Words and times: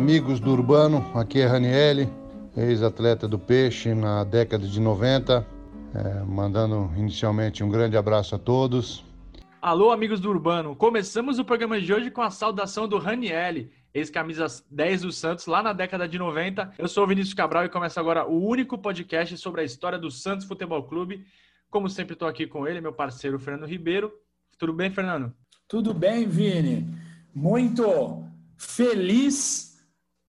Amigos 0.00 0.40
do 0.40 0.50
Urbano, 0.50 1.12
aqui 1.14 1.40
é 1.40 1.46
Raniele, 1.46 2.08
ex-atleta 2.56 3.28
do 3.28 3.38
Peixe 3.38 3.94
na 3.94 4.24
década 4.24 4.66
de 4.66 4.80
90, 4.80 5.46
é, 5.94 6.24
mandando 6.24 6.90
inicialmente 6.96 7.62
um 7.62 7.68
grande 7.68 7.98
abraço 7.98 8.34
a 8.34 8.38
todos. 8.38 9.04
Alô, 9.60 9.90
amigos 9.90 10.18
do 10.18 10.30
Urbano, 10.30 10.74
começamos 10.74 11.38
o 11.38 11.44
programa 11.44 11.78
de 11.78 11.92
hoje 11.92 12.10
com 12.10 12.22
a 12.22 12.30
saudação 12.30 12.88
do 12.88 12.96
Raniele, 12.96 13.70
ex-camisa 13.92 14.46
10 14.70 15.02
do 15.02 15.12
Santos, 15.12 15.44
lá 15.44 15.62
na 15.62 15.74
década 15.74 16.08
de 16.08 16.18
90. 16.18 16.72
Eu 16.78 16.88
sou 16.88 17.04
o 17.04 17.06
Vinícius 17.06 17.34
Cabral 17.34 17.66
e 17.66 17.68
começa 17.68 18.00
agora 18.00 18.26
o 18.26 18.42
único 18.42 18.78
podcast 18.78 19.36
sobre 19.36 19.60
a 19.60 19.64
história 19.64 19.98
do 19.98 20.10
Santos 20.10 20.46
Futebol 20.46 20.82
Clube. 20.84 21.26
Como 21.68 21.90
sempre, 21.90 22.14
estou 22.14 22.26
aqui 22.26 22.46
com 22.46 22.66
ele, 22.66 22.80
meu 22.80 22.94
parceiro 22.94 23.38
Fernando 23.38 23.68
Ribeiro. 23.68 24.10
Tudo 24.58 24.72
bem, 24.72 24.90
Fernando? 24.90 25.30
Tudo 25.68 25.92
bem, 25.92 26.26
Vini. 26.26 26.88
Muito 27.34 28.24
feliz 28.56 29.69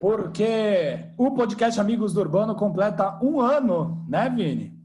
porque 0.02 1.12
o 1.16 1.30
podcast 1.30 1.80
Amigos 1.80 2.12
do 2.12 2.18
Urbano 2.18 2.56
completa 2.56 3.20
um 3.22 3.40
ano, 3.40 4.04
né, 4.08 4.28
Vini? 4.28 4.76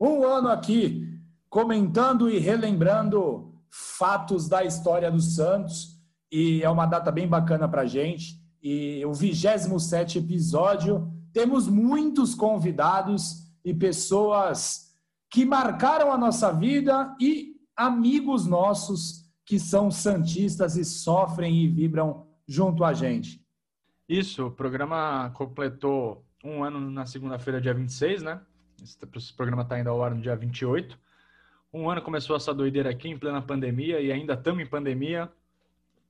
Um 0.00 0.24
ano 0.24 0.48
aqui 0.48 1.20
comentando 1.48 2.30
e 2.30 2.38
relembrando 2.38 3.52
fatos 3.68 4.48
da 4.48 4.62
história 4.62 5.10
do 5.10 5.20
Santos 5.20 6.00
e 6.30 6.62
é 6.62 6.70
uma 6.70 6.86
data 6.86 7.10
bem 7.10 7.26
bacana 7.26 7.68
para 7.68 7.84
gente. 7.84 8.40
E 8.62 9.04
o 9.04 9.12
27 9.12 10.18
episódio, 10.18 11.12
temos 11.32 11.66
muitos 11.66 12.36
convidados 12.36 13.50
e 13.64 13.74
pessoas 13.74 14.94
que 15.28 15.44
marcaram 15.44 16.12
a 16.12 16.16
nossa 16.16 16.52
vida 16.52 17.12
e 17.20 17.56
amigos 17.76 18.46
nossos 18.46 19.24
que 19.44 19.58
são 19.58 19.90
santistas 19.90 20.76
e 20.76 20.84
sofrem 20.84 21.56
e 21.56 21.66
vibram 21.66 22.28
junto 22.46 22.84
a 22.84 22.92
gente. 22.92 23.39
Isso, 24.10 24.48
o 24.48 24.50
programa 24.50 25.30
completou 25.36 26.26
um 26.42 26.64
ano 26.64 26.90
na 26.90 27.06
segunda-feira, 27.06 27.60
dia 27.60 27.72
26, 27.72 28.24
né? 28.24 28.40
Esse 28.82 29.32
programa 29.32 29.62
está 29.62 29.78
indo 29.78 29.88
ao 29.88 30.02
ar 30.02 30.12
no 30.12 30.20
dia 30.20 30.34
28. 30.34 30.98
Um 31.72 31.88
ano 31.88 32.02
começou 32.02 32.34
essa 32.34 32.52
doideira 32.52 32.90
aqui 32.90 33.08
em 33.08 33.16
plena 33.16 33.40
pandemia 33.40 34.00
e 34.00 34.10
ainda 34.10 34.34
estamos 34.34 34.60
em 34.60 34.66
pandemia, 34.66 35.30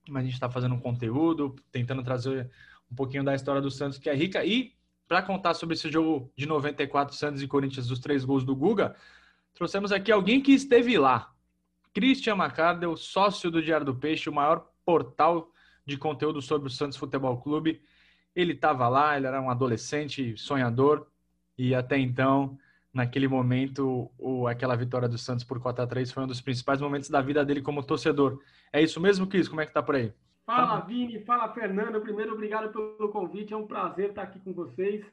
mas 0.09 0.21
a 0.21 0.25
gente 0.25 0.33
está 0.33 0.49
fazendo 0.49 0.73
um 0.73 0.79
conteúdo, 0.79 1.55
tentando 1.71 2.01
trazer 2.01 2.49
um 2.91 2.95
pouquinho 2.95 3.23
da 3.23 3.35
história 3.35 3.61
do 3.61 3.69
Santos, 3.69 3.99
que 3.99 4.09
é 4.09 4.15
rica. 4.15 4.43
E 4.43 4.73
para 5.07 5.21
contar 5.21 5.53
sobre 5.53 5.75
esse 5.75 5.87
jogo 5.87 6.31
de 6.35 6.47
94, 6.47 7.15
Santos 7.15 7.43
e 7.43 7.47
Corinthians, 7.47 7.85
dos 7.85 7.99
três 7.99 8.25
gols 8.25 8.43
do 8.43 8.55
Guga, 8.55 8.95
trouxemos 9.53 9.91
aqui 9.91 10.11
alguém 10.11 10.41
que 10.41 10.53
esteve 10.53 10.97
lá. 10.97 11.31
Christian 11.93 12.33
Macardel, 12.33 12.97
sócio 12.97 13.51
do 13.51 13.61
Diário 13.61 13.85
do 13.85 13.93
Peixe, 13.93 14.27
o 14.27 14.33
maior 14.33 14.71
portal 14.83 15.51
de 15.85 15.99
conteúdo 15.99 16.41
sobre 16.41 16.67
o 16.67 16.71
Santos 16.71 16.97
Futebol 16.97 17.37
Clube. 17.37 17.79
Ele 18.35 18.53
estava 18.53 18.87
lá, 18.87 19.17
ele 19.17 19.27
era 19.27 19.41
um 19.41 19.49
adolescente 19.49 20.37
sonhador 20.37 21.07
e 21.57 21.75
até 21.75 21.97
então, 21.97 22.57
naquele 22.93 23.27
momento, 23.27 24.11
o, 24.17 24.47
aquela 24.47 24.75
vitória 24.75 25.07
do 25.07 25.17
Santos 25.17 25.43
por 25.43 25.59
4 25.59 25.83
a 25.83 25.87
3 25.87 26.11
foi 26.11 26.23
um 26.23 26.27
dos 26.27 26.41
principais 26.41 26.81
momentos 26.81 27.09
da 27.09 27.21
vida 27.21 27.43
dele 27.43 27.61
como 27.61 27.83
torcedor. 27.83 28.39
É 28.71 28.81
isso 28.81 28.99
mesmo, 28.99 29.27
Cris? 29.27 29.47
Como 29.47 29.61
é 29.61 29.65
que 29.65 29.73
tá 29.73 29.83
por 29.83 29.95
aí? 29.95 30.13
Fala, 30.45 30.79
Vini. 30.81 31.23
Fala, 31.23 31.53
Fernando. 31.53 32.01
Primeiro, 32.01 32.33
obrigado 32.33 32.71
pelo 32.71 33.09
convite. 33.09 33.53
É 33.53 33.57
um 33.57 33.67
prazer 33.67 34.09
estar 34.09 34.23
aqui 34.23 34.39
com 34.39 34.53
vocês. 34.53 35.05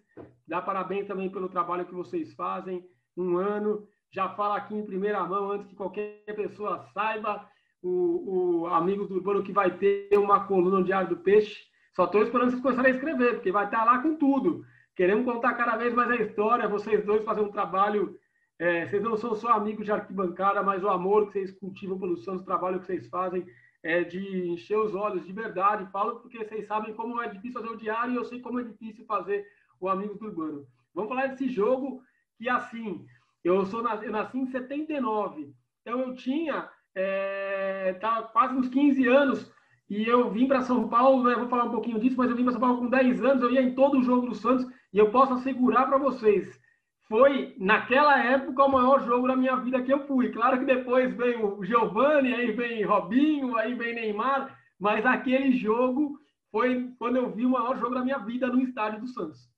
Dá 0.46 0.60
parabéns 0.60 1.06
também 1.06 1.30
pelo 1.30 1.48
trabalho 1.48 1.86
que 1.86 1.94
vocês 1.94 2.34
fazem. 2.34 2.84
Um 3.16 3.36
ano. 3.36 3.86
Já 4.10 4.30
fala 4.30 4.56
aqui 4.56 4.74
em 4.74 4.86
primeira 4.86 5.22
mão, 5.24 5.52
antes 5.52 5.66
que 5.66 5.76
qualquer 5.76 6.24
pessoa 6.34 6.86
saiba 6.94 7.46
o, 7.82 8.64
o 8.64 9.06
do 9.06 9.14
Urbano 9.14 9.42
que 9.42 9.52
vai 9.52 9.70
ter 9.76 10.18
uma 10.18 10.44
coluna 10.44 10.78
no 10.78 10.84
Diário 10.84 11.10
do 11.10 11.16
Peixe. 11.18 11.67
Só 11.98 12.04
estou 12.04 12.22
esperando 12.22 12.50
vocês 12.50 12.62
começarem 12.62 12.92
a 12.92 12.94
escrever, 12.94 13.34
porque 13.34 13.50
vai 13.50 13.64
estar 13.64 13.84
lá 13.84 14.00
com 14.00 14.14
tudo. 14.14 14.64
Queremos 14.94 15.24
contar 15.24 15.54
cada 15.54 15.76
vez 15.76 15.92
mais 15.92 16.08
a 16.08 16.14
história, 16.14 16.68
vocês 16.68 17.04
dois 17.04 17.24
fazer 17.24 17.40
um 17.40 17.50
trabalho. 17.50 18.16
É, 18.56 18.86
vocês 18.86 19.02
não 19.02 19.16
são 19.16 19.34
só 19.34 19.48
amigos 19.48 19.84
de 19.84 19.90
arquibancada, 19.90 20.62
mas 20.62 20.84
o 20.84 20.88
amor 20.88 21.26
que 21.26 21.32
vocês 21.32 21.50
cultivam 21.50 21.98
pelo 21.98 22.16
Santos, 22.16 22.42
o 22.42 22.44
trabalho 22.44 22.78
que 22.78 22.86
vocês 22.86 23.08
fazem 23.08 23.44
é 23.82 24.04
de 24.04 24.48
encher 24.48 24.78
os 24.78 24.94
olhos 24.94 25.26
de 25.26 25.32
verdade. 25.32 25.90
Falo 25.90 26.20
porque 26.20 26.38
vocês 26.38 26.68
sabem 26.68 26.94
como 26.94 27.20
é 27.20 27.26
difícil 27.30 27.60
fazer 27.60 27.74
o 27.74 27.76
diário 27.76 28.12
e 28.12 28.16
eu 28.16 28.24
sei 28.24 28.40
como 28.40 28.60
é 28.60 28.62
difícil 28.62 29.04
fazer 29.04 29.44
o 29.80 29.88
Amigos 29.88 30.20
do 30.20 30.26
Urbano. 30.26 30.68
Vamos 30.94 31.08
falar 31.08 31.26
desse 31.26 31.48
jogo 31.48 32.00
que, 32.36 32.48
assim, 32.48 33.04
eu, 33.42 33.66
sou, 33.66 33.80
eu 33.80 34.12
nasci 34.12 34.38
em 34.38 34.46
79, 34.46 35.52
então 35.82 35.98
eu 35.98 36.14
tinha 36.14 36.70
é, 36.94 37.94
tá 37.94 38.22
quase 38.22 38.54
uns 38.54 38.68
15 38.68 39.04
anos, 39.08 39.52
e 39.88 40.04
eu 40.04 40.30
vim 40.30 40.46
para 40.46 40.62
São 40.62 40.88
Paulo, 40.88 41.24
né, 41.24 41.34
vou 41.34 41.48
falar 41.48 41.64
um 41.64 41.70
pouquinho 41.70 41.98
disso, 41.98 42.16
mas 42.16 42.30
eu 42.30 42.36
vim 42.36 42.42
para 42.42 42.52
São 42.52 42.60
Paulo 42.60 42.78
com 42.78 42.88
10 42.88 43.24
anos, 43.24 43.42
eu 43.42 43.50
ia 43.50 43.62
em 43.62 43.74
todo 43.74 43.98
o 43.98 44.02
jogo 44.02 44.26
do 44.26 44.34
Santos, 44.34 44.66
e 44.92 44.98
eu 44.98 45.10
posso 45.10 45.34
assegurar 45.34 45.86
para 45.86 45.98
vocês, 45.98 46.60
foi 47.08 47.54
naquela 47.58 48.22
época 48.22 48.64
o 48.64 48.70
maior 48.70 49.04
jogo 49.04 49.26
da 49.26 49.34
minha 49.34 49.56
vida 49.56 49.82
que 49.82 49.92
eu 49.92 50.06
fui. 50.06 50.28
Claro 50.28 50.58
que 50.58 50.66
depois 50.66 51.16
vem 51.16 51.42
o 51.42 51.64
Giovanni, 51.64 52.34
aí 52.34 52.52
vem 52.52 52.84
Robinho, 52.84 53.56
aí 53.56 53.74
vem 53.74 53.94
Neymar, 53.94 54.54
mas 54.78 55.06
aquele 55.06 55.56
jogo 55.56 56.18
foi 56.50 56.90
quando 56.98 57.16
eu 57.16 57.30
vi 57.30 57.46
o 57.46 57.50
maior 57.50 57.78
jogo 57.78 57.94
da 57.94 58.04
minha 58.04 58.18
vida 58.18 58.46
no 58.48 58.60
estádio 58.60 59.00
do 59.00 59.08
Santos. 59.08 59.48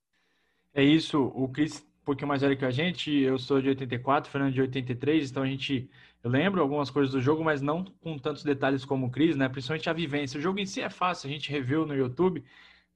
É 0.73 0.83
isso, 0.83 1.33
o 1.35 1.49
Cris 1.49 1.85
um 2.03 2.05
pouquinho 2.05 2.29
mais 2.29 2.41
velho 2.41 2.57
que 2.57 2.65
a 2.65 2.71
gente, 2.71 3.11
eu 3.11 3.39
sou 3.39 3.61
de 3.61 3.69
84, 3.69 4.31
Fernando 4.31 4.55
de 4.55 4.61
83, 4.61 5.31
então 5.31 5.43
a 5.43 5.47
gente 5.47 5.91
eu 6.23 6.31
lembro 6.31 6.61
algumas 6.61 6.91
coisas 6.91 7.13
do 7.13 7.21
jogo, 7.21 7.43
mas 7.43 7.63
não 7.63 7.85
com 7.85 8.19
tantos 8.19 8.45
detalhes 8.45 8.85
como 8.85 9.07
o 9.07 9.11
Cris, 9.11 9.37
né? 9.37 9.49
Principalmente 9.49 9.89
a 9.89 9.93
vivência. 9.93 10.39
O 10.39 10.43
jogo 10.43 10.59
em 10.59 10.67
si 10.67 10.81
é 10.83 10.91
fácil, 10.91 11.29
a 11.29 11.33
gente 11.33 11.51
reviu 11.51 11.87
no 11.87 11.95
YouTube, 11.95 12.45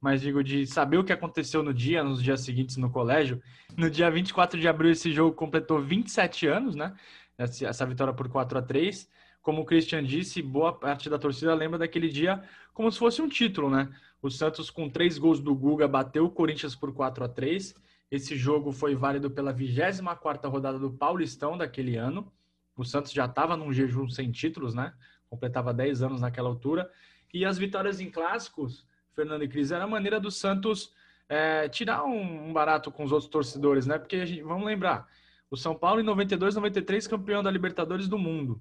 mas 0.00 0.20
digo 0.20 0.44
de 0.44 0.66
saber 0.66 0.98
o 0.98 1.04
que 1.04 1.12
aconteceu 1.12 1.62
no 1.62 1.72
dia, 1.72 2.04
nos 2.04 2.22
dias 2.22 2.40
seguintes 2.40 2.76
no 2.76 2.90
colégio. 2.90 3.40
No 3.76 3.90
dia 3.90 4.08
24 4.08 4.60
de 4.60 4.68
abril, 4.68 4.92
esse 4.92 5.10
jogo 5.10 5.34
completou 5.34 5.80
27 5.80 6.46
anos, 6.46 6.76
né? 6.76 6.94
Essa 7.36 7.84
vitória 7.84 8.14
por 8.14 8.28
4 8.28 8.58
a 8.58 8.62
3 8.62 9.08
Como 9.42 9.62
o 9.62 9.64
Christian 9.64 10.04
disse, 10.04 10.40
boa 10.40 10.72
parte 10.72 11.10
da 11.10 11.18
torcida 11.18 11.52
lembra 11.52 11.76
daquele 11.80 12.08
dia 12.08 12.40
como 12.72 12.90
se 12.92 12.98
fosse 12.98 13.22
um 13.22 13.28
título, 13.28 13.70
né? 13.70 13.88
O 14.20 14.30
Santos, 14.30 14.70
com 14.70 14.88
três 14.88 15.18
gols 15.18 15.40
do 15.40 15.54
Guga, 15.54 15.86
bateu 15.86 16.24
o 16.24 16.30
Corinthians 16.30 16.74
por 16.74 16.92
4 16.92 17.24
a 17.24 17.28
3 17.28 17.74
Esse 18.10 18.36
jogo 18.36 18.72
foi 18.72 18.94
válido 18.94 19.30
pela 19.30 19.52
24 19.52 20.50
rodada 20.50 20.78
do 20.78 20.90
Paulistão 20.90 21.56
daquele 21.56 21.96
ano. 21.96 22.32
O 22.76 22.84
Santos 22.84 23.12
já 23.12 23.26
estava 23.26 23.56
num 23.56 23.72
jejum 23.72 24.08
sem 24.08 24.30
títulos, 24.30 24.74
né? 24.74 24.92
Completava 25.28 25.72
10 25.72 26.02
anos 26.02 26.20
naquela 26.20 26.48
altura. 26.48 26.90
E 27.32 27.44
as 27.44 27.58
vitórias 27.58 28.00
em 28.00 28.10
clássicos, 28.10 28.86
Fernando 29.12 29.44
e 29.44 29.48
Cris, 29.48 29.72
era 29.72 29.84
a 29.84 29.88
maneira 29.88 30.20
do 30.20 30.30
Santos 30.30 30.92
é, 31.28 31.68
tirar 31.68 32.04
um, 32.04 32.52
barato 32.52 32.90
com 32.90 33.04
os 33.04 33.12
outros 33.12 33.30
torcedores, 33.30 33.86
né? 33.86 33.98
Porque 33.98 34.24
gente, 34.26 34.42
vamos 34.42 34.66
lembrar, 34.66 35.08
o 35.50 35.56
São 35.56 35.74
Paulo 35.74 36.00
em 36.00 36.04
92, 36.04 36.54
93 36.54 37.06
campeão 37.06 37.42
da 37.42 37.50
Libertadores 37.50 38.08
do 38.08 38.18
Mundo. 38.18 38.60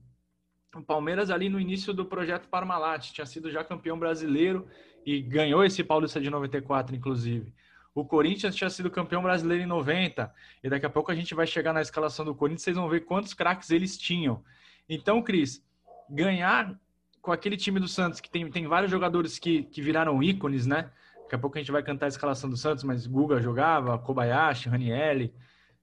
O 0.76 0.82
Palmeiras 0.82 1.30
ali 1.30 1.50
no 1.50 1.60
início 1.60 1.94
do 1.94 2.06
projeto 2.06 2.48
Parmalat 2.50 3.12
tinha 3.12 3.26
sido 3.26 3.52
já 3.52 3.64
campeão 3.64 3.98
brasileiro 3.98 4.68
e 5.06 5.22
ganhou 5.22 5.64
esse 5.64 5.84
Paulista 5.84 6.20
de 6.20 6.30
94, 6.30 6.96
inclusive. 6.96 7.54
O 7.96 8.04
Corinthians 8.04 8.56
tinha 8.56 8.70
sido 8.70 8.90
campeão 8.90 9.22
brasileiro 9.22 9.64
em 9.64 9.68
90, 9.68 10.34
e 10.64 10.70
daqui 10.70 10.86
a 10.86 10.90
pouco 10.90 11.12
a 11.12 11.16
gente 11.16 11.36
vai 11.36 11.46
chegar 11.46 11.74
na 11.74 11.82
escalação 11.82 12.26
do 12.26 12.34
Corinthians, 12.34 12.64
vocês 12.64 12.76
vão 12.76 12.90
ver 12.90 13.02
quantos 13.02 13.34
craques 13.34 13.70
eles 13.70 13.98
tinham. 13.98 14.44
Então, 14.90 15.22
Cris, 15.22 15.64
ganhar 16.10 16.80
com 17.22 17.32
aquele 17.32 17.56
time 17.56 17.80
do 17.80 17.88
Santos, 17.88 18.20
que 18.20 18.30
tem, 18.30 18.50
tem 18.50 18.68
vários 18.68 18.92
jogadores 18.92 19.38
que, 19.38 19.64
que 19.64 19.82
viraram 19.82 20.22
ícones, 20.22 20.66
né? 20.66 20.92
Daqui 21.22 21.36
a 21.36 21.38
pouco 21.40 21.58
a 21.58 21.62
gente 21.62 21.72
vai 21.72 21.82
cantar 21.82 22.08
a 22.08 22.10
escalação 22.10 22.50
do 22.50 22.58
Santos, 22.58 22.84
mas 22.84 23.08
Guga 23.08 23.40
jogava, 23.40 23.98
Kobayashi, 23.98 24.70
Ranielli, 24.70 25.34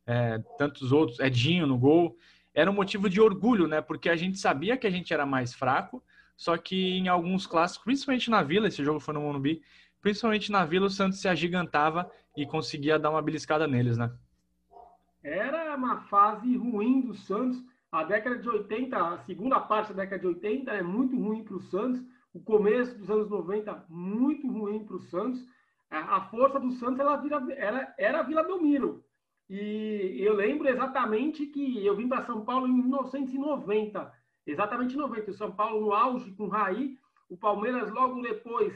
é, 0.06 0.38
tantos 0.58 0.92
outros, 0.92 1.18
Edinho 1.20 1.66
no 1.66 1.78
gol. 1.78 2.16
Era 2.52 2.70
um 2.70 2.74
motivo 2.74 3.08
de 3.08 3.20
orgulho, 3.20 3.66
né? 3.66 3.80
Porque 3.80 4.08
a 4.08 4.16
gente 4.16 4.38
sabia 4.38 4.76
que 4.76 4.86
a 4.86 4.90
gente 4.90 5.14
era 5.14 5.24
mais 5.24 5.54
fraco, 5.54 6.02
só 6.36 6.56
que 6.56 6.98
em 6.98 7.08
alguns 7.08 7.46
clássicos, 7.46 7.84
principalmente 7.84 8.30
na 8.30 8.42
Vila, 8.42 8.68
esse 8.68 8.84
jogo 8.84 9.00
foi 9.00 9.14
no 9.14 9.20
Morumbi, 9.22 9.62
principalmente 10.00 10.50
na 10.50 10.64
Vila, 10.64 10.86
o 10.86 10.90
Santos 10.90 11.20
se 11.20 11.28
agigantava 11.28 12.10
e 12.36 12.46
conseguia 12.46 12.98
dar 12.98 13.10
uma 13.10 13.22
beliscada 13.22 13.66
neles, 13.66 13.96
né? 13.96 14.10
Era 15.22 15.76
uma 15.76 16.02
fase 16.02 16.56
ruim 16.56 17.02
do 17.02 17.14
Santos. 17.14 17.62
A 17.92 18.04
década 18.04 18.38
de 18.38 18.48
80, 18.48 18.96
a 18.96 19.18
segunda 19.18 19.60
parte 19.60 19.92
da 19.92 20.02
década 20.04 20.20
de 20.20 20.26
80 20.28 20.70
é 20.70 20.82
muito 20.82 21.18
ruim 21.18 21.44
para 21.44 21.56
o 21.56 21.60
Santos. 21.60 22.02
O 22.32 22.40
começo 22.40 22.96
dos 22.96 23.10
anos 23.10 23.28
90, 23.28 23.86
muito 23.88 24.50
ruim 24.50 24.84
para 24.84 24.96
o 24.96 25.00
Santos. 25.00 25.44
A 25.90 26.20
força 26.22 26.60
do 26.60 26.70
Santos 26.72 27.00
ela 27.00 27.16
vira, 27.16 27.44
era, 27.56 27.94
era 27.98 28.20
a 28.20 28.22
Vila 28.22 28.44
Belmiro. 28.44 29.04
E 29.48 30.16
eu 30.20 30.34
lembro 30.34 30.68
exatamente 30.68 31.44
que 31.46 31.84
eu 31.84 31.96
vim 31.96 32.08
para 32.08 32.24
São 32.24 32.44
Paulo 32.44 32.68
em 32.68 32.72
1990. 32.72 34.12
Exatamente 34.46 34.96
90. 34.96 35.30
O 35.32 35.34
São 35.34 35.50
Paulo 35.50 35.80
no 35.80 35.92
auge 35.92 36.30
com 36.32 36.44
o 36.44 36.48
Raí. 36.48 36.96
O 37.28 37.36
Palmeiras 37.36 37.90
logo 37.90 38.22
depois 38.22 38.72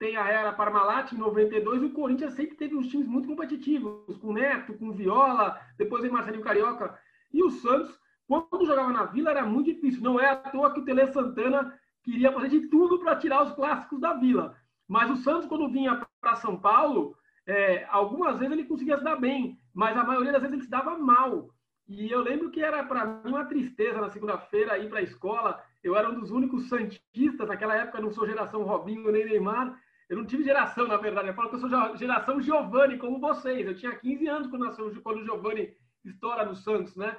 tem 0.00 0.16
a 0.16 0.26
era 0.26 0.52
Parmalat 0.52 1.12
em 1.12 1.18
92 1.18 1.82
e 1.82 1.84
o 1.84 1.92
Corinthians 1.92 2.32
sempre 2.32 2.56
teve 2.56 2.74
uns 2.74 2.88
times 2.88 3.06
muito 3.06 3.28
competitivos, 3.28 4.16
com 4.16 4.32
Neto, 4.32 4.72
com 4.72 4.90
Viola, 4.90 5.60
depois 5.76 6.00
vem 6.00 6.10
Marcelinho 6.10 6.42
Carioca. 6.42 6.98
E 7.30 7.44
o 7.44 7.50
Santos, 7.50 8.00
quando 8.26 8.64
jogava 8.64 8.90
na 8.90 9.04
Vila, 9.04 9.30
era 9.30 9.44
muito 9.44 9.66
difícil. 9.66 10.02
Não 10.02 10.18
é 10.18 10.30
à 10.30 10.36
toa 10.36 10.72
que 10.72 10.80
o 10.80 10.84
Tele 10.86 11.06
Santana 11.08 11.78
queria 12.02 12.32
fazer 12.32 12.48
de 12.48 12.66
tudo 12.68 12.98
para 12.98 13.16
tirar 13.16 13.42
os 13.42 13.52
clássicos 13.52 14.00
da 14.00 14.14
Vila. 14.14 14.56
Mas 14.88 15.10
o 15.10 15.16
Santos, 15.16 15.46
quando 15.46 15.70
vinha 15.70 16.02
para 16.18 16.36
São 16.36 16.56
Paulo, 16.56 17.14
é, 17.46 17.84
algumas 17.90 18.38
vezes 18.38 18.52
ele 18.52 18.64
conseguia 18.64 18.96
se 18.96 19.04
dar 19.04 19.16
bem, 19.16 19.58
mas 19.74 19.94
a 19.98 20.02
maioria 20.02 20.32
das 20.32 20.40
vezes 20.40 20.54
ele 20.54 20.64
se 20.64 20.70
dava 20.70 20.96
mal. 20.96 21.50
E 21.86 22.10
eu 22.10 22.22
lembro 22.22 22.50
que 22.50 22.62
era 22.62 22.82
para 22.84 23.04
mim 23.04 23.30
uma 23.30 23.44
tristeza 23.44 24.00
na 24.00 24.08
segunda-feira 24.08 24.78
ir 24.78 24.88
para 24.88 25.00
a 25.00 25.02
escola. 25.02 25.62
Eu 25.84 25.94
era 25.94 26.08
um 26.08 26.18
dos 26.18 26.30
únicos 26.30 26.70
santistas, 26.70 27.48
naquela 27.48 27.74
época 27.74 28.00
não 28.00 28.10
sou 28.10 28.26
geração 28.26 28.62
Robinho 28.62 29.12
nem 29.12 29.26
Neymar. 29.26 29.78
Eu 30.10 30.16
não 30.16 30.26
tive 30.26 30.42
geração, 30.42 30.88
na 30.88 30.96
verdade. 30.96 31.28
Eu 31.28 31.34
falo 31.34 31.48
que 31.48 31.54
eu 31.54 31.60
sou 31.60 31.96
geração 31.96 32.42
Giovanni, 32.42 32.98
como 32.98 33.20
vocês. 33.20 33.64
Eu 33.64 33.76
tinha 33.76 33.94
15 33.94 34.26
anos 34.26 34.48
quando, 34.48 34.64
nasceu, 34.64 35.00
quando 35.02 35.20
o 35.20 35.24
Giovanni 35.24 35.72
estoura 36.04 36.44
no 36.44 36.56
Santos, 36.56 36.96
né? 36.96 37.16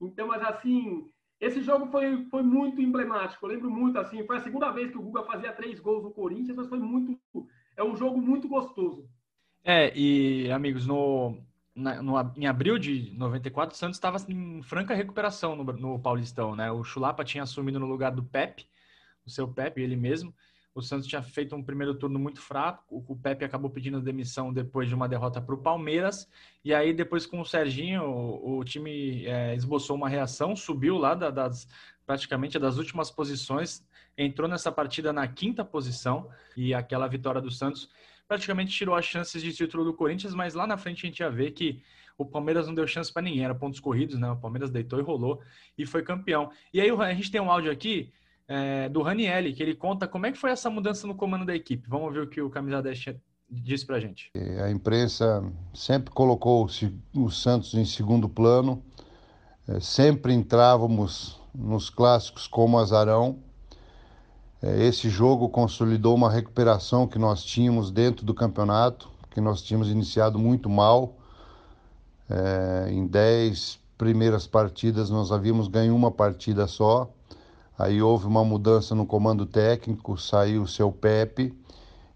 Então, 0.00 0.26
mas 0.26 0.42
assim, 0.42 1.08
esse 1.40 1.62
jogo 1.62 1.86
foi, 1.86 2.24
foi 2.24 2.42
muito 2.42 2.82
emblemático. 2.82 3.46
Eu 3.46 3.50
lembro 3.50 3.70
muito, 3.70 3.96
assim, 3.96 4.26
foi 4.26 4.38
a 4.38 4.40
segunda 4.40 4.72
vez 4.72 4.90
que 4.90 4.98
o 4.98 5.02
Guga 5.02 5.22
fazia 5.22 5.52
três 5.52 5.78
gols 5.78 6.02
no 6.02 6.10
Corinthians, 6.10 6.56
mas 6.56 6.68
foi 6.68 6.80
muito. 6.80 7.16
É 7.76 7.84
um 7.84 7.94
jogo 7.94 8.20
muito 8.20 8.48
gostoso. 8.48 9.08
É, 9.62 9.96
e 9.96 10.50
amigos, 10.50 10.84
no, 10.84 11.38
na, 11.72 12.02
no, 12.02 12.14
em 12.36 12.46
abril 12.46 12.76
de 12.76 13.16
94, 13.16 13.72
o 13.72 13.78
Santos 13.78 13.98
estava 13.98 14.18
em 14.28 14.64
franca 14.64 14.94
recuperação 14.94 15.54
no, 15.54 15.62
no, 15.64 15.98
Paulistão, 16.00 16.56
né? 16.56 16.72
O 16.72 16.82
Chulapa 16.82 17.24
tinha 17.24 17.44
assumido 17.44 17.78
no 17.78 17.86
lugar 17.86 18.10
do 18.10 18.24
Pepe, 18.24 18.66
o 19.24 19.30
seu 19.30 19.46
Pepe, 19.46 19.80
ele 19.80 19.94
mesmo. 19.94 20.34
O 20.74 20.80
Santos 20.80 21.06
tinha 21.06 21.22
feito 21.22 21.54
um 21.54 21.62
primeiro 21.62 21.94
turno 21.94 22.18
muito 22.18 22.40
fraco. 22.40 23.04
O, 23.06 23.14
Pepe 23.14 23.44
acabou 23.44 23.70
pedindo 23.70 24.00
demissão 24.00 24.52
depois 24.52 24.88
de 24.88 24.94
uma 24.94 25.06
derrota 25.06 25.40
para 25.40 25.54
o 25.54 25.58
Palmeiras. 25.58 26.28
E 26.64 26.72
aí, 26.72 26.94
depois 26.94 27.26
com 27.26 27.40
o 27.40 27.44
Serginho, 27.44 28.04
o, 28.04 28.58
o 28.58 28.64
time 28.64 29.26
é, 29.26 29.54
esboçou 29.54 29.96
uma 29.96 30.08
reação, 30.08 30.56
subiu 30.56 30.96
lá 30.96 31.14
da, 31.14 31.30
das 31.30 31.68
praticamente 32.06 32.58
das 32.58 32.78
últimas 32.78 33.10
posições, 33.10 33.86
entrou 34.16 34.48
nessa 34.48 34.72
partida 34.72 35.12
na 35.12 35.28
quinta 35.28 35.62
posição. 35.64 36.30
E 36.56 36.72
aquela 36.72 37.06
vitória 37.06 37.40
do 37.40 37.50
Santos 37.50 37.90
praticamente 38.26 38.74
tirou 38.74 38.94
as 38.94 39.04
chances 39.04 39.42
de 39.42 39.52
título 39.52 39.84
do 39.84 39.92
Corinthians, 39.92 40.34
mas 40.34 40.54
lá 40.54 40.66
na 40.66 40.78
frente 40.78 41.04
a 41.04 41.08
gente 41.08 41.20
ia 41.20 41.30
ver 41.30 41.50
que 41.50 41.82
o 42.16 42.24
Palmeiras 42.24 42.66
não 42.66 42.74
deu 42.74 42.86
chance 42.86 43.12
para 43.12 43.22
ninguém, 43.22 43.44
era 43.44 43.54
pontos 43.54 43.80
corridos, 43.80 44.18
né? 44.18 44.30
O 44.30 44.36
Palmeiras 44.36 44.70
deitou 44.70 44.98
e 44.98 45.02
rolou 45.02 45.42
e 45.76 45.84
foi 45.84 46.02
campeão. 46.02 46.50
E 46.72 46.80
aí 46.80 46.90
a 46.90 47.14
gente 47.14 47.30
tem 47.30 47.40
um 47.40 47.50
áudio 47.50 47.70
aqui 47.70 48.12
é, 48.52 48.88
do 48.90 49.00
Ranielli, 49.00 49.54
que 49.54 49.62
ele 49.62 49.74
conta 49.74 50.06
como 50.06 50.26
é 50.26 50.32
que 50.32 50.36
foi 50.36 50.50
essa 50.50 50.68
mudança 50.68 51.06
no 51.06 51.14
comando 51.14 51.46
da 51.46 51.54
equipe. 51.54 51.88
Vamos 51.88 52.12
ver 52.12 52.20
o 52.20 52.26
que 52.26 52.42
o 52.42 52.50
Camisa 52.50 52.82
10 52.82 53.16
disse 53.50 53.86
para 53.86 53.96
a 53.96 54.00
gente. 54.00 54.30
A 54.62 54.70
imprensa 54.70 55.42
sempre 55.72 56.12
colocou 56.12 56.68
o 57.14 57.30
Santos 57.30 57.72
em 57.72 57.84
segundo 57.86 58.28
plano, 58.28 58.82
é, 59.66 59.80
sempre 59.80 60.34
entrávamos 60.34 61.40
nos 61.54 61.88
clássicos 61.88 62.46
como 62.46 62.78
azarão, 62.78 63.38
é, 64.62 64.84
esse 64.84 65.08
jogo 65.08 65.48
consolidou 65.48 66.14
uma 66.14 66.30
recuperação 66.30 67.06
que 67.06 67.18
nós 67.18 67.42
tínhamos 67.42 67.90
dentro 67.90 68.24
do 68.24 68.34
campeonato, 68.34 69.10
que 69.30 69.40
nós 69.40 69.62
tínhamos 69.62 69.88
iniciado 69.88 70.38
muito 70.38 70.68
mal. 70.68 71.16
É, 72.28 72.90
em 72.90 73.06
dez 73.06 73.80
primeiras 73.96 74.46
partidas 74.46 75.10
nós 75.10 75.32
havíamos 75.32 75.68
ganho 75.68 75.96
uma 75.96 76.10
partida 76.10 76.66
só. 76.66 77.10
Aí 77.78 78.02
houve 78.02 78.26
uma 78.26 78.44
mudança 78.44 78.94
no 78.94 79.06
comando 79.06 79.46
técnico, 79.46 80.16
saiu 80.18 80.62
o 80.62 80.68
seu 80.68 80.92
Pepe 80.92 81.56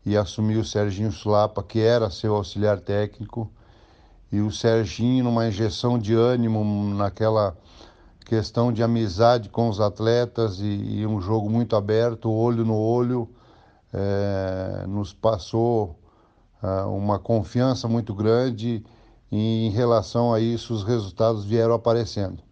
e 0.04 0.16
assumiu 0.16 0.60
o 0.60 0.64
Serginho 0.64 1.10
Sulapa, 1.10 1.62
que 1.62 1.80
era 1.80 2.10
seu 2.10 2.36
auxiliar 2.36 2.78
técnico. 2.80 3.50
E 4.30 4.40
o 4.40 4.50
Serginho, 4.52 5.24
numa 5.24 5.48
injeção 5.48 5.98
de 5.98 6.14
ânimo 6.14 6.62
naquela 6.94 7.56
questão 8.24 8.72
de 8.72 8.82
amizade 8.82 9.48
com 9.48 9.68
os 9.68 9.80
atletas 9.80 10.60
e, 10.60 10.64
e 10.64 11.06
um 11.06 11.20
jogo 11.20 11.48
muito 11.48 11.74
aberto, 11.74 12.30
olho 12.30 12.64
no 12.64 12.76
olho, 12.76 13.28
é, 13.92 14.84
nos 14.86 15.12
passou 15.12 15.98
é, 16.62 16.82
uma 16.82 17.18
confiança 17.18 17.88
muito 17.88 18.12
grande 18.12 18.84
e 19.30 19.66
em 19.66 19.70
relação 19.70 20.34
a 20.34 20.40
isso 20.40 20.74
os 20.74 20.82
resultados 20.82 21.44
vieram 21.44 21.74
aparecendo. 21.74 22.42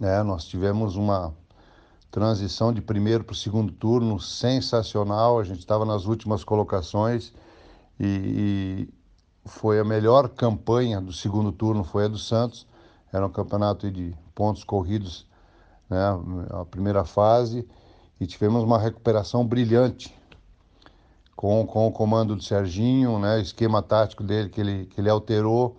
É, 0.00 0.22
nós 0.22 0.44
tivemos 0.44 0.96
uma 0.96 1.34
transição 2.14 2.72
de 2.72 2.80
primeiro 2.80 3.24
para 3.24 3.32
o 3.32 3.36
segundo 3.36 3.72
turno 3.72 4.20
sensacional, 4.20 5.40
a 5.40 5.42
gente 5.42 5.58
estava 5.58 5.84
nas 5.84 6.06
últimas 6.06 6.44
colocações 6.44 7.32
e, 7.98 8.06
e 8.06 8.88
foi 9.44 9.80
a 9.80 9.84
melhor 9.84 10.28
campanha 10.28 11.00
do 11.00 11.12
segundo 11.12 11.50
turno, 11.50 11.82
foi 11.82 12.04
a 12.04 12.08
do 12.08 12.16
Santos, 12.16 12.68
era 13.12 13.26
um 13.26 13.30
campeonato 13.30 13.90
de 13.90 14.14
pontos 14.32 14.62
corridos, 14.62 15.26
né, 15.90 15.98
a 16.50 16.64
primeira 16.64 17.04
fase, 17.04 17.68
e 18.20 18.28
tivemos 18.28 18.62
uma 18.62 18.78
recuperação 18.78 19.44
brilhante 19.44 20.16
com, 21.34 21.66
com 21.66 21.88
o 21.88 21.90
comando 21.90 22.36
do 22.36 22.44
Serginho, 22.44 23.18
né, 23.18 23.40
esquema 23.40 23.82
tático 23.82 24.22
dele 24.22 24.50
que 24.50 24.60
ele, 24.60 24.86
que 24.86 25.00
ele 25.00 25.10
alterou. 25.10 25.76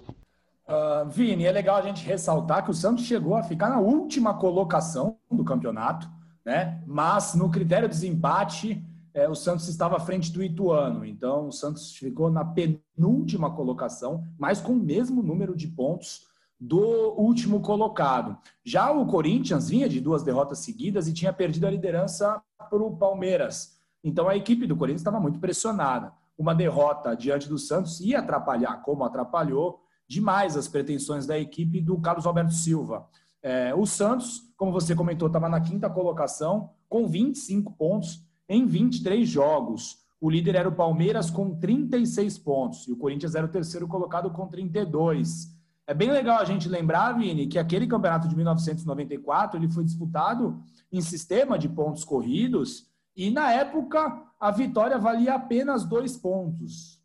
Uh, 0.68 1.08
Vini, 1.08 1.46
é 1.46 1.52
legal 1.54 1.78
a 1.78 1.82
gente 1.82 2.06
ressaltar 2.06 2.66
que 2.66 2.72
o 2.72 2.74
Santos 2.74 3.06
chegou 3.06 3.36
a 3.36 3.44
ficar 3.44 3.70
na 3.70 3.80
última 3.80 4.34
colocação 4.34 5.16
do 5.32 5.46
campeonato, 5.46 6.14
né? 6.46 6.82
Mas 6.86 7.34
no 7.34 7.50
critério 7.50 7.90
de 7.90 7.96
desempate, 7.96 8.86
é, 9.14 9.28
o 9.28 9.34
Santos 9.36 9.68
estava 9.68 9.98
à 9.98 10.00
frente 10.00 10.32
do 10.32 10.44
Ituano. 10.44 11.06
Então, 11.06 11.48
o 11.48 11.52
Santos 11.52 11.96
ficou 11.96 12.30
na 12.30 12.46
penúltima 12.46 13.50
colocação, 13.50 14.24
mas 14.38 14.62
com 14.62 14.74
o 14.74 14.80
mesmo 14.80 15.24
número 15.24 15.56
de 15.56 15.68
pontos 15.68 16.28
do 16.60 17.14
último 17.18 17.62
colocado. 17.62 18.38
Já 18.64 18.92
o 18.92 19.06
Corinthians 19.06 19.70
vinha 19.70 19.90
de 19.90 20.00
duas 20.00 20.24
derrotas 20.24 20.60
seguidas 20.60 21.08
e 21.08 21.14
tinha 21.14 21.34
perdido 21.34 21.68
a 21.68 21.72
liderança 21.72 22.42
para 22.58 22.82
o 22.82 22.96
Palmeiras. 22.96 23.80
Então 24.04 24.30
a 24.30 24.36
equipe 24.36 24.68
do 24.68 24.76
Corinthians 24.76 25.02
estava 25.02 25.20
muito 25.20 25.40
pressionada. 25.40 26.14
Uma 26.38 26.54
derrota 26.54 27.16
diante 27.16 27.50
do 27.50 27.58
Santos 27.58 28.00
ia 28.00 28.20
atrapalhar, 28.20 28.82
como 28.84 29.04
atrapalhou 29.04 29.82
demais 30.08 30.56
as 30.56 30.68
pretensões 30.68 31.26
da 31.26 31.38
equipe 31.38 31.82
do 31.82 32.00
Carlos 32.00 32.26
Alberto 32.26 32.54
Silva. 32.54 33.08
É, 33.46 33.76
o 33.76 33.86
Santos, 33.86 34.42
como 34.58 34.72
você 34.72 34.96
comentou, 34.96 35.28
estava 35.28 35.48
na 35.48 35.62
quinta 35.62 35.88
colocação, 35.88 36.72
com 36.90 37.08
25 37.08 37.74
pontos 37.74 38.26
em 38.50 38.66
23 38.66 39.30
jogos. 39.30 40.00
O 40.20 40.32
líder 40.32 40.56
era 40.56 40.68
o 40.68 40.76
Palmeiras 40.76 41.30
com 41.30 41.54
36 41.54 42.40
pontos 42.40 42.88
e 42.88 42.92
o 42.92 42.98
Corinthians 42.98 43.36
era 43.36 43.46
o 43.46 43.50
terceiro 43.52 43.88
colocado 43.88 44.32
com 44.32 44.48
32. 44.48 45.56
É 45.86 45.94
bem 45.94 46.10
legal 46.10 46.40
a 46.40 46.44
gente 46.44 46.68
lembrar, 46.68 47.14
Vini, 47.20 47.46
que 47.46 47.60
aquele 47.60 47.86
campeonato 47.86 48.28
de 48.28 48.36
1994 48.36 49.60
ele 49.60 49.70
foi 49.70 49.84
disputado 49.84 50.60
em 50.92 51.00
sistema 51.00 51.60
de 51.60 51.70
pontos 51.70 52.04
corridos 52.04 52.90
e, 53.16 53.30
na 53.30 53.52
época, 53.52 54.24
a 54.40 54.50
vitória 54.50 54.98
valia 54.98 55.36
apenas 55.36 55.86
dois 55.86 56.18
pontos. 56.18 57.00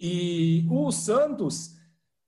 E 0.00 0.66
o 0.68 0.90
Santos, 0.90 1.76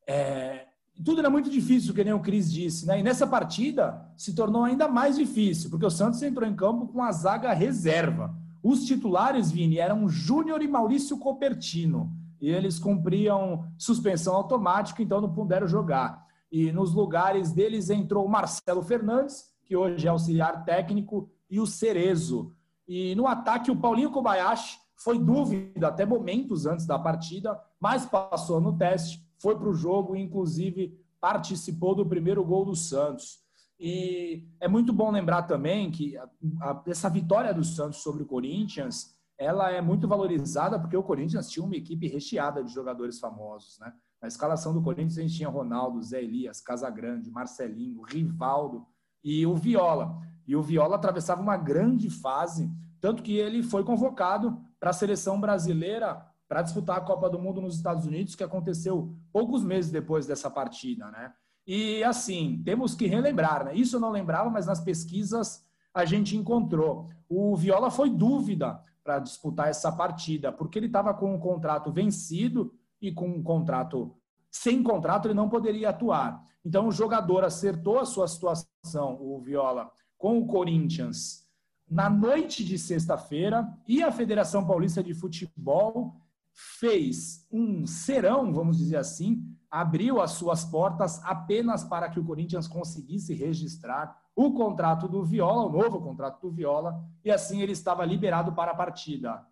é, 0.06 0.61
tudo 1.00 1.20
era 1.20 1.30
muito 1.30 1.48
difícil, 1.48 1.94
que 1.94 2.04
nem 2.04 2.12
o 2.12 2.20
Cris 2.20 2.52
disse, 2.52 2.86
né? 2.86 3.00
E 3.00 3.02
nessa 3.02 3.26
partida 3.26 4.06
se 4.16 4.34
tornou 4.34 4.64
ainda 4.64 4.88
mais 4.88 5.16
difícil, 5.16 5.70
porque 5.70 5.86
o 5.86 5.90
Santos 5.90 6.22
entrou 6.22 6.48
em 6.48 6.54
campo 6.54 6.86
com 6.88 7.02
a 7.02 7.12
zaga 7.12 7.52
reserva. 7.52 8.34
Os 8.62 8.84
titulares, 8.84 9.50
Vini, 9.50 9.78
eram 9.78 10.08
Júnior 10.08 10.62
e 10.62 10.68
Maurício 10.68 11.18
Copertino 11.18 12.12
e 12.42 12.50
eles 12.50 12.76
cumpriam 12.76 13.64
suspensão 13.78 14.34
automática, 14.34 15.00
então 15.00 15.20
não 15.20 15.32
puderam 15.32 15.68
jogar. 15.68 16.26
E 16.50 16.72
nos 16.72 16.92
lugares 16.92 17.52
deles 17.52 17.88
entrou 17.88 18.26
o 18.26 18.28
Marcelo 18.28 18.82
Fernandes, 18.82 19.44
que 19.64 19.76
hoje 19.76 20.08
é 20.08 20.10
auxiliar 20.10 20.64
técnico, 20.64 21.30
e 21.48 21.60
o 21.60 21.66
Cerezo. 21.66 22.52
E 22.86 23.14
no 23.14 23.28
ataque, 23.28 23.70
o 23.70 23.76
Paulinho 23.76 24.10
Kobayashi 24.10 24.76
foi 24.96 25.20
dúvida 25.20 25.86
até 25.86 26.04
momentos 26.04 26.66
antes 26.66 26.84
da 26.84 26.98
partida, 26.98 27.58
mas 27.80 28.04
passou 28.04 28.60
no 28.60 28.76
teste, 28.76 29.24
foi 29.42 29.58
para 29.58 29.68
o 29.68 29.74
jogo 29.74 30.16
inclusive, 30.16 30.96
participou 31.20 31.94
do 31.94 32.06
primeiro 32.06 32.44
gol 32.44 32.64
do 32.64 32.76
Santos. 32.76 33.42
E 33.78 34.46
é 34.60 34.68
muito 34.68 34.92
bom 34.92 35.10
lembrar 35.10 35.42
também 35.42 35.90
que 35.90 36.16
a, 36.16 36.28
a, 36.60 36.82
essa 36.86 37.10
vitória 37.10 37.52
do 37.52 37.64
Santos 37.64 37.98
sobre 37.98 38.22
o 38.22 38.26
Corinthians 38.26 39.20
ela 39.36 39.72
é 39.72 39.80
muito 39.80 40.06
valorizada 40.06 40.78
porque 40.78 40.96
o 40.96 41.02
Corinthians 41.02 41.50
tinha 41.50 41.64
uma 41.64 41.74
equipe 41.74 42.06
recheada 42.06 42.62
de 42.62 42.72
jogadores 42.72 43.18
famosos, 43.18 43.78
né? 43.80 43.92
Na 44.20 44.28
escalação 44.28 44.72
do 44.72 44.80
Corinthians 44.80 45.18
a 45.18 45.22
gente 45.22 45.34
tinha 45.34 45.48
Ronaldo, 45.48 46.00
Zé 46.00 46.22
Elias, 46.22 46.60
Casagrande, 46.60 47.28
Marcelinho, 47.28 48.02
Rivaldo 48.02 48.86
e 49.24 49.44
o 49.44 49.56
Viola. 49.56 50.16
E 50.46 50.54
o 50.54 50.62
Viola 50.62 50.94
atravessava 50.94 51.42
uma 51.42 51.56
grande 51.56 52.08
fase, 52.08 52.70
tanto 53.00 53.20
que 53.20 53.36
ele 53.36 53.64
foi 53.64 53.82
convocado 53.82 54.60
para 54.78 54.90
a 54.90 54.92
seleção 54.92 55.40
brasileira 55.40 56.24
para 56.52 56.60
disputar 56.60 56.98
a 56.98 57.00
Copa 57.00 57.30
do 57.30 57.38
Mundo 57.38 57.62
nos 57.62 57.76
Estados 57.76 58.04
Unidos, 58.04 58.34
que 58.34 58.44
aconteceu 58.44 59.16
poucos 59.32 59.64
meses 59.64 59.90
depois 59.90 60.26
dessa 60.26 60.50
partida, 60.50 61.10
né? 61.10 61.32
E 61.66 62.04
assim, 62.04 62.60
temos 62.62 62.94
que 62.94 63.06
relembrar, 63.06 63.64
né? 63.64 63.74
Isso 63.74 63.96
eu 63.96 64.00
não 64.00 64.10
lembrava, 64.10 64.50
mas 64.50 64.66
nas 64.66 64.78
pesquisas 64.78 65.64
a 65.94 66.04
gente 66.04 66.36
encontrou. 66.36 67.08
O 67.26 67.56
Viola 67.56 67.90
foi 67.90 68.10
dúvida 68.10 68.78
para 69.02 69.18
disputar 69.18 69.68
essa 69.68 69.90
partida, 69.90 70.52
porque 70.52 70.78
ele 70.78 70.88
estava 70.88 71.14
com 71.14 71.34
um 71.34 71.38
contrato 71.38 71.90
vencido 71.90 72.74
e 73.00 73.10
com 73.10 73.28
um 73.28 73.42
contrato 73.42 74.14
sem 74.50 74.82
contrato 74.82 75.28
ele 75.28 75.34
não 75.34 75.48
poderia 75.48 75.88
atuar. 75.88 76.44
Então 76.62 76.86
o 76.86 76.92
jogador 76.92 77.44
acertou 77.44 77.98
a 77.98 78.04
sua 78.04 78.26
situação, 78.28 79.16
o 79.18 79.40
Viola, 79.40 79.90
com 80.18 80.38
o 80.38 80.46
Corinthians 80.46 81.48
na 81.90 82.10
noite 82.10 82.62
de 82.62 82.78
sexta-feira 82.78 83.66
e 83.88 84.02
a 84.02 84.12
Federação 84.12 84.66
Paulista 84.66 85.02
de 85.02 85.14
Futebol 85.14 86.20
fez 86.54 87.46
um 87.50 87.86
serão, 87.86 88.52
vamos 88.52 88.78
dizer 88.78 88.96
assim, 88.96 89.44
abriu 89.70 90.20
as 90.20 90.32
suas 90.32 90.64
portas 90.64 91.22
apenas 91.24 91.82
para 91.82 92.08
que 92.08 92.20
o 92.20 92.24
Corinthians 92.24 92.68
conseguisse 92.68 93.34
registrar 93.34 94.20
o 94.34 94.52
contrato 94.52 95.08
do 95.08 95.24
Viola, 95.24 95.66
o 95.66 95.72
novo 95.72 96.00
contrato 96.00 96.40
do 96.40 96.50
Viola, 96.50 97.02
e 97.24 97.30
assim 97.30 97.60
ele 97.62 97.72
estava 97.72 98.04
liberado 98.04 98.52
para 98.52 98.72
a 98.72 98.74
partida. 98.74 99.46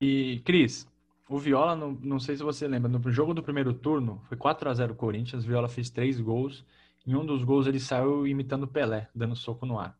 E, 0.00 0.42
Cris, 0.44 0.86
o 1.28 1.38
Viola, 1.38 1.74
não, 1.74 1.92
não 1.92 2.18
sei 2.18 2.36
se 2.36 2.42
você 2.42 2.68
lembra, 2.68 2.90
no 2.90 3.10
jogo 3.10 3.34
do 3.34 3.42
primeiro 3.42 3.72
turno, 3.72 4.20
foi 4.24 4.36
4 4.36 4.68
a 4.68 4.74
0 4.74 4.94
Corinthians, 4.94 5.44
Viola 5.44 5.68
fez 5.68 5.90
três 5.90 6.20
gols, 6.20 6.64
em 7.06 7.14
um 7.14 7.24
dos 7.24 7.44
gols 7.44 7.66
ele 7.66 7.80
saiu 7.80 8.26
imitando 8.26 8.66
Pelé, 8.66 9.08
dando 9.14 9.36
soco 9.36 9.64
no 9.64 9.78
ar. 9.78 9.96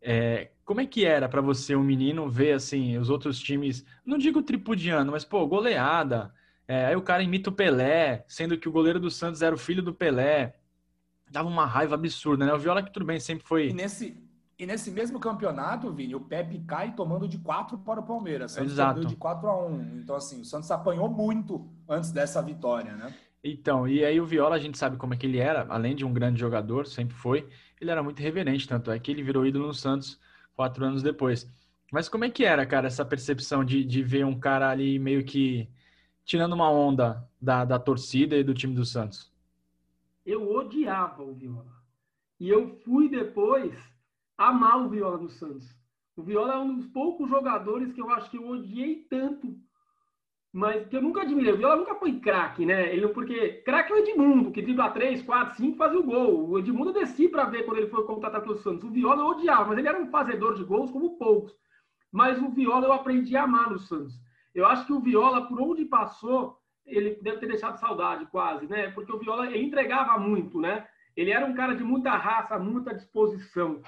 É, 0.00 0.50
como 0.66 0.80
é 0.80 0.86
que 0.86 1.04
era 1.04 1.28
para 1.28 1.40
você, 1.40 1.76
um 1.76 1.82
menino, 1.82 2.28
ver 2.28 2.52
assim 2.54 2.98
os 2.98 3.08
outros 3.08 3.38
times, 3.38 3.86
não 4.04 4.18
digo 4.18 4.42
tripudiano, 4.42 5.12
mas 5.12 5.24
pô, 5.24 5.46
goleada. 5.46 6.34
É, 6.66 6.86
aí 6.86 6.96
o 6.96 7.02
cara 7.02 7.22
imita 7.22 7.50
o 7.50 7.52
Pelé, 7.52 8.24
sendo 8.26 8.58
que 8.58 8.68
o 8.68 8.72
goleiro 8.72 8.98
do 8.98 9.08
Santos 9.08 9.42
era 9.42 9.54
o 9.54 9.58
filho 9.58 9.80
do 9.80 9.94
Pelé. 9.94 10.56
Dava 11.30 11.48
uma 11.48 11.64
raiva 11.64 11.94
absurda, 11.94 12.44
né? 12.44 12.52
O 12.52 12.58
Viola 12.58 12.82
que 12.82 12.92
tudo 12.92 13.06
bem, 13.06 13.20
sempre 13.20 13.46
foi. 13.46 13.68
E 13.68 13.72
nesse, 13.72 14.20
e 14.58 14.66
nesse 14.66 14.90
mesmo 14.90 15.20
campeonato, 15.20 15.92
Vini, 15.92 16.16
o 16.16 16.20
Pepe 16.20 16.58
cai 16.66 16.96
tomando 16.96 17.28
de 17.28 17.38
4 17.38 17.78
para 17.78 18.00
o 18.00 18.02
Palmeiras. 18.02 18.50
Santos 18.50 18.72
Exato. 18.72 19.06
de 19.06 19.14
4 19.14 19.48
a 19.48 19.66
1. 19.66 19.98
Então, 19.98 20.16
assim, 20.16 20.40
o 20.40 20.44
Santos 20.44 20.68
apanhou 20.72 21.08
muito 21.08 21.70
antes 21.88 22.10
dessa 22.10 22.42
vitória, 22.42 22.92
né? 22.96 23.14
Então, 23.44 23.86
e 23.86 24.04
aí 24.04 24.20
o 24.20 24.26
Viola, 24.26 24.56
a 24.56 24.58
gente 24.58 24.76
sabe 24.76 24.96
como 24.96 25.14
é 25.14 25.16
que 25.16 25.26
ele 25.26 25.38
era, 25.38 25.64
além 25.68 25.94
de 25.94 26.04
um 26.04 26.12
grande 26.12 26.40
jogador, 26.40 26.88
sempre 26.88 27.14
foi, 27.14 27.48
ele 27.80 27.92
era 27.92 28.02
muito 28.02 28.18
reverente, 28.18 28.66
tanto 28.66 28.90
é 28.90 28.98
que 28.98 29.12
ele 29.12 29.22
virou 29.22 29.46
ídolo 29.46 29.68
no 29.68 29.74
Santos 29.74 30.18
quatro 30.56 30.84
anos 30.84 31.02
depois. 31.02 31.48
Mas 31.92 32.08
como 32.08 32.24
é 32.24 32.30
que 32.30 32.44
era, 32.44 32.66
cara, 32.66 32.88
essa 32.88 33.04
percepção 33.04 33.64
de, 33.64 33.84
de 33.84 34.02
ver 34.02 34.24
um 34.24 34.38
cara 34.38 34.70
ali 34.70 34.98
meio 34.98 35.24
que 35.24 35.68
tirando 36.24 36.54
uma 36.54 36.70
onda 36.70 37.28
da, 37.40 37.64
da 37.64 37.78
torcida 37.78 38.36
e 38.36 38.42
do 38.42 38.54
time 38.54 38.74
do 38.74 38.84
Santos? 38.84 39.32
Eu 40.24 40.50
odiava 40.50 41.22
o 41.22 41.32
Viola. 41.32 41.76
E 42.40 42.48
eu 42.48 42.80
fui 42.84 43.08
depois 43.08 43.72
amar 44.36 44.84
o 44.84 44.88
Viola 44.88 45.18
no 45.18 45.28
Santos. 45.28 45.72
O 46.16 46.22
Viola 46.22 46.54
é 46.54 46.58
um 46.58 46.76
dos 46.76 46.86
poucos 46.88 47.28
jogadores 47.28 47.92
que 47.92 48.00
eu 48.00 48.10
acho 48.10 48.30
que 48.30 48.38
eu 48.38 48.48
odiei 48.48 49.06
tanto 49.08 49.56
mas 50.56 50.88
que 50.88 50.96
eu 50.96 51.02
nunca 51.02 51.20
admirei. 51.20 51.52
O 51.52 51.58
Viola 51.58 51.76
nunca 51.76 51.94
foi 51.96 52.18
craque, 52.18 52.64
né? 52.64 52.90
Ele, 52.90 53.06
porque 53.08 53.60
craque 53.62 53.92
é 53.92 53.94
o 53.94 53.98
Edmundo, 53.98 54.50
que 54.50 54.62
dribla 54.62 54.88
3, 54.88 55.20
4, 55.20 55.54
5 55.54 55.76
fazia 55.76 56.00
o 56.00 56.02
gol. 56.02 56.48
O 56.48 56.58
Edmundo 56.58 56.94
desci 56.94 57.28
para 57.28 57.44
ver 57.44 57.66
quando 57.66 57.76
ele 57.76 57.90
foi 57.90 58.06
contratado 58.06 58.44
pelo 58.44 58.56
Santos. 58.56 58.84
O 58.84 58.90
Viola 58.90 59.20
eu 59.20 59.26
odiava, 59.26 59.66
mas 59.66 59.76
ele 59.76 59.86
era 59.86 60.00
um 60.00 60.06
fazedor 60.06 60.54
de 60.54 60.64
gols 60.64 60.90
como 60.90 61.18
poucos. 61.18 61.54
Mas 62.10 62.40
o 62.40 62.48
Viola 62.48 62.86
eu 62.86 62.92
aprendi 62.94 63.36
a 63.36 63.42
amar 63.42 63.70
no 63.70 63.78
Santos. 63.78 64.18
Eu 64.54 64.64
acho 64.64 64.86
que 64.86 64.94
o 64.94 65.00
Viola, 65.00 65.46
por 65.46 65.60
onde 65.60 65.84
passou, 65.84 66.58
ele 66.86 67.18
deve 67.20 67.36
ter 67.36 67.48
deixado 67.48 67.78
saudade 67.78 68.24
quase, 68.24 68.66
né? 68.66 68.90
Porque 68.92 69.12
o 69.12 69.18
Viola 69.18 69.46
ele 69.46 69.62
entregava 69.62 70.18
muito, 70.18 70.58
né? 70.58 70.88
Ele 71.14 71.32
era 71.32 71.44
um 71.44 71.52
cara 71.52 71.74
de 71.74 71.84
muita 71.84 72.12
raça, 72.12 72.58
muita 72.58 72.94
disposição. 72.94 73.82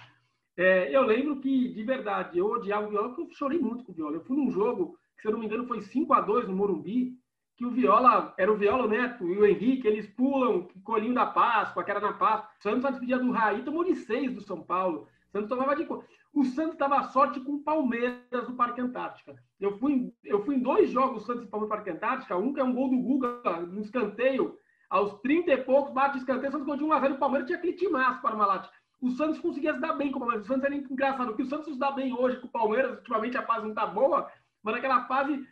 É, 0.55 0.95
eu 0.95 1.01
lembro 1.01 1.41
que, 1.41 1.73
de 1.73 1.83
verdade, 1.83 2.39
eu 2.39 2.45
odiava 2.45 2.87
o 2.87 2.91
Viola, 2.91 3.09
porque 3.09 3.23
eu 3.23 3.35
chorei 3.35 3.59
muito 3.59 3.85
com 3.85 3.93
o 3.93 3.95
Viola. 3.95 4.17
Eu 4.17 4.25
fui 4.27 4.37
num 4.37 4.51
jogo 4.51 4.99
se 5.21 5.29
eu 5.29 5.33
não 5.33 5.41
me 5.41 5.47
engano, 5.47 5.67
foi 5.67 5.81
5 5.81 6.13
a 6.15 6.21
2 6.21 6.49
no 6.49 6.57
Morumbi, 6.57 7.19
que 7.57 7.67
o 7.67 7.71
Viola, 7.71 8.33
era 8.39 8.53
o 8.53 8.57
Viola 8.57 8.87
Neto 8.87 9.29
e 9.29 9.37
o 9.37 9.45
Henrique, 9.45 9.89
eles 9.89 10.07
pulam 10.07 10.69
colinho 10.85 11.15
da 11.15 11.27
Páscoa, 11.27 11.83
que 11.83 11.91
era 11.91 11.99
na 11.99 12.13
Páscoa. 12.13 12.49
O 12.59 12.63
Santos, 12.63 12.85
antes 12.85 13.01
pedia 13.01 13.19
do 13.19 13.33
Raí, 13.33 13.63
tomou 13.65 13.85
de 13.85 13.97
6 13.97 14.35
do 14.35 14.41
São 14.41 14.63
Paulo. 14.63 15.09
O 15.29 15.33
Santos 15.33 15.49
tomava 15.49 15.75
de. 15.75 15.87
O 16.33 16.45
Santos 16.45 16.79
dava 16.79 17.03
sorte 17.09 17.41
com 17.41 17.57
o 17.57 17.63
Palmeiras 17.63 18.49
no 18.49 18.55
Parque 18.55 18.81
Antártica. 18.81 19.35
Eu 19.59 19.77
fui, 19.79 20.13
eu 20.25 20.45
fui 20.45 20.55
em 20.55 20.61
dois 20.61 20.91
jogos 20.91 21.27
Santos 21.27 21.45
e 21.45 21.47
Palmeiras 21.49 21.71
no 21.71 21.77
Parque 21.77 21.91
Antártica. 21.91 22.37
Um 22.37 22.55
que 22.55 22.61
é 22.61 22.65
um 22.65 22.73
gol 22.73 22.91
do 22.91 22.99
Guga 22.99 23.61
no 23.63 23.81
escanteio, 23.81 24.57
aos 24.89 25.21
30 25.21 25.53
e 25.53 25.57
poucos, 25.65 25.93
bate 25.93 26.17
o 26.17 26.19
escanteio, 26.19 26.49
o 26.49 26.53
Santos 26.53 26.67
gol 26.67 26.77
de 26.77 26.85
1 26.85 26.93
a 26.93 27.01
0 27.01 27.15
o 27.15 27.19
Palmeiras 27.19 27.47
tinha 27.47 27.59
aquele 27.59 27.75
timaço 27.75 28.23
para 28.23 28.37
Malate. 28.37 28.71
O 29.01 29.11
Santos 29.11 29.39
conseguia 29.39 29.75
se 29.75 29.81
dar 29.81 29.95
bem 29.95 30.11
com 30.11 30.19
o 30.19 30.21
Palmeiras. 30.21 30.45
O 30.45 30.49
Santos 30.49 30.65
era 30.65 30.75
engraçado. 30.75 31.35
que 31.35 31.43
o 31.43 31.47
Santos 31.47 31.73
se 31.73 31.79
dá 31.79 31.91
bem 31.91 32.13
hoje 32.13 32.41
com 32.41 32.47
o 32.47 32.51
Palmeiras, 32.51 32.99
ultimamente 32.99 33.37
a 33.37 33.43
fase 33.43 33.67
não 33.67 33.75
tá 33.75 33.87
boa, 33.87 34.31
mas 34.63 34.75
naquela 34.75 35.05
fase, 35.07 35.47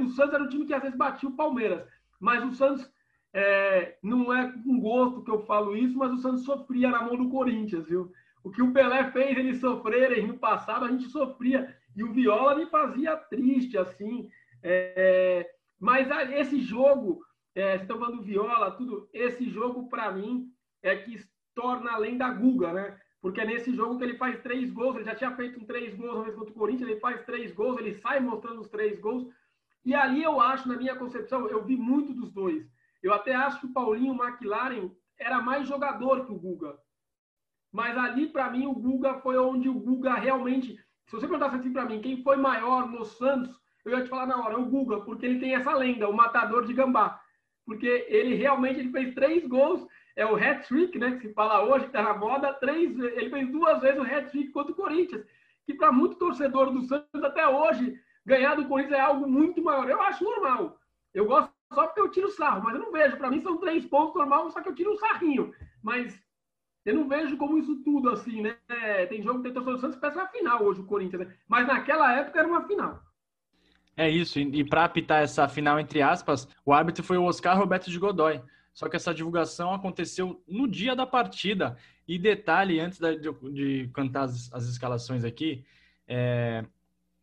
o 0.00 0.08
Santos 0.10 0.34
era 0.34 0.42
um 0.42 0.48
time 0.48 0.66
que 0.66 0.74
às 0.74 0.82
vezes 0.82 0.96
batia 0.96 1.28
o 1.28 1.36
Palmeiras. 1.36 1.86
Mas 2.20 2.44
o 2.44 2.52
Santos, 2.52 2.90
é, 3.32 3.96
não 4.02 4.32
é 4.32 4.52
com 4.52 4.80
gosto 4.80 5.22
que 5.22 5.30
eu 5.30 5.40
falo 5.46 5.76
isso, 5.76 5.96
mas 5.96 6.12
o 6.12 6.18
Santos 6.18 6.44
sofria 6.44 6.90
na 6.90 7.02
mão 7.02 7.16
do 7.16 7.30
Corinthians, 7.30 7.86
viu? 7.86 8.12
O 8.42 8.50
que 8.50 8.62
o 8.62 8.72
Pelé 8.72 9.10
fez 9.10 9.36
eles 9.36 9.60
sofrerem 9.60 10.26
no 10.26 10.38
passado, 10.38 10.84
a 10.84 10.88
gente 10.88 11.08
sofria. 11.08 11.76
E 11.94 12.02
o 12.02 12.12
Viola 12.12 12.54
me 12.54 12.66
fazia 12.66 13.16
triste, 13.16 13.76
assim. 13.76 14.28
É, 14.62 15.48
mas 15.78 16.08
esse 16.32 16.60
jogo, 16.60 17.22
é, 17.54 17.76
estão 17.76 17.98
falando 17.98 18.18
do 18.18 18.22
Viola, 18.22 18.70
tudo, 18.72 19.08
esse 19.12 19.48
jogo, 19.48 19.88
para 19.88 20.12
mim, 20.12 20.48
é 20.82 20.96
que 20.96 21.20
torna 21.54 21.92
além 21.92 22.16
da 22.16 22.30
Guga, 22.30 22.72
né? 22.72 22.98
Porque 23.20 23.40
é 23.40 23.44
nesse 23.44 23.74
jogo 23.74 23.98
que 23.98 24.04
ele 24.04 24.16
faz 24.16 24.40
três 24.40 24.70
gols, 24.70 24.96
ele 24.96 25.04
já 25.04 25.14
tinha 25.14 25.34
feito 25.36 25.60
um 25.60 25.64
três 25.64 25.94
gols 25.94 26.14
uma 26.14 26.24
vez 26.24 26.34
contra 26.34 26.52
o 26.52 26.56
Corinthians, 26.56 26.88
ele 26.88 27.00
faz 27.00 27.24
três 27.24 27.52
gols, 27.52 27.78
ele 27.78 27.94
sai 27.94 28.20
mostrando 28.20 28.60
os 28.60 28.68
três 28.68 28.98
gols, 28.98 29.28
e 29.84 29.94
ali 29.94 30.22
eu 30.22 30.40
acho, 30.40 30.68
na 30.68 30.76
minha 30.76 30.96
concepção, 30.96 31.48
eu 31.48 31.64
vi 31.64 31.76
muito 31.76 32.12
dos 32.12 32.30
dois. 32.30 32.66
Eu 33.02 33.14
até 33.14 33.34
acho 33.34 33.60
que 33.60 33.66
o 33.66 33.72
Paulinho 33.72 34.14
McLaren 34.14 34.90
era 35.18 35.40
mais 35.40 35.66
jogador 35.66 36.24
que 36.26 36.32
o 36.32 36.38
Guga. 36.38 36.78
Mas 37.72 37.96
ali, 37.96 38.26
para 38.26 38.50
mim, 38.50 38.66
o 38.66 38.74
Guga 38.74 39.20
foi 39.20 39.38
onde 39.38 39.68
o 39.68 39.74
Guga 39.74 40.14
realmente. 40.14 40.76
Se 41.06 41.12
você 41.12 41.26
perguntasse 41.26 41.56
assim 41.56 41.72
para 41.72 41.86
mim, 41.86 42.00
quem 42.00 42.22
foi 42.22 42.36
maior 42.36 42.90
no 42.90 43.04
Santos, 43.04 43.58
eu 43.84 43.96
ia 43.96 44.04
te 44.04 44.08
falar 44.08 44.26
na 44.26 44.38
hora, 44.44 44.58
o 44.58 44.66
Guga, 44.66 45.00
porque 45.00 45.24
ele 45.24 45.40
tem 45.40 45.54
essa 45.54 45.74
lenda, 45.74 46.08
o 46.08 46.14
matador 46.14 46.66
de 46.66 46.74
gambá. 46.74 47.20
Porque 47.64 48.06
ele 48.08 48.34
realmente 48.34 48.80
ele 48.80 48.90
fez 48.90 49.14
três 49.14 49.46
gols 49.46 49.86
é 50.20 50.26
o 50.26 50.36
hat-trick, 50.36 50.98
né, 50.98 51.12
que 51.12 51.28
se 51.28 51.34
fala 51.34 51.64
hoje, 51.64 51.86
que 51.86 51.96
está 51.96 52.02
na 52.02 52.14
moda, 52.14 52.52
três, 52.54 52.98
ele 52.98 53.30
fez 53.30 53.50
duas 53.50 53.80
vezes 53.80 53.98
o 53.98 54.02
hat-trick 54.02 54.50
contra 54.52 54.72
o 54.72 54.76
Corinthians, 54.76 55.24
que 55.64 55.74
para 55.74 55.90
muito 55.90 56.16
torcedor 56.16 56.70
do 56.70 56.82
Santos 56.82 57.24
até 57.24 57.46
hoje, 57.48 57.98
ganhar 58.24 58.54
do 58.54 58.66
Corinthians 58.66 58.98
é 58.98 59.00
algo 59.00 59.26
muito 59.26 59.62
maior. 59.62 59.88
Eu 59.88 60.00
acho 60.02 60.22
normal. 60.22 60.78
Eu 61.14 61.24
gosto 61.24 61.50
só 61.72 61.86
porque 61.86 62.00
eu 62.00 62.10
tiro 62.10 62.30
sarro, 62.30 62.62
mas 62.64 62.74
eu 62.74 62.80
não 62.80 62.92
vejo. 62.92 63.16
Para 63.16 63.30
mim 63.30 63.40
são 63.40 63.56
três 63.56 63.84
pontos 63.86 64.14
normal, 64.14 64.50
só 64.50 64.60
que 64.60 64.68
eu 64.68 64.74
tiro 64.74 64.92
um 64.92 64.96
sarrinho. 64.96 65.54
Mas 65.82 66.20
eu 66.84 66.94
não 66.94 67.08
vejo 67.08 67.36
como 67.36 67.58
isso 67.58 67.76
tudo 67.82 68.10
assim, 68.10 68.42
né? 68.42 68.56
Tem 69.08 69.22
jogo 69.22 69.38
que 69.38 69.44
tem 69.44 69.52
torcedor 69.52 69.76
do 69.76 69.80
Santos 69.80 69.96
que 69.96 70.00
parece 70.00 70.18
uma 70.18 70.28
final 70.28 70.62
hoje 70.64 70.80
o 70.80 70.86
Corinthians, 70.86 71.26
né? 71.26 71.34
Mas 71.48 71.66
naquela 71.66 72.12
época 72.12 72.38
era 72.38 72.48
uma 72.48 72.66
final. 72.66 73.00
É 73.96 74.08
isso, 74.08 74.38
e, 74.38 74.64
para 74.64 74.84
apitar 74.84 75.22
essa 75.22 75.48
final, 75.48 75.78
entre 75.78 76.00
aspas, 76.00 76.48
o 76.64 76.72
árbitro 76.72 77.04
foi 77.04 77.18
o 77.18 77.24
Oscar 77.24 77.58
Roberto 77.58 77.90
de 77.90 77.98
Godoy. 77.98 78.40
Só 78.72 78.88
que 78.88 78.96
essa 78.96 79.12
divulgação 79.12 79.74
aconteceu 79.74 80.42
no 80.46 80.68
dia 80.68 80.94
da 80.94 81.06
partida. 81.06 81.76
E 82.06 82.18
detalhe, 82.18 82.80
antes 82.80 82.98
de, 82.98 83.32
de 83.52 83.90
cantar 83.92 84.22
as, 84.22 84.52
as, 84.52 84.66
escalações 84.66 85.24
aqui, 85.24 85.64
é, 86.06 86.64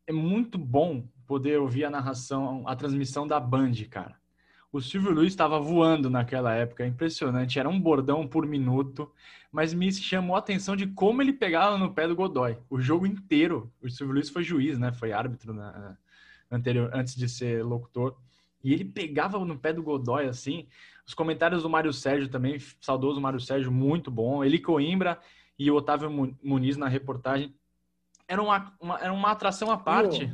é 0.05 0.11
muito 0.11 0.57
bom 0.57 1.07
poder 1.25 1.59
ouvir 1.59 1.85
a 1.85 1.89
narração, 1.89 2.63
a 2.67 2.75
transmissão 2.75 3.27
da 3.27 3.39
Band, 3.39 3.73
cara. 3.89 4.15
O 4.71 4.81
Silvio 4.81 5.11
Luiz 5.11 5.29
estava 5.29 5.59
voando 5.59 6.09
naquela 6.09 6.53
época, 6.53 6.83
é 6.83 6.87
impressionante, 6.87 7.57
era 7.57 7.69
um 7.69 7.79
bordão 7.79 8.27
por 8.27 8.45
minuto, 8.45 9.11
mas 9.51 9.73
me 9.73 9.91
chamou 9.91 10.35
a 10.35 10.39
atenção 10.39 10.75
de 10.75 10.87
como 10.87 11.21
ele 11.21 11.33
pegava 11.33 11.77
no 11.77 11.93
pé 11.93 12.07
do 12.07 12.15
Godoy, 12.15 12.57
o 12.69 12.79
jogo 12.79 13.05
inteiro. 13.05 13.71
O 13.81 13.89
Silvio 13.89 14.13
Luiz 14.13 14.29
foi 14.29 14.43
juiz, 14.43 14.77
né? 14.77 14.91
Foi 14.91 15.11
árbitro 15.11 15.53
na, 15.53 15.97
anterior, 16.51 16.89
antes 16.93 17.15
de 17.15 17.27
ser 17.29 17.63
locutor. 17.63 18.15
E 18.63 18.73
ele 18.73 18.85
pegava 18.85 19.43
no 19.43 19.57
pé 19.57 19.71
do 19.71 19.83
Godoy 19.83 20.27
assim. 20.27 20.67
Os 21.07 21.13
comentários 21.13 21.63
do 21.63 21.69
Mário 21.69 21.93
Sérgio 21.93 22.27
também, 22.27 22.59
saudoso 22.81 23.21
Mário 23.21 23.39
Sérgio, 23.39 23.71
muito 23.71 24.11
bom. 24.11 24.43
Eli 24.43 24.59
Coimbra 24.59 25.17
e 25.57 25.71
o 25.71 25.75
Otávio 25.75 26.11
Muniz 26.43 26.75
na 26.75 26.89
reportagem. 26.89 27.55
Era 28.27 28.43
uma, 28.43 28.73
uma 28.81 28.99
era 28.99 29.13
uma 29.13 29.31
atração 29.31 29.71
à 29.71 29.77
parte. 29.77 30.25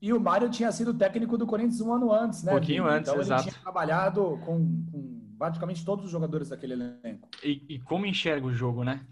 E 0.00 0.12
o, 0.12 0.16
e 0.16 0.18
o 0.18 0.20
Mário 0.20 0.48
tinha 0.48 0.70
sido 0.70 0.94
técnico 0.94 1.36
do 1.36 1.48
Corinthians 1.48 1.80
um 1.80 1.92
ano 1.92 2.12
antes, 2.12 2.44
né? 2.44 2.52
Um 2.52 2.56
pouquinho 2.56 2.86
antes, 2.86 3.10
então, 3.10 3.20
exato. 3.20 3.42
Ele 3.42 3.50
tinha 3.50 3.62
trabalhado 3.62 4.38
com, 4.44 4.84
com 4.92 5.34
praticamente 5.36 5.84
todos 5.84 6.04
os 6.04 6.10
jogadores 6.12 6.50
daquele 6.50 6.74
elenco. 6.74 7.28
E, 7.42 7.64
e 7.68 7.78
como 7.80 8.06
enxerga 8.06 8.46
o 8.46 8.54
jogo, 8.54 8.84
né? 8.84 9.04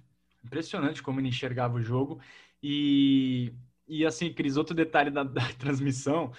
Impressionante 0.45 1.03
como 1.03 1.19
ele 1.19 1.29
enxergava 1.29 1.79
o 1.79 1.83
jogo. 1.83 2.21
E, 2.63 3.53
e 3.89 4.07
assim, 4.07 4.33
Cris, 4.33 4.57
outro 4.57 4.75
detalhe 4.75 5.11
da, 5.11 5.25
da 5.25 5.43
transmissão 5.59 6.31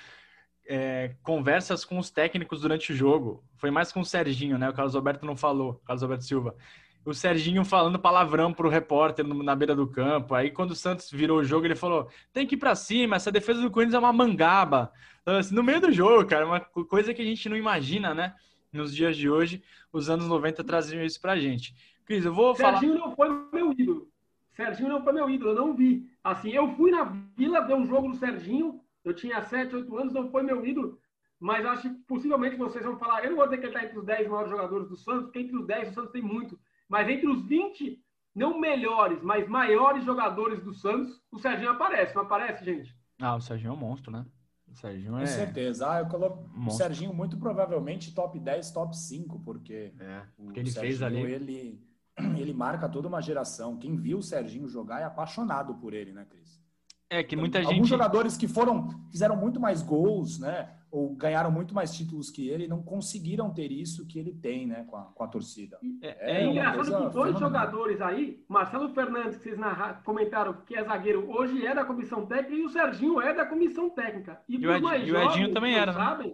é, 0.69 1.15
conversas 1.23 1.83
com 1.83 1.97
os 1.97 2.11
técnicos 2.11 2.61
durante 2.61 2.93
o 2.93 2.95
jogo. 2.95 3.43
Foi 3.57 3.71
mais 3.71 3.91
com 3.91 4.01
o 4.01 4.05
Serginho, 4.05 4.55
né? 4.55 4.69
O 4.69 4.73
Carlos 4.73 4.95
Alberto 4.95 5.25
não 5.25 5.35
falou, 5.35 5.81
Carlos 5.83 6.03
Alberto 6.03 6.23
Silva. 6.23 6.55
O 7.03 7.11
Serginho 7.11 7.65
falando 7.65 7.97
palavrão 7.97 8.53
pro 8.53 8.69
repórter 8.69 9.25
na 9.25 9.55
beira 9.55 9.75
do 9.75 9.88
campo. 9.88 10.35
Aí, 10.35 10.51
quando 10.51 10.71
o 10.71 10.75
Santos 10.75 11.09
virou 11.09 11.39
o 11.39 11.43
jogo, 11.43 11.65
ele 11.65 11.75
falou: 11.75 12.07
tem 12.31 12.45
que 12.45 12.53
ir 12.53 12.59
pra 12.59 12.75
cima, 12.75 13.15
essa 13.15 13.31
defesa 13.31 13.61
do 13.61 13.71
Corinthians 13.71 13.95
é 13.95 13.99
uma 13.99 14.13
mangaba. 14.13 14.93
Então, 15.23 15.38
assim, 15.38 15.55
no 15.55 15.63
meio 15.63 15.81
do 15.81 15.91
jogo, 15.91 16.27
cara, 16.27 16.45
uma 16.45 16.59
coisa 16.59 17.15
que 17.15 17.21
a 17.21 17.25
gente 17.25 17.49
não 17.49 17.57
imagina, 17.57 18.13
né? 18.13 18.35
Nos 18.71 18.93
dias 18.93 19.17
de 19.17 19.27
hoje, 19.27 19.63
os 19.91 20.07
anos 20.07 20.27
90 20.27 20.63
traziam 20.63 21.03
isso 21.03 21.19
pra 21.19 21.39
gente. 21.39 21.73
Cris, 22.05 22.23
eu 22.23 22.33
vou 22.33 22.53
Serginho 22.53 22.67
falar. 22.67 22.79
Serginho 22.79 22.99
não 22.99 23.15
foi 23.15 23.49
meu 23.51 23.71
ídolo. 23.71 24.07
Serginho 24.51 24.89
não 24.89 25.03
foi 25.03 25.13
meu 25.13 25.29
ídolo, 25.29 25.51
eu 25.51 25.55
não 25.55 25.73
vi. 25.73 26.07
Assim, 26.23 26.51
eu 26.51 26.75
fui 26.75 26.91
na 26.91 27.05
Vila 27.35 27.61
ver 27.61 27.73
um 27.73 27.88
jogo 27.88 28.09
do 28.09 28.17
Serginho, 28.17 28.79
eu 29.03 29.13
tinha 29.13 29.41
7, 29.41 29.75
8 29.75 29.98
anos, 29.98 30.13
não 30.13 30.29
foi 30.29 30.44
meu 30.44 30.65
ídolo, 30.65 31.00
mas 31.39 31.65
acho 31.65 31.84
que 31.84 31.89
possivelmente 32.06 32.56
vocês 32.56 32.84
vão 32.84 32.98
falar, 32.98 33.24
eu 33.24 33.32
não 33.32 33.38
vou 33.38 33.46
dizer 33.46 33.58
que 33.58 33.65
ele 33.65 33.74
está 33.74 33.86
entre 33.86 34.00
os 34.00 34.06
10 34.06 34.27
maiores 34.27 34.51
jogadores 34.51 34.89
do 34.89 34.98
Santos, 34.98 35.24
porque 35.25 35.39
entre 35.39 35.56
os 35.56 35.65
10 35.65 35.89
o 35.89 35.94
Santos 35.94 36.12
tem 36.12 36.22
muito, 36.22 36.60
mas 36.88 37.08
entre 37.08 37.27
os 37.27 37.46
20, 37.46 38.03
não 38.36 38.60
melhores, 38.60 39.22
mas 39.22 39.48
maiores 39.48 40.03
jogadores 40.03 40.63
do 40.63 40.74
Santos, 40.74 41.22
o 41.32 41.39
Serginho 41.39 41.72
aparece, 41.72 42.15
não 42.15 42.24
aparece, 42.24 42.65
gente? 42.65 42.96
Ah, 43.22 43.36
o 43.36 43.41
Serginho 43.41 43.72
é 43.72 43.74
um 43.74 43.77
monstro, 43.77 44.12
né? 44.12 44.25
O 44.68 44.75
Serginho 44.75 45.18
é... 45.18 45.22
Com 45.22 45.27
certeza. 45.27 45.91
Ah, 45.91 46.00
eu 46.00 46.08
coloco 46.08 46.48
monstro. 46.50 46.68
o 46.68 46.72
Serginho 46.72 47.13
muito 47.13 47.38
provavelmente 47.38 48.13
top 48.13 48.39
10, 48.39 48.72
top 48.72 48.96
5, 48.96 49.39
porque, 49.39 49.94
é, 50.00 50.24
porque 50.38 50.60
ele 50.60 50.72
Serginho, 50.72 50.98
fez 50.98 51.01
ali. 51.01 51.22
Ele, 51.22 51.88
ele 52.38 52.53
marca 52.53 52.88
toda 52.88 53.08
uma 53.08 53.22
geração. 53.22 53.77
Quem 53.77 53.96
viu 53.96 54.20
o 54.20 54.24
Serginho 54.24 54.68
jogar 54.68 55.01
é 55.01 55.06
apaixonado 55.06 55.74
por 55.75 55.94
ele, 55.94 56.12
né, 56.12 56.25
Cris? 56.29 56.62
É 57.10 57.24
que 57.24 57.36
muita 57.36 57.58
Alguns 57.58 57.70
gente. 57.70 57.78
Alguns 57.78 57.89
jogadores 57.89 58.38
que 58.38 58.48
foram, 58.48 58.88
fizeram 59.10 59.36
muito 59.36 59.60
mais 59.60 59.82
gols, 59.82 60.39
né? 60.39 60.70
Ou 60.92 61.16
ganharam 61.16 61.51
muito 61.51 61.74
mais 61.74 61.92
títulos 61.94 62.30
que 62.30 62.48
ele, 62.48 62.68
não 62.68 62.84
conseguiram 62.84 63.51
ter 63.51 63.72
isso 63.72 64.08
que 64.08 64.20
ele 64.20 64.32
tem, 64.32 64.68
né? 64.68 64.86
Com 64.88 64.96
a, 64.96 65.04
com 65.06 65.24
a 65.24 65.28
torcida. 65.28 65.80
É, 66.01 66.08
é, 66.20 66.42
é 66.42 66.46
engraçado 66.46 66.84
que 66.84 67.13
dois 67.13 67.34
fenomenal. 67.34 67.39
jogadores 67.39 68.01
aí, 68.01 68.44
Marcelo 68.48 68.89
Fernandes, 68.89 69.38
que 69.38 69.44
vocês 69.44 69.58
narraram, 69.58 70.01
comentaram 70.04 70.54
que 70.66 70.75
é 70.75 70.84
zagueiro, 70.84 71.30
hoje 71.32 71.66
é 71.66 71.74
da 71.74 71.84
comissão 71.84 72.25
técnica, 72.28 72.56
e 72.56 72.63
o 72.63 72.70
Serginho 72.70 73.20
é 73.20 73.34
da 73.34 73.46
comissão 73.46 73.89
técnica. 73.89 74.39
E, 74.48 74.56
e 74.58 74.68
o, 74.68 74.72
Ed, 74.72 74.84
mais 74.84 75.08
e 75.08 75.12
o 75.12 75.22
Edinho 75.22 75.54
também 75.54 75.75
era, 75.75 75.92
né? 75.92 75.98
sabem, 75.98 76.28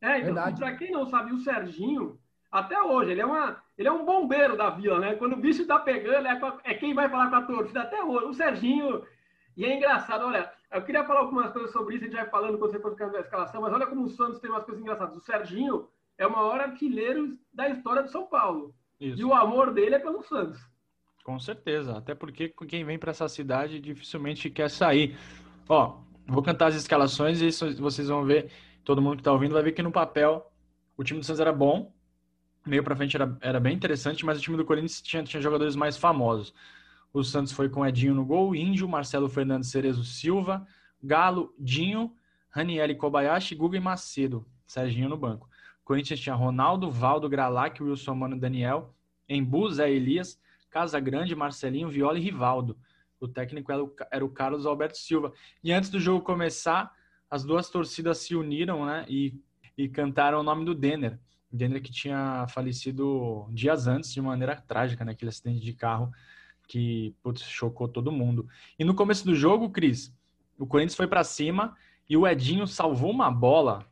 né? 0.00 0.20
É, 0.20 0.20
então, 0.20 0.54
para 0.54 0.76
quem 0.76 0.90
não 0.90 1.06
sabe, 1.06 1.32
o 1.32 1.38
Serginho, 1.38 2.18
até 2.50 2.80
hoje, 2.82 3.12
ele 3.12 3.20
é, 3.20 3.26
uma, 3.26 3.62
ele 3.78 3.88
é 3.88 3.92
um 3.92 4.04
bombeiro 4.04 4.56
da 4.56 4.70
vila, 4.70 4.98
né? 4.98 5.14
Quando 5.14 5.34
o 5.34 5.40
bicho 5.40 5.66
tá 5.66 5.78
pegando, 5.78 6.26
é, 6.26 6.40
é 6.64 6.74
quem 6.74 6.94
vai 6.94 7.08
falar 7.08 7.30
com 7.30 7.36
a 7.36 7.42
torcida 7.42 7.82
até 7.82 8.02
hoje. 8.02 8.26
O 8.26 8.34
Serginho 8.34 9.02
e 9.56 9.64
é 9.64 9.76
engraçado, 9.76 10.24
olha, 10.24 10.50
eu 10.72 10.82
queria 10.82 11.04
falar 11.04 11.20
algumas 11.20 11.52
coisas 11.52 11.70
sobre 11.72 11.96
isso, 11.96 12.04
a 12.04 12.08
gente 12.08 12.16
vai 12.16 12.28
falando 12.28 12.58
quando 12.58 12.72
você 12.72 12.78
for 12.78 12.92
ficando 12.92 13.12
na 13.12 13.20
escalação, 13.20 13.60
mas 13.60 13.72
olha 13.72 13.86
como 13.86 14.04
o 14.04 14.08
Santos 14.08 14.40
tem 14.40 14.50
umas 14.50 14.64
coisas 14.64 14.82
engraçadas. 14.82 15.16
O 15.16 15.20
Serginho 15.20 15.88
é 16.16 16.26
o 16.26 16.32
maior 16.32 16.60
artilheiro 16.60 17.36
da 17.52 17.68
história 17.68 18.02
do 18.02 18.10
São 18.10 18.26
Paulo. 18.26 18.74
Isso. 18.98 19.20
E 19.20 19.24
o 19.24 19.34
amor 19.34 19.72
dele 19.72 19.96
é 19.96 19.98
pelo 19.98 20.22
Santos. 20.22 20.60
Com 21.24 21.38
certeza, 21.38 21.96
até 21.96 22.14
porque 22.14 22.48
quem 22.68 22.84
vem 22.84 22.98
para 22.98 23.10
essa 23.10 23.28
cidade 23.28 23.78
dificilmente 23.80 24.50
quer 24.50 24.70
sair. 24.70 25.16
Ó, 25.68 26.00
vou 26.26 26.42
cantar 26.42 26.66
as 26.66 26.74
escalações 26.74 27.40
e 27.40 27.50
vocês 27.80 28.08
vão 28.08 28.24
ver, 28.24 28.50
todo 28.84 29.02
mundo 29.02 29.16
que 29.16 29.20
está 29.20 29.32
ouvindo 29.32 29.52
vai 29.52 29.62
ver 29.62 29.72
que 29.72 29.82
no 29.82 29.92
papel 29.92 30.50
o 30.96 31.04
time 31.04 31.20
do 31.20 31.26
Santos 31.26 31.40
era 31.40 31.52
bom, 31.52 31.92
meio 32.66 32.82
para 32.82 32.96
frente 32.96 33.16
era, 33.16 33.36
era 33.40 33.60
bem 33.60 33.74
interessante, 33.74 34.24
mas 34.24 34.38
o 34.38 34.40
time 34.40 34.56
do 34.56 34.64
Corinthians 34.64 35.00
tinha, 35.00 35.22
tinha 35.22 35.40
jogadores 35.40 35.76
mais 35.76 35.96
famosos. 35.96 36.54
O 37.12 37.22
Santos 37.22 37.52
foi 37.52 37.68
com 37.68 37.86
Edinho 37.86 38.14
no 38.14 38.24
gol, 38.24 38.54
Índio, 38.54 38.88
Marcelo 38.88 39.28
Fernandes 39.28 39.70
Cerezo 39.70 40.02
Silva, 40.02 40.66
Galo, 41.02 41.54
Dinho, 41.58 42.14
Raniel 42.48 42.96
Kobayashi, 42.96 43.54
Guga 43.54 43.76
e 43.76 43.80
Macedo, 43.80 44.46
Serginho 44.66 45.08
no 45.08 45.16
banco. 45.16 45.48
Corinthians 45.84 46.20
tinha 46.20 46.34
Ronaldo, 46.34 46.90
Valdo, 46.90 47.28
Gralac, 47.28 47.82
Wilson 47.82 48.14
Mano 48.14 48.38
Daniel, 48.38 48.94
Embu, 49.28 49.68
Zé 49.70 49.90
Elias, 49.90 50.40
Casagrande, 50.70 51.34
Marcelinho, 51.34 51.90
Viola 51.90 52.18
e 52.18 52.22
Rivaldo. 52.22 52.78
O 53.20 53.28
técnico 53.28 53.70
era 53.70 53.84
o, 53.84 53.94
era 54.10 54.24
o 54.24 54.30
Carlos 54.30 54.64
Alberto 54.64 54.96
Silva. 54.96 55.32
E 55.62 55.70
antes 55.70 55.90
do 55.90 56.00
jogo 56.00 56.24
começar, 56.24 56.92
as 57.30 57.44
duas 57.44 57.68
torcidas 57.68 58.18
se 58.18 58.34
uniram 58.34 58.86
né, 58.86 59.04
e, 59.08 59.38
e 59.76 59.88
cantaram 59.88 60.40
o 60.40 60.42
nome 60.42 60.64
do 60.64 60.74
Denner. 60.74 61.18
Denner 61.52 61.82
que 61.82 61.92
tinha 61.92 62.46
falecido 62.48 63.46
dias 63.50 63.86
antes 63.86 64.12
de 64.12 64.20
maneira 64.22 64.56
trágica 64.56 65.04
naquele 65.04 65.28
acidente 65.28 65.60
de 65.60 65.74
carro 65.74 66.10
que 66.72 67.14
putz, 67.22 67.42
chocou 67.42 67.86
todo 67.86 68.10
mundo. 68.10 68.48
E 68.78 68.84
no 68.84 68.94
começo 68.94 69.26
do 69.26 69.34
jogo, 69.34 69.68
Cris, 69.68 70.10
o 70.58 70.66
Corinthians 70.66 70.96
foi 70.96 71.06
para 71.06 71.22
cima 71.22 71.76
e 72.08 72.16
o 72.16 72.26
Edinho 72.26 72.66
salvou 72.66 73.10
uma 73.10 73.30
bola, 73.30 73.84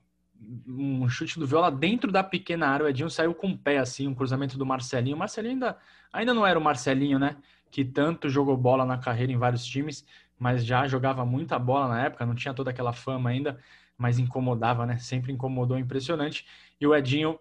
um 0.67 1.07
chute 1.07 1.39
do 1.39 1.47
Viola 1.47 1.71
dentro 1.71 2.11
da 2.11 2.25
pequena 2.25 2.69
área. 2.69 2.87
O 2.87 2.89
Edinho 2.89 3.11
saiu 3.11 3.35
com 3.35 3.51
o 3.51 3.59
pé, 3.59 3.77
assim, 3.77 4.09
um 4.09 4.15
cruzamento 4.15 4.57
do 4.57 4.65
Marcelinho. 4.65 5.15
O 5.15 5.19
Marcelinho 5.19 5.53
ainda, 5.53 5.77
ainda 6.11 6.33
não 6.33 6.47
era 6.47 6.59
o 6.59 6.63
Marcelinho, 6.63 7.19
né? 7.19 7.37
Que 7.71 7.85
tanto 7.85 8.31
jogou 8.31 8.57
bola 8.57 8.87
na 8.87 8.97
carreira 8.97 9.31
em 9.31 9.37
vários 9.37 9.63
times, 9.63 10.07
mas 10.39 10.65
já 10.65 10.87
jogava 10.89 11.23
muita 11.27 11.59
bola 11.59 11.87
na 11.87 12.07
época, 12.07 12.25
não 12.25 12.35
tinha 12.35 12.55
toda 12.55 12.71
aquela 12.71 12.95
fama 12.95 13.29
ainda, 13.29 13.61
mas 13.99 14.19
incomodava, 14.19 14.87
né? 14.87 14.97
Sempre 14.97 15.33
incomodou, 15.33 15.79
impressionante. 15.79 16.47
E 16.81 16.87
o 16.87 16.95
Edinho 16.95 17.39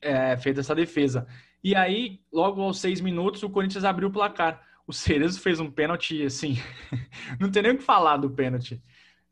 é, 0.00 0.36
fez 0.36 0.56
essa 0.56 0.72
defesa. 0.72 1.26
E 1.66 1.74
aí, 1.74 2.20
logo 2.32 2.62
aos 2.62 2.78
seis 2.78 3.00
minutos, 3.00 3.42
o 3.42 3.50
Corinthians 3.50 3.82
abriu 3.82 4.06
o 4.06 4.12
placar. 4.12 4.64
O 4.86 4.92
Cerezo 4.92 5.40
fez 5.40 5.58
um 5.58 5.68
pênalti, 5.68 6.22
assim, 6.22 6.54
não 7.40 7.50
tem 7.50 7.60
nem 7.60 7.72
o 7.72 7.76
que 7.76 7.82
falar 7.82 8.18
do 8.18 8.30
pênalti. 8.30 8.80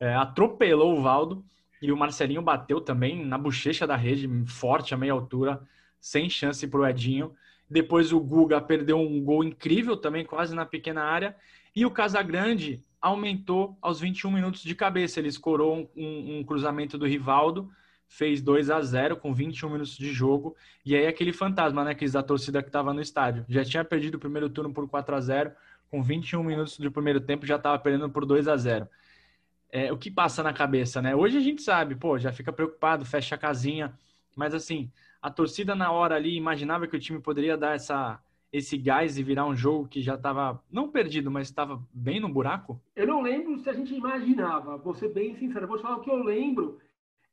É, 0.01 0.17
atropelou 0.17 0.99
o 0.99 1.01
Valdo 1.01 1.45
e 1.81 1.93
o 1.93 1.97
Marcelinho 1.97 2.43
bateu 2.43 2.81
também 2.81 3.25
na 3.25 3.39
bochecha 3.39 3.87
da 3.87 3.95
rede, 3.95 4.29
forte 4.47 4.93
a 4.93 4.97
meia 4.97 5.13
altura, 5.13 5.63
sem 6.01 6.29
chance 6.29 6.67
para 6.67 6.81
o 6.81 6.85
Edinho. 6.85 7.37
Depois 7.71 8.13
o 8.13 8.19
Guga 8.19 8.61
perdeu 8.61 8.99
um 8.99 9.23
gol 9.23 9.45
incrível 9.45 9.97
também, 9.97 10.25
quase 10.25 10.57
na 10.57 10.67
pequena 10.67 11.05
área. 11.05 11.37
E 11.73 11.87
o 11.87 11.91
Casagrande 11.93 12.83
aumentou 13.01 13.79
aos 13.81 14.01
21 14.01 14.33
minutos 14.33 14.65
de 14.65 14.75
cabeça. 14.75 15.21
Ele 15.21 15.29
escorou 15.29 15.89
um, 15.97 16.39
um 16.39 16.43
cruzamento 16.43 16.99
do 16.99 17.07
Rivaldo 17.07 17.71
fez 18.15 18.41
2 18.41 18.71
a 18.71 18.81
0 18.81 19.17
com 19.17 19.35
21 19.35 19.69
minutos 19.71 19.97
de 19.97 20.13
jogo. 20.13 20.55
E 20.87 20.95
aí 20.95 21.07
aquele 21.07 21.33
fantasma, 21.33 21.83
né, 21.85 21.95
que 21.95 22.09
da 22.09 22.23
torcida 22.23 22.63
que 22.63 22.69
estava 22.69 22.95
no 22.95 23.01
estádio. 23.01 23.45
Já 23.49 23.65
tinha 23.65 23.85
perdido 23.85 24.15
o 24.15 24.21
primeiro 24.21 24.49
turno 24.49 24.73
por 24.73 24.89
4 24.89 25.17
a 25.17 25.21
0 25.21 25.53
com 25.91 26.01
21 26.01 26.43
minutos 26.45 26.79
do 26.79 26.93
primeiro 26.93 27.21
tempo 27.21 27.45
já 27.45 27.57
estava 27.57 27.79
perdendo 27.79 28.09
por 28.09 28.25
2 28.25 28.49
a 28.49 28.57
0 28.57 28.89
é, 29.71 29.93
O 29.93 29.99
que 29.99 30.11
passa 30.11 30.43
na 30.43 30.53
cabeça, 30.53 31.03
né? 31.03 31.15
Hoje 31.15 31.39
a 31.39 31.41
gente 31.41 31.61
sabe, 31.63 31.97
pô, 31.97 32.17
já 32.17 32.33
fica 32.33 32.53
preocupado, 32.53 33.05
fecha 33.05 33.35
a 33.35 33.39
casinha. 33.39 33.93
Mas 34.37 34.55
assim, 34.55 34.91
a 35.21 35.29
torcida 35.29 35.75
na 35.75 35.91
hora 35.91 36.15
ali 36.15 36.37
imaginava 36.37 36.87
que 36.87 36.97
o 36.97 37.01
time 37.01 37.19
poderia 37.19 37.57
dar 37.57 37.75
essa, 37.75 38.21
esse 38.53 38.79
gás 38.79 39.19
e 39.19 39.25
virar 39.25 39.45
um 39.45 39.57
jogo 39.57 39.89
que 39.89 40.01
já 40.01 40.15
estava, 40.15 40.63
não 40.71 40.89
perdido, 40.89 41.33
mas 41.33 41.49
estava 41.49 41.83
bem 41.93 42.21
no 42.21 42.29
buraco? 42.29 42.81
Eu 42.95 43.09
não 43.09 43.23
lembro 43.23 43.59
se 43.59 43.69
a 43.69 43.73
gente 43.73 43.93
imaginava, 43.93 44.77
vou 44.77 44.95
ser 44.95 45.09
bem 45.09 45.35
sincero, 45.35 45.67
vou 45.67 45.79
te 45.79 45.83
falar 45.83 45.97
o 45.97 46.01
que 46.01 46.11
eu 46.11 46.23
lembro 46.23 46.79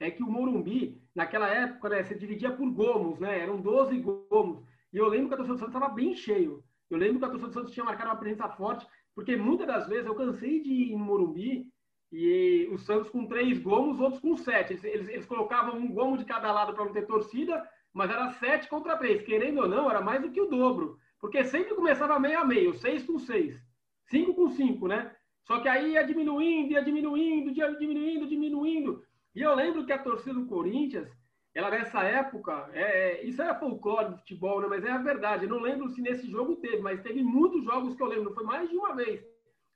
é 0.02 0.10
que 0.10 0.24
o 0.24 0.28
Morumbi, 0.28 1.00
naquela 1.14 1.48
época, 1.48 1.90
né, 1.90 2.04
se 2.04 2.16
dividia 2.16 2.52
por 2.52 2.70
gomos, 2.72 3.20
né? 3.20 3.40
Eram 3.40 3.62
12 3.62 4.00
gomos. 4.00 4.64
E 4.92 4.98
eu 4.98 5.08
lembro 5.08 5.28
que 5.28 5.36
a 5.36 5.38
torcida 5.38 5.56
do 5.56 5.60
Santos 5.60 5.76
estava 5.76 5.94
bem 5.94 6.16
cheio. 6.16 6.64
Eu 6.90 6.98
lembro 6.98 7.20
que 7.20 7.26
a 7.26 7.30
torcida 7.30 7.50
do 7.50 7.54
Santos 7.54 7.74
tinha 7.74 7.86
marcado 7.86 8.10
uma 8.10 8.18
presença 8.18 8.50
forte, 8.50 8.86
porque 9.14 9.36
muitas 9.36 9.68
das 9.68 9.88
vezes 9.88 10.08
eu 10.08 10.16
cansei 10.16 10.60
de 10.62 10.72
ir 10.72 10.92
no 10.94 11.06
Morumbi 11.06 11.68
e 12.12 12.68
o 12.72 12.80
Santos 12.80 13.10
com 13.12 13.28
três 13.28 13.60
gomos, 13.60 14.00
outros 14.00 14.20
com 14.20 14.36
sete. 14.36 14.74
Eles, 14.74 14.84
eles, 14.84 15.08
eles 15.08 15.26
colocavam 15.26 15.78
um 15.78 15.94
gomo 15.94 16.18
de 16.18 16.26
cada 16.26 16.52
lado 16.52 16.74
para 16.74 16.84
não 16.84 16.92
ter 16.92 17.06
torcida, 17.06 17.64
mas 17.94 18.10
era 18.10 18.32
sete 18.32 18.68
contra 18.68 18.98
três. 18.98 19.22
Querendo 19.22 19.62
ou 19.62 19.68
não, 19.68 19.90
era 19.90 20.02
mais 20.02 20.22
do 20.22 20.32
que 20.32 20.42
o 20.42 20.50
dobro. 20.50 20.98
Porque 21.20 21.44
sempre 21.44 21.76
começava 21.76 22.20
meio 22.20 22.40
a 22.40 22.46
meio, 22.46 22.74
seis 22.74 23.04
com 23.04 23.20
seis, 23.20 23.64
cinco 24.08 24.34
com 24.34 24.50
cinco, 24.50 24.88
né? 24.88 25.16
Só 25.44 25.60
que 25.60 25.68
aí 25.68 25.92
ia 25.92 26.04
diminuindo, 26.04 26.72
ia 26.72 26.84
diminuindo, 26.84 27.52
ia 27.52 27.76
diminuindo, 27.76 28.28
diminuindo. 28.28 29.04
E 29.36 29.42
eu 29.42 29.56
lembro 29.56 29.86
que 29.86 29.94
a 29.94 29.98
torcida 29.98 30.34
do 30.34 30.46
Corinthians, 30.46 31.08
ela 31.54 31.70
nessa 31.70 32.04
época, 32.04 32.70
é, 32.74 32.82
é, 32.82 33.26
isso 33.26 33.42
era 33.42 33.60
folclore 33.60 34.10
do 34.10 34.18
futebol, 34.18 34.62
né? 34.62 34.68
mas 34.70 34.84
é 34.84 34.92
a 34.92 34.98
verdade. 34.98 35.46
Eu 35.46 35.50
não 35.50 35.60
lembro 35.60 35.90
se 35.90 36.02
nesse 36.02 36.30
jogo 36.30 36.58
teve, 36.58 36.80
mas 36.80 37.02
teve 37.02 37.24
muitos 37.24 37.64
jogos 37.64 37.96
que 37.96 38.04
eu 38.04 38.08
lembro, 38.08 38.34
foi 38.34 38.44
mais 38.44 38.70
de 38.70 38.76
uma 38.76 38.96
vez. 38.96 39.22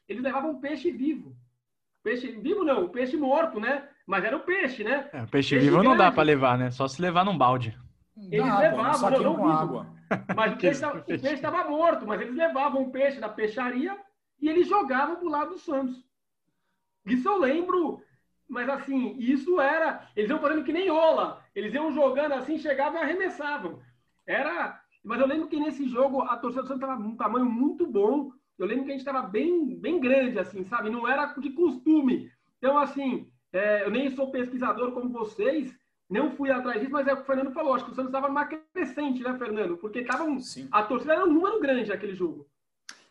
Eles 0.08 0.24
levavam 0.24 0.60
peixe 0.60 0.91
vivo. 0.91 1.36
Peixe 2.04 2.32
vivo 2.32 2.63
não, 2.63 2.89
peixe 2.89 3.18
morto, 3.18 3.60
né? 3.60 3.89
Mas 4.06 4.24
era 4.24 4.38
o 4.38 4.41
peixe, 4.41 4.84
né? 4.84 5.10
É, 5.12 5.26
peixe, 5.26 5.56
peixe 5.56 5.60
vivo 5.60 5.78
grande. 5.78 5.88
não 5.88 5.98
dá 5.98 6.12
para 6.12 6.24
levar, 6.24 6.58
né? 6.58 6.70
Só 6.70 6.88
se 6.88 7.02
levar 7.02 7.26
num 7.26 7.38
balde. 7.38 7.78
Eles 8.15 8.46
dá, 8.46 8.60
levavam, 8.60 9.10
não, 9.12 9.24
não 9.24 9.36
com 9.36 9.48
água. 9.48 9.88
Mas 10.36 10.54
o 10.54 10.58
peixe 10.58 11.34
estava 11.34 11.68
morto, 11.68 12.06
mas 12.06 12.22
eles 12.22 12.36
levavam 12.36 12.84
o 12.84 12.91
peixe 12.91 13.20
da 13.20 13.28
peixaria 13.28 13.98
e 14.39 14.48
eles 14.48 14.68
jogavam 14.68 15.15
pro 15.15 15.30
lado 15.30 15.50
do 15.52 15.58
Santos. 15.58 16.06
Isso 17.08 17.28
eu 17.28 17.39
lembro 17.39 18.04
mas 18.48 18.70
assim, 18.70 19.16
isso 19.18 19.60
era. 19.60 20.08
Eles 20.16 20.30
iam 20.30 20.40
fazendo 20.40 20.64
que 20.64 20.74
nem 20.74 20.90
Ola. 20.90 21.44
Eles 21.56 21.74
iam 21.74 21.92
jogando 21.92 22.34
assim, 22.34 22.58
chegavam 22.58 23.00
e 23.00 23.04
arremessavam. 23.04 23.80
Era. 24.26 24.80
Mas 25.04 25.20
eu 25.20 25.28
lembro 25.28 25.48
que 25.48 25.60
nesse 25.60 25.88
jogo 25.88 26.22
a 26.22 26.38
torcida 26.38 26.64
do 26.64 26.68
Santos 26.68 26.84
estava 26.84 27.02
um 27.02 27.16
tamanho 27.16 27.46
muito 27.46 27.86
bom. 27.86 28.32
Eu 28.58 28.66
lembro 28.66 28.86
que 28.86 28.92
a 28.92 28.94
gente 28.94 29.06
estava 29.06 29.22
bem, 29.22 29.76
bem 29.78 30.00
grande, 30.00 30.40
assim, 30.40 30.64
sabe? 30.64 30.90
Não 30.90 31.08
era 31.08 31.26
de 31.34 31.50
costume. 31.52 32.32
Então, 32.58 32.78
assim, 32.78 33.30
é, 33.52 33.84
eu 33.84 33.92
nem 33.92 34.10
sou 34.10 34.32
pesquisador 34.32 34.94
como 34.94 35.10
vocês, 35.10 35.76
não 36.10 36.32
fui 36.32 36.52
atrás 36.52 36.80
disso, 36.80 36.92
mas 36.92 37.08
é 37.08 37.14
o 37.14 37.18
que 37.18 37.24
o 37.24 37.26
Fernando 37.26 37.52
falou. 37.52 37.74
Acho 37.74 37.86
que 37.86 37.92
o 37.92 37.96
Santos 37.96 38.10
estava 38.10 38.28
numa 38.28 38.46
crescente, 38.46 39.22
né, 39.24 39.38
Fernando? 39.38 39.78
Porque 39.78 40.04
tava 40.04 40.24
um, 40.24 40.38
a 40.72 40.84
torcida 40.84 41.14
era 41.14 41.26
um 41.26 41.34
número 41.34 41.60
grande 41.60 41.92
aquele 41.92 42.14
jogo. 42.14 42.48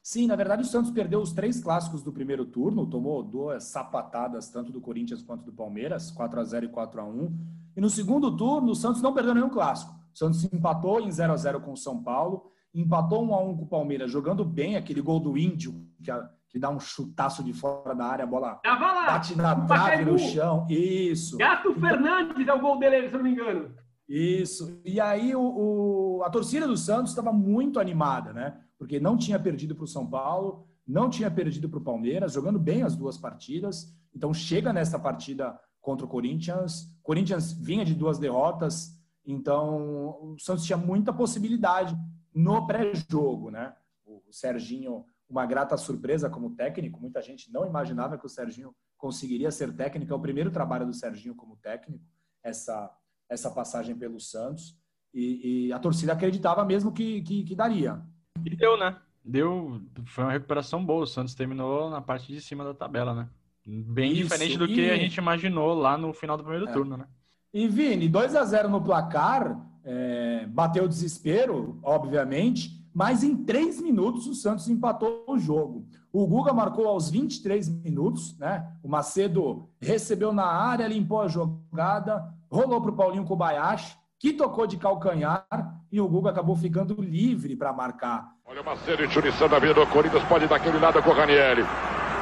Sim, 0.05 0.27
na 0.27 0.37
verdade 0.37 0.63
o 0.63 0.67
Santos 0.67 0.91
perdeu 0.91 1.21
os 1.21 1.33
três 1.33 1.63
clássicos 1.63 2.03
do 2.03 2.13
primeiro 2.13 2.45
turno, 2.45 2.87
tomou 2.87 3.23
duas 3.23 3.65
sapatadas 3.65 4.51
tanto 4.51 4.71
do 4.71 4.81
Corinthians 4.81 5.23
quanto 5.23 5.45
do 5.45 5.53
Palmeiras, 5.53 6.11
4 6.11 6.41
a 6.41 6.45
0 6.45 6.67
e 6.67 6.69
4 6.69 7.01
a 7.01 7.05
1. 7.05 7.39
E 7.77 7.81
no 7.81 7.89
segundo 7.89 8.37
turno 8.37 8.73
o 8.73 8.75
Santos 8.75 9.01
não 9.01 9.15
perdeu 9.15 9.35
nenhum 9.35 9.49
clássico. 9.49 9.95
O 10.15 10.19
Santos 10.19 10.45
empatou 10.45 11.01
em 11.01 11.11
0 11.11 11.33
a 11.33 11.37
0 11.37 11.61
com 11.63 11.73
o 11.73 11.77
São 11.77 12.03
Paulo 12.03 12.53
empatou 12.75 13.25
um 13.25 13.33
a 13.33 13.41
um 13.41 13.57
com 13.57 13.63
o 13.63 13.69
Palmeiras, 13.69 14.11
jogando 14.11 14.45
bem 14.45 14.77
aquele 14.77 15.01
gol 15.01 15.21
do 15.21 15.39
Índio, 15.39 15.87
que, 16.03 16.11
a, 16.11 16.29
que 16.49 16.59
dá 16.59 16.69
um 16.69 16.81
chutaço 16.81 17.43
de 17.45 17.53
fora 17.53 17.95
da 17.95 18.05
área, 18.05 18.25
a 18.25 18.27
bola 18.27 18.61
bate 19.07 19.37
na 19.37 19.55
trave 19.65 20.05
no 20.05 20.19
chão. 20.19 20.67
Isso. 20.69 21.39
Gato 21.39 21.71
então, 21.71 21.81
Fernandes 21.81 22.49
é 22.49 22.53
o 22.53 22.61
gol 22.61 22.79
dele, 22.79 23.09
se 23.09 23.15
não 23.15 23.23
me 23.23 23.31
engano. 23.31 23.73
Isso. 24.09 24.81
E 24.85 25.01
aí 25.01 25.35
o, 25.35 25.41
o 25.41 26.23
a 26.25 26.31
torcida 26.31 26.67
do 26.67 26.77
Santos 26.77 27.13
estava 27.13 27.33
muito 27.33 27.79
animada, 27.79 28.33
né? 28.33 28.59
Porque 28.85 29.01
não 29.01 29.17
tinha 29.17 29.41
perdido 29.41 29.75
para 29.75 29.85
o 29.85 29.89
São 29.89 30.07
Paulo, 30.07 30.69
não 30.87 31.09
tinha 31.09 31.31
perdido 31.31 31.71
para 31.71 31.79
o 31.79 31.83
Palmeiras, 31.83 32.35
jogando 32.35 32.59
bem 32.59 32.83
as 32.83 32.95
duas 32.95 33.17
partidas. 33.17 33.91
Então 34.15 34.35
chega 34.35 34.75
nessa 34.75 34.99
partida 34.99 35.59
contra 35.81 36.05
o 36.05 36.09
Corinthians. 36.09 36.95
Corinthians 37.03 37.51
vinha 37.51 37.83
de 37.83 37.95
duas 37.95 38.19
derrotas, 38.19 38.95
então 39.25 40.19
o 40.21 40.37
Santos 40.39 40.67
tinha 40.67 40.77
muita 40.77 41.15
possibilidade 41.15 41.97
no 42.35 42.67
pré-jogo, 42.67 43.51
né? 43.51 43.75
O 44.05 44.31
Serginho, 44.31 45.07
uma 45.31 45.47
grata 45.47 45.79
surpresa 45.79 46.29
como 46.29 46.55
técnico, 46.55 47.01
muita 47.01 47.23
gente 47.23 47.51
não 47.51 47.65
imaginava 47.65 48.19
que 48.19 48.27
o 48.27 48.29
Serginho 48.29 48.77
conseguiria 48.99 49.51
ser 49.51 49.75
técnico. 49.75 50.13
É 50.13 50.17
o 50.17 50.21
primeiro 50.21 50.51
trabalho 50.51 50.85
do 50.85 50.93
Serginho 50.93 51.35
como 51.35 51.57
técnico, 51.57 52.05
essa, 52.43 52.95
essa 53.31 53.51
passagem 53.51 53.97
pelo 53.97 54.21
Santos. 54.21 54.79
E, 55.15 55.69
e 55.69 55.73
a 55.73 55.79
torcida 55.79 56.13
acreditava 56.13 56.63
mesmo 56.67 56.93
que, 56.93 57.23
que, 57.23 57.45
que 57.45 57.55
daria. 57.55 58.05
E 58.45 58.57
deu, 58.57 58.77
né? 58.77 58.97
Deu, 59.25 59.81
foi 60.07 60.25
uma 60.25 60.33
recuperação 60.33 60.85
boa. 60.85 61.05
O 61.05 61.07
Santos 61.07 61.35
terminou 61.35 61.89
na 61.89 62.01
parte 62.01 62.33
de 62.33 62.41
cima 62.41 62.63
da 62.63 62.75
tabela, 62.75 63.15
né? 63.15 63.29
Bem 63.67 64.13
Isso, 64.13 64.23
diferente 64.25 64.59
do 64.59 64.67
e... 64.67 64.75
que 64.75 64.91
a 64.91 64.97
gente 64.97 65.17
imaginou 65.17 65.75
lá 65.75 65.97
no 65.97 66.13
final 66.13 66.37
do 66.37 66.43
primeiro 66.43 66.69
é. 66.69 66.73
turno, 66.73 66.97
né? 66.97 67.07
E 67.53 67.69
Vini, 67.69 68.09
2 68.09 68.35
a 68.35 68.45
0 68.45 68.69
no 68.69 68.83
placar, 68.83 69.57
é, 69.85 70.45
bateu 70.47 70.85
o 70.85 70.89
desespero, 70.89 71.79
obviamente, 71.83 72.85
mas 72.93 73.23
em 73.23 73.45
três 73.45 73.81
minutos 73.81 74.27
o 74.27 74.35
Santos 74.35 74.69
empatou 74.69 75.25
o 75.27 75.39
jogo. 75.39 75.87
O 76.13 76.27
Guga 76.27 76.53
marcou 76.53 76.87
aos 76.87 77.11
23 77.11 77.69
minutos, 77.69 78.37
né? 78.39 78.73
O 78.83 78.89
Macedo 78.89 79.69
recebeu 79.81 80.33
na 80.33 80.47
área, 80.47 80.87
limpou 80.87 81.21
a 81.21 81.29
jogada, 81.29 82.25
rolou 82.51 82.81
para 82.81 82.91
o 82.91 82.97
Paulinho 82.97 83.25
Kobayashi, 83.25 83.97
que 84.19 84.33
tocou 84.33 84.67
de 84.67 84.77
calcanhar 84.77 85.47
e 85.95 86.01
o 86.01 86.09
Guga 86.09 86.31
acabou 86.31 86.57
ficando 86.57 87.01
livre 87.01 87.55
para 87.55 87.73
marcar. 87.73 88.33
Olha 88.45 88.63
o 88.63 88.65
Macedo 88.65 89.05
injuriçando 89.05 89.55
a 89.55 89.61
vida 89.61 89.75
do 89.75 89.87
Corinthians, 89.87 90.25
pode 90.25 90.49
dar 90.49 90.57
aquele 90.57 90.81
lado 90.81 91.01
com 91.01 91.11
o 91.11 91.15
Ranielli. 91.15 91.63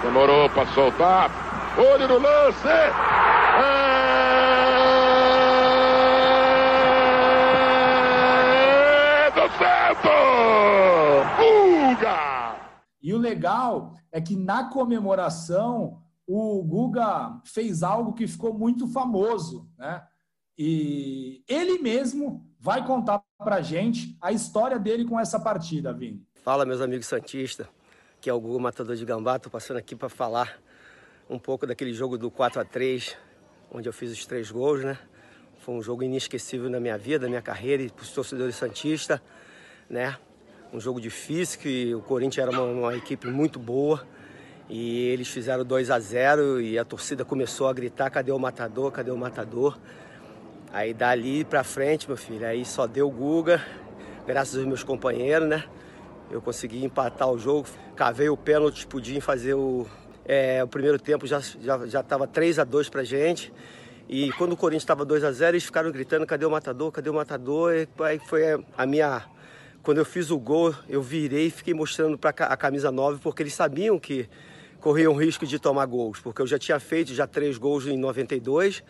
Demorou 0.02 0.50
para 0.50 0.66
soltar. 0.74 1.30
Olho 1.78 2.06
no 2.06 2.18
lance! 2.18 2.68
É! 2.68 2.92
Guga! 11.38 12.56
E 13.02 13.14
o 13.14 13.18
legal 13.18 13.94
é 14.12 14.20
que 14.20 14.36
na 14.36 14.64
comemoração 14.68 16.02
o 16.28 16.62
Guga 16.62 17.40
fez 17.46 17.82
algo 17.82 18.12
que 18.12 18.26
ficou 18.26 18.52
muito 18.52 18.86
famoso, 18.86 19.66
né? 19.78 20.02
E 20.64 21.42
ele 21.48 21.80
mesmo 21.80 22.46
vai 22.60 22.86
contar 22.86 23.20
pra 23.36 23.60
gente 23.60 24.16
a 24.20 24.30
história 24.30 24.78
dele 24.78 25.04
com 25.04 25.18
essa 25.18 25.40
partida, 25.40 25.92
Vini. 25.92 26.22
Fala, 26.44 26.64
meus 26.64 26.80
amigos 26.80 27.06
santistas, 27.06 27.66
que 28.20 28.30
é 28.30 28.32
o 28.32 28.38
Guga 28.38 28.60
Matador 28.60 28.94
de 28.94 29.04
Gambá, 29.04 29.40
tô 29.40 29.50
passando 29.50 29.78
aqui 29.78 29.96
para 29.96 30.08
falar 30.08 30.56
um 31.28 31.36
pouco 31.36 31.66
daquele 31.66 31.92
jogo 31.92 32.16
do 32.16 32.30
4 32.30 32.60
a 32.60 32.64
3 32.64 33.16
onde 33.72 33.88
eu 33.88 33.92
fiz 33.92 34.12
os 34.12 34.24
três 34.24 34.52
gols, 34.52 34.84
né? 34.84 34.96
Foi 35.58 35.74
um 35.74 35.82
jogo 35.82 36.04
inesquecível 36.04 36.70
na 36.70 36.78
minha 36.78 36.96
vida, 36.96 37.24
na 37.24 37.30
minha 37.30 37.42
carreira 37.42 37.82
e 37.82 37.90
para 37.90 38.04
os 38.04 38.12
torcedores 38.12 38.54
santistas, 38.54 39.20
né? 39.90 40.16
Um 40.72 40.78
jogo 40.78 41.00
difícil, 41.00 41.58
que 41.58 41.92
o 41.92 42.02
Corinthians 42.02 42.46
era 42.46 42.50
uma, 42.52 42.62
uma 42.62 42.96
equipe 42.96 43.26
muito 43.26 43.58
boa 43.58 44.06
e 44.68 45.08
eles 45.08 45.26
fizeram 45.26 45.64
2 45.64 45.90
a 45.90 45.98
0 45.98 46.60
e 46.60 46.78
a 46.78 46.84
torcida 46.84 47.24
começou 47.24 47.66
a 47.66 47.72
gritar: 47.72 48.10
cadê 48.10 48.30
o 48.30 48.38
matador? 48.38 48.92
Cadê 48.92 49.10
o 49.10 49.18
matador? 49.18 49.76
Aí 50.72 50.94
dali 50.94 51.44
para 51.44 51.62
frente, 51.62 52.08
meu 52.08 52.16
filho, 52.16 52.46
aí 52.46 52.64
só 52.64 52.86
deu 52.86 53.10
Guga, 53.10 53.62
graças 54.26 54.56
aos 54.56 54.64
meus 54.64 54.82
companheiros, 54.82 55.46
né? 55.46 55.64
Eu 56.30 56.40
consegui 56.40 56.82
empatar 56.82 57.28
o 57.30 57.38
jogo, 57.38 57.68
cavei 57.94 58.30
o 58.30 58.38
pênalti, 58.38 58.86
podia 58.86 59.20
fazer 59.20 59.52
o, 59.52 59.86
é, 60.24 60.64
o 60.64 60.66
primeiro 60.66 60.98
tempo 60.98 61.26
já 61.26 61.40
já 61.40 61.86
já 61.86 62.00
estava 62.00 62.26
3 62.26 62.58
a 62.58 62.64
2 62.64 62.88
para 62.88 63.04
gente. 63.04 63.52
E 64.08 64.32
quando 64.32 64.52
o 64.52 64.56
Corinthians 64.56 64.84
estava 64.84 65.04
2 65.04 65.22
a 65.24 65.30
0 65.30 65.56
eles 65.56 65.64
ficaram 65.64 65.92
gritando: 65.92 66.24
cadê 66.24 66.46
o 66.46 66.50
matador? 66.50 66.90
Cadê 66.90 67.10
o 67.10 67.14
matador? 67.14 67.74
E 67.74 67.86
aí 68.02 68.18
foi 68.18 68.42
a 68.74 68.86
minha. 68.86 69.26
Quando 69.82 69.98
eu 69.98 70.06
fiz 70.06 70.30
o 70.30 70.38
gol, 70.38 70.74
eu 70.88 71.02
virei 71.02 71.48
e 71.48 71.50
fiquei 71.50 71.74
mostrando 71.74 72.16
para 72.16 72.30
a 72.30 72.56
camisa 72.56 72.90
9, 72.90 73.20
porque 73.20 73.42
eles 73.42 73.52
sabiam 73.52 73.98
que 73.98 74.26
corriam 74.80 75.14
risco 75.14 75.44
de 75.44 75.58
tomar 75.58 75.84
gols, 75.84 76.18
porque 76.18 76.40
eu 76.40 76.46
já 76.46 76.58
tinha 76.58 76.80
feito 76.80 77.12
já 77.12 77.26
três 77.26 77.58
gols 77.58 77.86
em 77.86 77.98
92, 77.98 78.82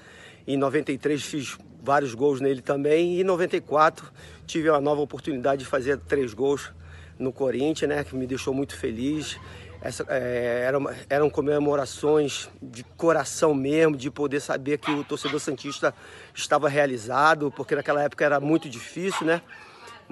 em 0.46 0.56
93 0.56 1.20
fiz 1.22 1.58
vários 1.82 2.14
gols 2.14 2.40
nele 2.40 2.62
também, 2.62 3.14
e 3.14 3.20
em 3.20 3.24
94 3.24 4.10
tive 4.46 4.70
uma 4.70 4.80
nova 4.80 5.00
oportunidade 5.00 5.64
de 5.64 5.68
fazer 5.68 5.98
três 5.98 6.32
gols 6.32 6.72
no 7.18 7.32
Corinthians, 7.32 7.88
né, 7.88 8.04
que 8.04 8.14
me 8.14 8.26
deixou 8.26 8.54
muito 8.54 8.76
feliz. 8.76 9.38
Essa, 9.80 10.06
é, 10.08 10.62
eram, 10.64 10.88
eram 11.10 11.28
comemorações 11.28 12.48
de 12.62 12.84
coração 12.84 13.52
mesmo, 13.52 13.96
de 13.96 14.10
poder 14.12 14.38
saber 14.38 14.78
que 14.78 14.92
o 14.92 15.02
torcedor 15.02 15.40
Santista 15.40 15.92
estava 16.32 16.68
realizado, 16.68 17.50
porque 17.50 17.74
naquela 17.74 18.02
época 18.02 18.24
era 18.24 18.38
muito 18.38 18.68
difícil, 18.68 19.26
né? 19.26 19.42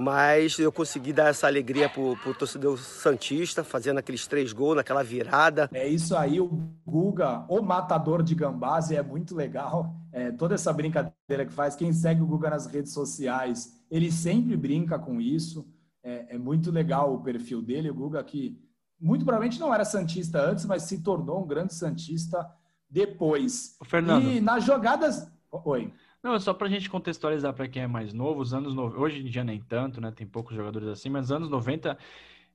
Mas 0.01 0.59
eu 0.59 0.73
consegui 0.73 1.13
dar 1.13 1.29
essa 1.29 1.47
alegria 1.47 1.89
pro, 1.89 2.17
pro 2.17 2.33
torcedor 2.33 2.79
Santista, 2.79 3.63
fazendo 3.63 3.99
aqueles 3.99 4.27
três 4.27 4.51
gols 4.53 4.77
naquela 4.77 5.03
virada. 5.03 5.69
É 5.75 5.87
isso 5.87 6.17
aí, 6.17 6.41
o 6.41 6.49
Guga, 6.87 7.45
o 7.49 7.61
matador 7.61 8.23
de 8.23 8.35
gambás, 8.35 8.91
e 8.91 8.97
é 8.97 9.03
muito 9.03 9.35
legal. 9.35 9.95
É, 10.11 10.33
toda 10.33 10.55
essa 10.55 10.73
brincadeira 10.73 11.45
que 11.45 11.53
faz, 11.53 11.77
quem 11.77 11.93
segue 11.93 12.23
o 12.23 12.27
Guga 12.27 12.49
nas 12.49 12.67
redes 12.67 12.95
sociais, 12.95 13.79
ele 13.91 14.11
sempre 14.11 14.57
brinca 14.57 14.99
com 14.99 15.21
isso. 15.21 15.69
É, 16.03 16.35
é 16.35 16.39
muito 16.39 16.71
legal 16.71 17.15
o 17.15 17.23
perfil 17.23 17.61
dele, 17.61 17.91
o 17.91 17.95
Guga 17.95 18.25
que 18.25 18.59
muito 18.99 19.25
provavelmente 19.25 19.61
não 19.61 19.73
era 19.73 19.85
Santista 19.85 20.41
antes, 20.41 20.65
mas 20.65 20.85
se 20.85 21.03
tornou 21.03 21.43
um 21.43 21.47
grande 21.47 21.75
Santista 21.75 22.51
depois. 22.89 23.77
O 23.81 23.85
Fernando. 23.85 24.25
E 24.25 24.41
nas 24.41 24.65
jogadas. 24.65 25.31
Oi. 25.51 25.93
Não, 26.23 26.39
só 26.39 26.53
para 26.53 26.67
a 26.67 26.71
gente 26.71 26.91
contextualizar 26.91 27.55
para 27.55 27.69
quem 27.69 27.83
é 27.83 27.87
mais 27.87 28.13
novo, 28.13 28.41
os 28.41 28.53
anos 28.53 28.75
no... 28.75 28.83
hoje 28.99 29.21
em 29.21 29.31
dia 29.31 29.43
nem 29.43 29.61
tanto, 29.61 30.01
né? 30.01 30.11
Tem 30.11 30.27
poucos 30.27 30.55
jogadores 30.55 30.89
assim, 30.89 31.09
mas 31.09 31.23
nos 31.23 31.33
anos 31.33 31.49
90 31.49 31.97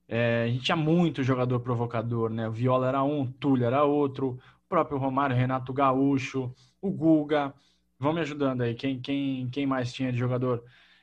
é, 0.08 0.44
a 0.44 0.48
gente 0.48 0.64
tinha 0.64 0.76
muito 0.76 1.22
jogador 1.22 1.60
provocador, 1.60 2.30
né? 2.30 2.48
O 2.48 2.52
Viola 2.52 2.88
era 2.88 3.02
um, 3.02 3.22
o 3.22 3.32
Túlio 3.32 3.66
era 3.66 3.84
outro, 3.84 4.38
o 4.64 4.68
próprio 4.68 4.98
Romário, 4.98 5.36
Renato 5.36 5.72
Gaúcho, 5.72 6.54
o 6.80 6.90
Guga. 6.90 7.52
Vão 7.98 8.12
me 8.12 8.20
ajudando 8.20 8.60
aí, 8.62 8.74
quem, 8.74 9.00
quem, 9.00 9.48
quem 9.48 9.66
mais 9.66 9.92
tinha 9.92 10.12
de 10.12 10.18
jogador 10.18 10.62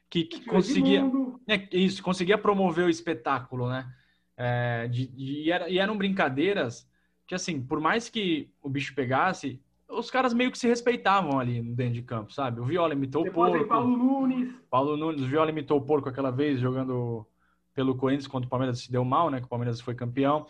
que, 0.10 0.24
que 0.24 0.46
conseguia. 0.46 1.02
É, 1.48 1.68
isso, 1.76 2.04
conseguia 2.04 2.38
promover 2.38 2.86
o 2.86 2.90
espetáculo, 2.90 3.68
né? 3.68 3.92
É, 4.38 4.88
de, 4.88 5.08
de, 5.08 5.24
e, 5.42 5.52
era, 5.52 5.68
e 5.70 5.80
eram 5.80 5.98
brincadeiras 5.98 6.88
que, 7.26 7.36
assim, 7.36 7.62
por 7.62 7.80
mais 7.80 8.10
que 8.10 8.52
o 8.62 8.70
bicho 8.70 8.94
pegasse, 8.96 9.60
os 9.98 10.10
caras 10.12 10.34
meio 10.34 10.52
que 10.52 10.58
se 10.58 10.68
respeitavam 10.68 11.40
ali 11.40 11.62
dentro 11.62 11.94
de 11.94 12.02
campo, 12.02 12.34
sabe? 12.34 12.60
O 12.60 12.66
Viola 12.66 12.94
imitou 12.94 13.24
Depois 13.24 13.54
o 13.54 13.58
porco. 13.58 13.70
Paulo 13.70 13.98
Nunes. 13.98 14.54
Paulo 14.70 14.98
Nunes, 14.98 15.22
o 15.22 15.28
Viola 15.28 15.50
imitou 15.50 15.78
o 15.78 15.82
porco 15.82 16.10
aquela 16.10 16.32
vez, 16.32 16.60
jogando 16.60 17.26
pelo 17.74 17.96
Corinthians, 17.96 18.28
quando 18.28 18.46
o 18.46 18.50
Palmeiras 18.50 18.80
se 18.80 18.92
deu 18.92 19.04
mal, 19.04 19.30
né? 19.30 19.40
Que 19.40 19.46
o 19.46 19.50
Palmeiras 19.50 19.82
foi 19.82 19.96
campeão. 19.96 20.46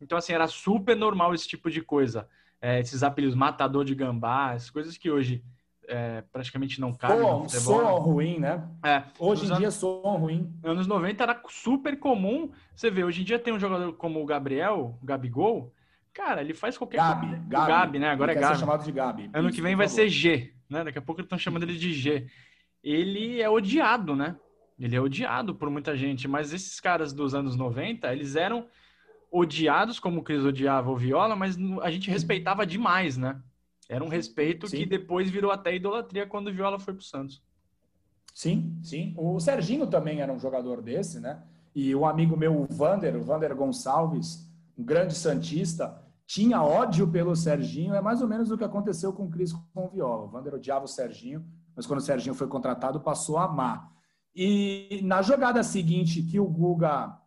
Então, 0.00 0.18
assim, 0.18 0.32
era 0.32 0.46
super 0.46 0.96
normal 0.96 1.34
esse 1.34 1.48
tipo 1.48 1.70
de 1.70 1.80
coisa. 1.80 2.28
É, 2.60 2.80
esses 2.80 3.02
apelidos 3.02 3.36
matador 3.36 3.84
de 3.84 3.94
gambá, 3.94 4.54
essas 4.54 4.70
coisas 4.70 4.96
que 4.96 5.10
hoje 5.10 5.42
é, 5.88 6.22
praticamente 6.32 6.80
não 6.80 6.92
cabem 6.92 7.18
soam, 7.18 7.42
no 7.42 7.48
futebol. 7.48 7.80
Soam 7.80 7.98
ruim, 7.98 8.38
né? 8.38 8.68
É, 8.84 9.02
hoje 9.18 9.50
em 9.50 9.56
dia 9.56 9.70
soam 9.70 10.16
ruim. 10.16 10.52
Anos 10.62 10.86
90 10.86 11.22
era 11.22 11.42
super 11.48 11.98
comum. 11.98 12.50
Você 12.74 12.90
vê, 12.90 13.04
hoje 13.04 13.22
em 13.22 13.24
dia 13.24 13.38
tem 13.38 13.52
um 13.52 13.58
jogador 13.58 13.92
como 13.94 14.22
o 14.22 14.26
Gabriel, 14.26 14.98
o 15.00 15.06
Gabigol. 15.06 15.72
Cara, 16.16 16.40
ele 16.40 16.54
faz 16.54 16.78
qualquer 16.78 16.96
Gabi, 16.96 17.26
coisa. 17.26 17.44
Gabi, 17.46 17.68
Gabi, 17.68 17.98
né? 17.98 18.08
Agora 18.08 18.32
é 18.32 18.34
Gabi. 18.34 18.58
chamado 18.58 18.82
de 18.82 18.90
Gabi. 18.90 19.30
Ano 19.34 19.48
Isso, 19.48 19.56
que 19.56 19.62
vem 19.62 19.76
vai 19.76 19.86
favor. 19.86 20.02
ser 20.02 20.08
G, 20.08 20.54
né? 20.66 20.82
Daqui 20.82 20.98
a 20.98 21.02
pouco 21.02 21.20
eles 21.20 21.26
estão 21.26 21.38
chamando 21.38 21.64
ele 21.64 21.76
de 21.76 21.92
G. 21.92 22.26
Ele 22.82 23.42
é 23.42 23.50
odiado, 23.50 24.16
né? 24.16 24.34
Ele 24.78 24.96
é 24.96 25.00
odiado 25.00 25.54
por 25.54 25.68
muita 25.68 25.94
gente, 25.94 26.26
mas 26.26 26.54
esses 26.54 26.80
caras 26.80 27.12
dos 27.12 27.34
anos 27.34 27.54
90, 27.54 28.10
eles 28.10 28.34
eram 28.34 28.66
odiados 29.30 30.00
como 30.00 30.20
o 30.20 30.22
Cris 30.22 30.42
odiava 30.42 30.90
o 30.90 30.96
Viola, 30.96 31.36
mas 31.36 31.58
a 31.82 31.90
gente 31.90 32.10
respeitava 32.10 32.64
demais, 32.64 33.18
né? 33.18 33.38
Era 33.86 34.02
um 34.02 34.08
respeito 34.08 34.66
sim. 34.68 34.78
que 34.78 34.86
depois 34.86 35.28
virou 35.28 35.50
até 35.50 35.74
idolatria 35.74 36.26
quando 36.26 36.48
o 36.48 36.52
Viola 36.52 36.78
foi 36.78 36.94
para 36.94 37.02
o 37.02 37.04
Santos. 37.04 37.42
Sim, 38.32 38.78
sim. 38.82 39.12
O 39.18 39.38
Serginho 39.38 39.86
também 39.86 40.22
era 40.22 40.32
um 40.32 40.38
jogador 40.38 40.80
desse, 40.80 41.20
né? 41.20 41.42
E 41.74 41.94
o 41.94 42.06
amigo 42.06 42.38
meu, 42.38 42.58
o 42.58 42.66
Vander, 42.66 43.14
o 43.16 43.22
Vander 43.22 43.54
Gonçalves, 43.54 44.50
um 44.78 44.84
grande 44.84 45.14
Santista, 45.14 46.05
tinha 46.26 46.62
ódio 46.62 47.06
pelo 47.06 47.36
Serginho. 47.36 47.94
É 47.94 48.00
mais 48.00 48.20
ou 48.20 48.28
menos 48.28 48.50
o 48.50 48.58
que 48.58 48.64
aconteceu 48.64 49.12
com 49.12 49.26
o 49.26 49.30
Cris 49.30 49.52
com 49.52 49.86
o 49.86 49.88
Viola. 49.88 50.24
O 50.24 50.28
Vander 50.28 50.54
odiava 50.54 50.84
o 50.84 50.88
Serginho, 50.88 51.44
mas 51.74 51.86
quando 51.86 52.00
o 52.00 52.02
Serginho 52.02 52.34
foi 52.34 52.48
contratado, 52.48 53.00
passou 53.00 53.38
a 53.38 53.44
amar. 53.44 53.90
E 54.34 55.00
na 55.02 55.22
jogada 55.22 55.62
seguinte, 55.62 56.22
que 56.22 56.38
o 56.38 56.46
Guga 56.46 57.18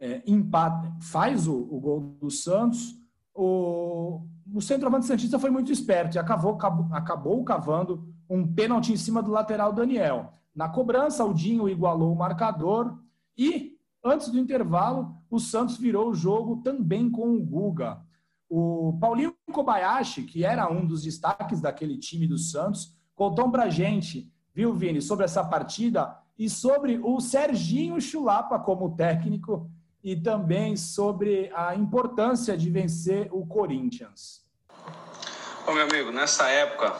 é, 0.00 0.22
empata, 0.26 0.92
faz 1.00 1.46
o, 1.46 1.54
o, 1.54 1.80
gol 1.80 2.00
do 2.20 2.30
Santos, 2.30 2.96
o, 3.34 4.22
o 4.52 4.60
centroavante 4.60 5.06
Santista 5.06 5.38
foi 5.38 5.50
muito 5.50 5.70
esperto 5.70 6.16
e 6.16 6.18
acabou, 6.18 6.54
acabou, 6.54 6.88
acabou 6.92 7.44
cavando 7.44 8.12
um 8.28 8.46
pênalti 8.46 8.92
em 8.92 8.96
cima 8.96 9.22
do 9.22 9.30
lateral 9.30 9.72
Daniel. 9.72 10.32
Na 10.54 10.68
cobrança, 10.68 11.24
o 11.24 11.34
Dinho 11.34 11.68
igualou 11.68 12.12
o 12.12 12.18
marcador 12.18 12.98
e, 13.36 13.76
antes 14.04 14.28
do 14.28 14.38
intervalo, 14.38 15.16
o 15.30 15.38
Santos 15.38 15.76
virou 15.76 16.10
o 16.10 16.14
jogo 16.14 16.56
também 16.62 17.10
com 17.10 17.36
o 17.36 17.40
Guga. 17.40 18.02
O 18.48 18.96
Paulinho 18.98 19.36
Kobayashi, 19.52 20.22
que 20.22 20.44
era 20.44 20.70
um 20.70 20.86
dos 20.86 21.02
destaques 21.02 21.60
daquele 21.60 21.98
time 21.98 22.26
do 22.26 22.38
Santos, 22.38 22.96
contou 23.14 23.50
para 23.50 23.68
gente, 23.68 24.32
viu, 24.54 24.74
Vini, 24.74 25.02
sobre 25.02 25.24
essa 25.24 25.44
partida 25.44 26.16
e 26.38 26.48
sobre 26.48 26.98
o 27.02 27.20
Serginho 27.20 28.00
Chulapa 28.00 28.58
como 28.58 28.96
técnico 28.96 29.70
e 30.02 30.16
também 30.16 30.76
sobre 30.76 31.50
a 31.54 31.74
importância 31.74 32.56
de 32.56 32.70
vencer 32.70 33.28
o 33.32 33.44
Corinthians. 33.46 34.46
Ô, 35.66 35.72
meu 35.72 35.84
amigo, 35.84 36.10
nessa 36.10 36.48
época 36.48 36.98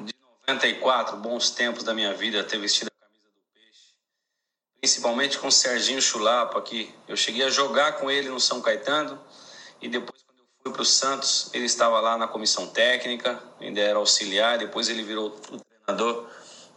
de 0.00 0.12
94, 0.48 1.18
bons 1.18 1.50
tempos 1.50 1.84
da 1.84 1.94
minha 1.94 2.14
vida, 2.14 2.42
ter 2.42 2.58
vestido 2.58 2.88
a 2.88 3.04
camisa 3.04 3.28
do 3.28 3.54
Peixe, 3.54 3.94
principalmente 4.80 5.38
com 5.38 5.46
o 5.46 5.52
Serginho 5.52 6.02
Chulapa, 6.02 6.60
que 6.62 6.92
eu 7.06 7.16
cheguei 7.16 7.44
a 7.44 7.50
jogar 7.50 8.00
com 8.00 8.10
ele 8.10 8.28
no 8.28 8.40
São 8.40 8.60
Caetano 8.60 9.20
e 9.80 9.88
depois 9.88 10.19
fui 10.62 10.72
para 10.72 10.82
o 10.82 10.84
Santos, 10.84 11.50
ele 11.54 11.64
estava 11.64 12.00
lá 12.00 12.16
na 12.18 12.28
comissão 12.28 12.66
técnica, 12.66 13.38
ainda 13.60 13.80
era 13.80 13.98
auxiliar, 13.98 14.58
depois 14.58 14.88
ele 14.88 15.02
virou 15.02 15.30
treinador. 15.86 16.26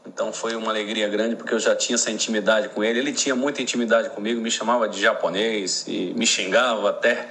Então 0.06 0.34
foi 0.34 0.56
uma 0.56 0.70
alegria 0.70 1.08
grande 1.08 1.36
porque 1.36 1.54
eu 1.54 1.60
já 1.60 1.76
tinha 1.76 1.96
essa 1.96 2.12
intimidade 2.12 2.70
com 2.70 2.84
ele. 2.84 3.00
Ele 3.00 3.14
tinha 3.14 3.36
muita 3.36 3.62
intimidade 3.62 4.10
comigo, 4.10 4.42
me 4.42 4.52
chamava 4.52 4.88
de 4.88 5.00
japonês 5.02 5.86
e 5.88 6.14
me 6.14 6.26
xingava 6.26 6.90
até. 6.90 7.30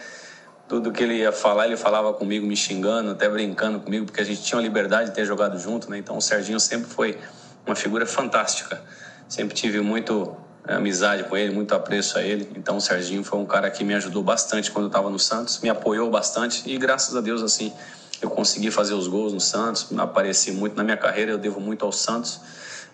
Tudo 0.69 0.91
que 0.91 1.03
ele 1.03 1.17
ia 1.17 1.33
falar, 1.33 1.67
ele 1.67 1.77
falava 1.77 2.15
comigo, 2.15 2.47
me 2.47 2.57
xingando, 2.57 3.11
até 3.11 3.29
brincando 3.29 3.81
comigo, 3.81 4.07
porque 4.07 4.23
a 4.23 4.25
gente 4.25 4.43
tinha 4.43 4.59
a 4.59 4.63
liberdade 4.63 5.11
de 5.11 5.15
ter 5.15 5.27
jogado 5.27 5.59
junto, 5.59 5.91
né? 5.91 5.99
Então 5.99 6.17
o 6.17 6.21
Serginho 6.21 6.59
sempre 6.59 6.89
foi 6.89 7.19
uma 7.67 7.77
figura 7.77 8.07
fantástica. 8.07 8.83
Sempre 9.29 9.55
tive 9.55 9.81
muito 9.81 10.35
amizade 10.65 11.25
com 11.25 11.37
ele, 11.37 11.53
muito 11.53 11.75
apreço 11.75 12.19
a 12.19 12.23
ele. 12.23 12.51
Então 12.57 12.77
o 12.77 12.81
Serginho 12.81 13.25
foi 13.25 13.39
um 13.39 13.47
cara 13.47 13.71
que 13.71 13.85
me 13.85 13.95
ajudou 13.95 14.23
bastante 14.23 14.71
quando 14.71 14.85
eu 14.85 14.89
estava 14.89 15.11
no 15.11 15.19
Santos, 15.19 15.61
me 15.61 15.69
apoiou 15.69 16.11
bastante 16.11 16.63
e 16.71 16.79
graças 16.79 17.17
a 17.17 17.21
Deus 17.21 17.43
assim 17.43 17.73
eu 18.21 18.31
consegui 18.31 18.71
fazer 18.71 18.95
os 18.95 19.09
gols 19.09 19.33
no 19.33 19.41
Santos, 19.41 19.89
apareci 19.99 20.53
muito 20.53 20.77
na 20.77 20.85
minha 20.85 20.97
carreira, 20.97 21.33
eu 21.33 21.39
devo 21.39 21.61
muito 21.61 21.85
ao 21.85 21.91
Santos 21.91 22.41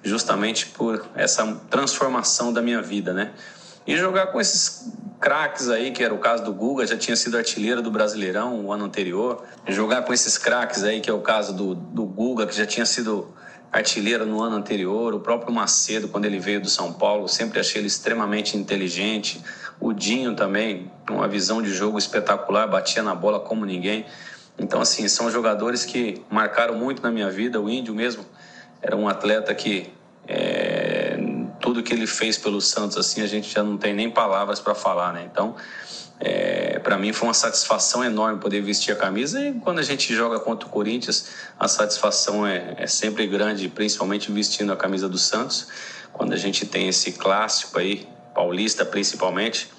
justamente 0.03 0.67
por 0.67 1.05
essa 1.15 1.45
transformação 1.69 2.53
da 2.53 2.63
minha 2.63 2.81
vida, 2.81 3.13
né? 3.13 3.33
E 3.87 3.97
jogar 3.97 4.29
com 4.29 4.41
esses 4.41 4.93
craques 5.21 5.69
aí, 5.69 5.91
que 5.91 6.03
era 6.03 6.15
o 6.15 6.19
caso 6.19 6.45
do 6.45 6.53
Guga, 6.53 6.87
já 6.87 6.97
tinha 6.97 7.17
sido 7.17 7.37
artilheiro 7.37 7.83
do 7.83 7.91
Brasileirão 7.91 8.65
o 8.65 8.73
ano 8.73 8.85
anterior. 8.85 9.45
Jogar 9.67 10.03
com 10.03 10.13
esses 10.13 10.39
craques 10.39 10.85
aí, 10.85 11.01
que 11.01 11.11
é 11.11 11.13
o 11.13 11.21
caso 11.21 11.55
do, 11.55 11.75
do 11.75 12.05
Guga, 12.05 12.47
que 12.47 12.55
já 12.55 12.67
tinha 12.67 12.87
sido 12.87 13.35
artilheiro 13.73 14.27
no 14.27 14.43
ano 14.43 14.57
anterior. 14.57 15.15
O 15.15 15.21
próprio 15.21 15.53
Macedo, 15.53 16.09
quando 16.09 16.25
ele 16.25 16.39
veio 16.39 16.61
do 16.61 16.69
São 16.69 16.93
Paulo, 16.93 17.29
sempre 17.29 17.61
achei 17.61 17.81
ele 17.81 17.89
extremamente 17.89 18.57
inteligente. 18.57 19.43
O 19.81 19.93
Dinho 19.93 20.35
também, 20.35 20.91
uma 21.11 21.29
visão 21.29 21.63
de 21.63 21.73
jogo 21.73 21.99
espetacular, 21.99 22.67
batia 22.67 23.03
na 23.03 23.15
bola 23.15 23.41
como 23.41 23.65
ninguém. 23.65 24.07
Então, 24.59 24.81
assim, 24.81 25.07
são 25.07 25.31
jogadores 25.31 25.85
que 25.85 26.23
marcaram 26.29 26.75
muito 26.75 27.03
na 27.03 27.11
minha 27.11 27.31
vida. 27.31 27.61
O 27.61 27.71
Índio 27.71 27.95
mesmo 27.95 28.25
era 28.83 28.97
um 28.97 29.09
atleta 29.09 29.55
que 29.55 29.93
é, 30.27 31.17
tudo 31.61 31.83
que 31.83 31.93
ele 31.93 32.07
fez 32.07 32.37
pelo 32.37 32.61
Santos 32.61 32.97
assim 32.97 33.23
a 33.23 33.27
gente 33.27 33.53
já 33.53 33.63
não 33.63 33.77
tem 33.77 33.95
nem 33.95 34.11
palavras 34.11 34.61
para 34.61 34.75
falar, 34.75 35.13
né? 35.13 35.27
Então, 35.31 35.57
é, 36.21 36.79
para 36.81 36.99
mim 36.99 37.13
foi 37.13 37.29
uma 37.29 37.35
satisfação 37.35 38.05
enorme 38.05 38.41
poder 38.41 38.61
vestir 38.61 38.93
a 38.93 38.97
camisa 38.97 39.41
e 39.41 39.53
quando 39.55 39.79
a 39.79 39.83
gente 39.83 40.13
joga 40.15 40.41
contra 40.41 40.67
o 40.67 40.71
Corinthians 40.71 41.31
a 41.59 41.69
satisfação 41.69 42.47
é, 42.47 42.75
é 42.77 42.87
sempre 42.87 43.27
grande, 43.27 43.69
principalmente 43.69 44.31
vestindo 44.33 44.73
a 44.73 44.77
camisa 44.77 45.09
do 45.09 45.19
Santos. 45.19 45.69
Quando 46.13 46.33
a 46.33 46.37
gente 46.37 46.67
tem 46.67 46.89
esse 46.89 47.13
clássico 47.13 47.79
aí, 47.79 48.09
paulista 48.35 48.85
principalmente, 48.85 49.71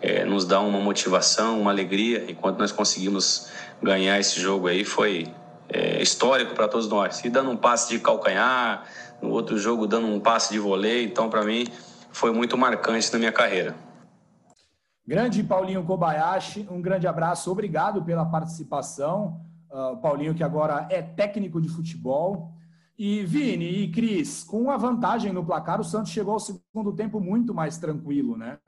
é, 0.00 0.24
nos 0.24 0.44
dá 0.44 0.60
uma 0.60 0.80
motivação, 0.80 1.60
uma 1.60 1.70
alegria. 1.70 2.24
E 2.28 2.34
quando 2.34 2.58
nós 2.58 2.70
conseguimos 2.70 3.48
ganhar 3.82 4.18
esse 4.18 4.40
jogo 4.40 4.68
aí, 4.68 4.84
foi 4.84 5.26
é, 5.68 6.00
histórico 6.00 6.54
para 6.54 6.68
todos 6.68 6.88
nós. 6.88 7.24
E 7.24 7.28
dando 7.28 7.50
um 7.50 7.56
passe 7.56 7.88
de 7.88 7.98
calcanhar, 7.98 8.84
no 9.20 9.30
outro 9.30 9.58
jogo 9.58 9.86
dando 9.86 10.06
um 10.06 10.20
passe 10.20 10.52
de 10.52 10.58
vôlei, 10.58 11.04
então 11.04 11.28
para 11.28 11.42
mim 11.42 11.66
foi 12.12 12.32
muito 12.32 12.56
marcante 12.56 13.12
na 13.12 13.18
minha 13.18 13.32
carreira. 13.32 13.74
Grande 15.10 15.42
Paulinho 15.42 15.84
Kobayashi, 15.84 16.68
um 16.70 16.80
grande 16.80 17.04
abraço, 17.04 17.50
obrigado 17.50 18.00
pela 18.00 18.24
participação. 18.24 19.44
Uh, 19.68 19.96
Paulinho, 19.96 20.36
que 20.36 20.44
agora 20.44 20.86
é 20.88 21.02
técnico 21.02 21.60
de 21.60 21.68
futebol. 21.68 22.54
E 22.96 23.24
Vini 23.24 23.82
e 23.82 23.90
Cris, 23.90 24.44
com 24.44 24.70
a 24.70 24.76
vantagem 24.76 25.32
no 25.32 25.44
placar, 25.44 25.80
o 25.80 25.84
Santos 25.84 26.12
chegou 26.12 26.34
ao 26.34 26.38
segundo 26.38 26.92
tempo 26.92 27.18
muito 27.18 27.52
mais 27.52 27.76
tranquilo, 27.76 28.36
né? 28.36 28.60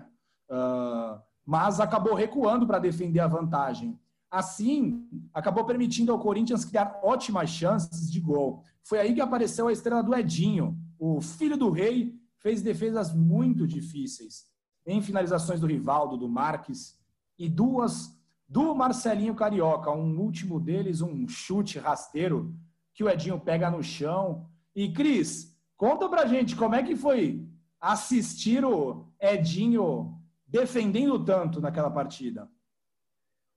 Uh, 0.51 1.23
mas 1.47 1.79
acabou 1.79 2.13
recuando 2.13 2.67
para 2.67 2.81
defender 2.81 3.21
a 3.21 3.29
vantagem. 3.29 3.97
Assim, 4.29 5.07
acabou 5.33 5.65
permitindo 5.65 6.11
ao 6.11 6.19
Corinthians 6.19 6.65
criar 6.65 6.99
ótimas 7.05 7.51
chances 7.51 8.11
de 8.11 8.19
gol. 8.19 8.65
Foi 8.83 8.99
aí 8.99 9.15
que 9.15 9.21
apareceu 9.21 9.69
a 9.69 9.73
estrela 9.73 10.03
do 10.03 10.13
Edinho. 10.13 10.77
O 10.99 11.21
filho 11.21 11.57
do 11.57 11.71
rei 11.71 12.19
fez 12.41 12.63
defesas 12.63 13.15
muito 13.15 13.65
difíceis 13.65 14.51
em 14.87 15.01
finalizações 15.01 15.61
do 15.61 15.67
Rivaldo, 15.67 16.17
do 16.17 16.29
Marques 16.29 16.99
e 17.39 17.49
duas 17.49 18.19
do 18.49 18.75
Marcelinho 18.75 19.35
Carioca. 19.35 19.91
Um 19.91 20.19
último 20.21 20.61
deles, 20.61 21.01
um 21.01 21.27
chute 21.27 21.79
rasteiro 21.79 22.55
que 22.95 23.03
o 23.03 23.09
Edinho 23.09 23.41
pega 23.41 23.71
no 23.71 23.83
chão. 23.83 24.47
E 24.75 24.93
Cris, 24.93 25.57
conta 25.77 26.09
pra 26.09 26.27
gente 26.27 26.55
como 26.57 26.75
é 26.75 26.83
que 26.83 26.95
foi 26.95 27.47
assistir 27.81 28.65
o 28.65 29.09
Edinho 29.21 30.19
defendendo 30.47 31.25
tanto 31.25 31.61
naquela 31.61 31.91
partida. 31.91 32.49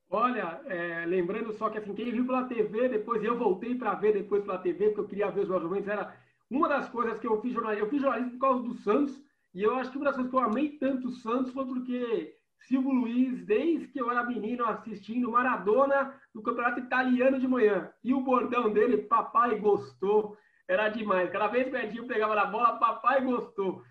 Olha, 0.09 0.61
é, 0.67 1.05
lembrando 1.05 1.51
só 1.53 1.69
que 1.69 1.77
assim, 1.77 1.93
quem 1.93 2.11
viu 2.11 2.25
pela 2.25 2.45
TV, 2.45 2.87
depois 2.87 3.23
eu 3.23 3.37
voltei 3.37 3.75
para 3.75 3.95
ver 3.95 4.13
depois 4.13 4.43
pela 4.43 4.57
TV, 4.57 4.85
porque 4.87 5.01
eu 5.01 5.07
queria 5.07 5.31
ver 5.31 5.41
os 5.41 5.47
jogos 5.47 5.87
era 5.87 6.15
uma 6.49 6.69
das 6.69 6.87
coisas 6.87 7.19
que 7.19 7.27
eu 7.27 7.41
fiz 7.41 7.53
jornalismo. 7.53 7.85
Eu 7.85 7.89
fiz 7.89 8.01
jornalismo 8.01 8.31
por 8.31 8.39
causa 8.39 8.63
do 8.63 8.73
Santos, 8.75 9.21
e 9.55 9.63
eu 9.63 9.75
acho 9.75 9.89
que 9.89 9.97
uma 9.97 10.05
das 10.05 10.15
coisas 10.15 10.29
que 10.29 10.37
eu 10.37 10.43
amei 10.43 10.77
tanto 10.77 11.07
o 11.07 11.11
Santos 11.13 11.53
foi 11.53 11.65
porque 11.65 12.35
Silvio 12.67 12.91
Luiz, 12.91 13.45
desde 13.45 13.87
que 13.87 14.01
eu 14.01 14.11
era 14.11 14.25
menino 14.25 14.65
assistindo 14.65 15.31
Maradona 15.31 16.13
no 16.33 16.43
Campeonato 16.43 16.81
Italiano 16.81 17.39
de 17.39 17.47
manhã, 17.47 17.89
e 18.03 18.13
o 18.13 18.19
bordão 18.19 18.73
dele, 18.73 18.97
papai 18.97 19.57
gostou, 19.57 20.37
era 20.67 20.89
demais. 20.89 21.29
Cada 21.31 21.47
vez 21.47 21.69
que 21.69 21.75
o 21.75 21.77
Edinho 21.77 22.05
pegava 22.05 22.35
na 22.35 22.45
bola, 22.45 22.77
papai 22.77 23.23
gostou. 23.23 23.81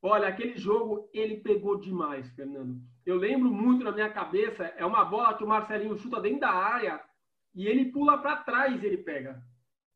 Olha, 0.00 0.28
aquele 0.28 0.56
jogo 0.56 1.10
ele 1.12 1.38
pegou 1.38 1.80
demais, 1.80 2.30
Fernando. 2.36 2.80
Eu 3.04 3.16
lembro 3.16 3.50
muito 3.50 3.82
na 3.82 3.90
minha 3.90 4.10
cabeça, 4.10 4.66
é 4.76 4.86
uma 4.86 5.04
bola 5.04 5.34
que 5.34 5.42
o 5.42 5.48
Marcelinho 5.48 5.98
chuta 5.98 6.20
dentro 6.20 6.40
da 6.40 6.50
área 6.50 7.00
e 7.54 7.66
ele 7.66 7.86
pula 7.86 8.18
para 8.18 8.36
trás, 8.36 8.84
ele 8.84 8.98
pega. 8.98 9.42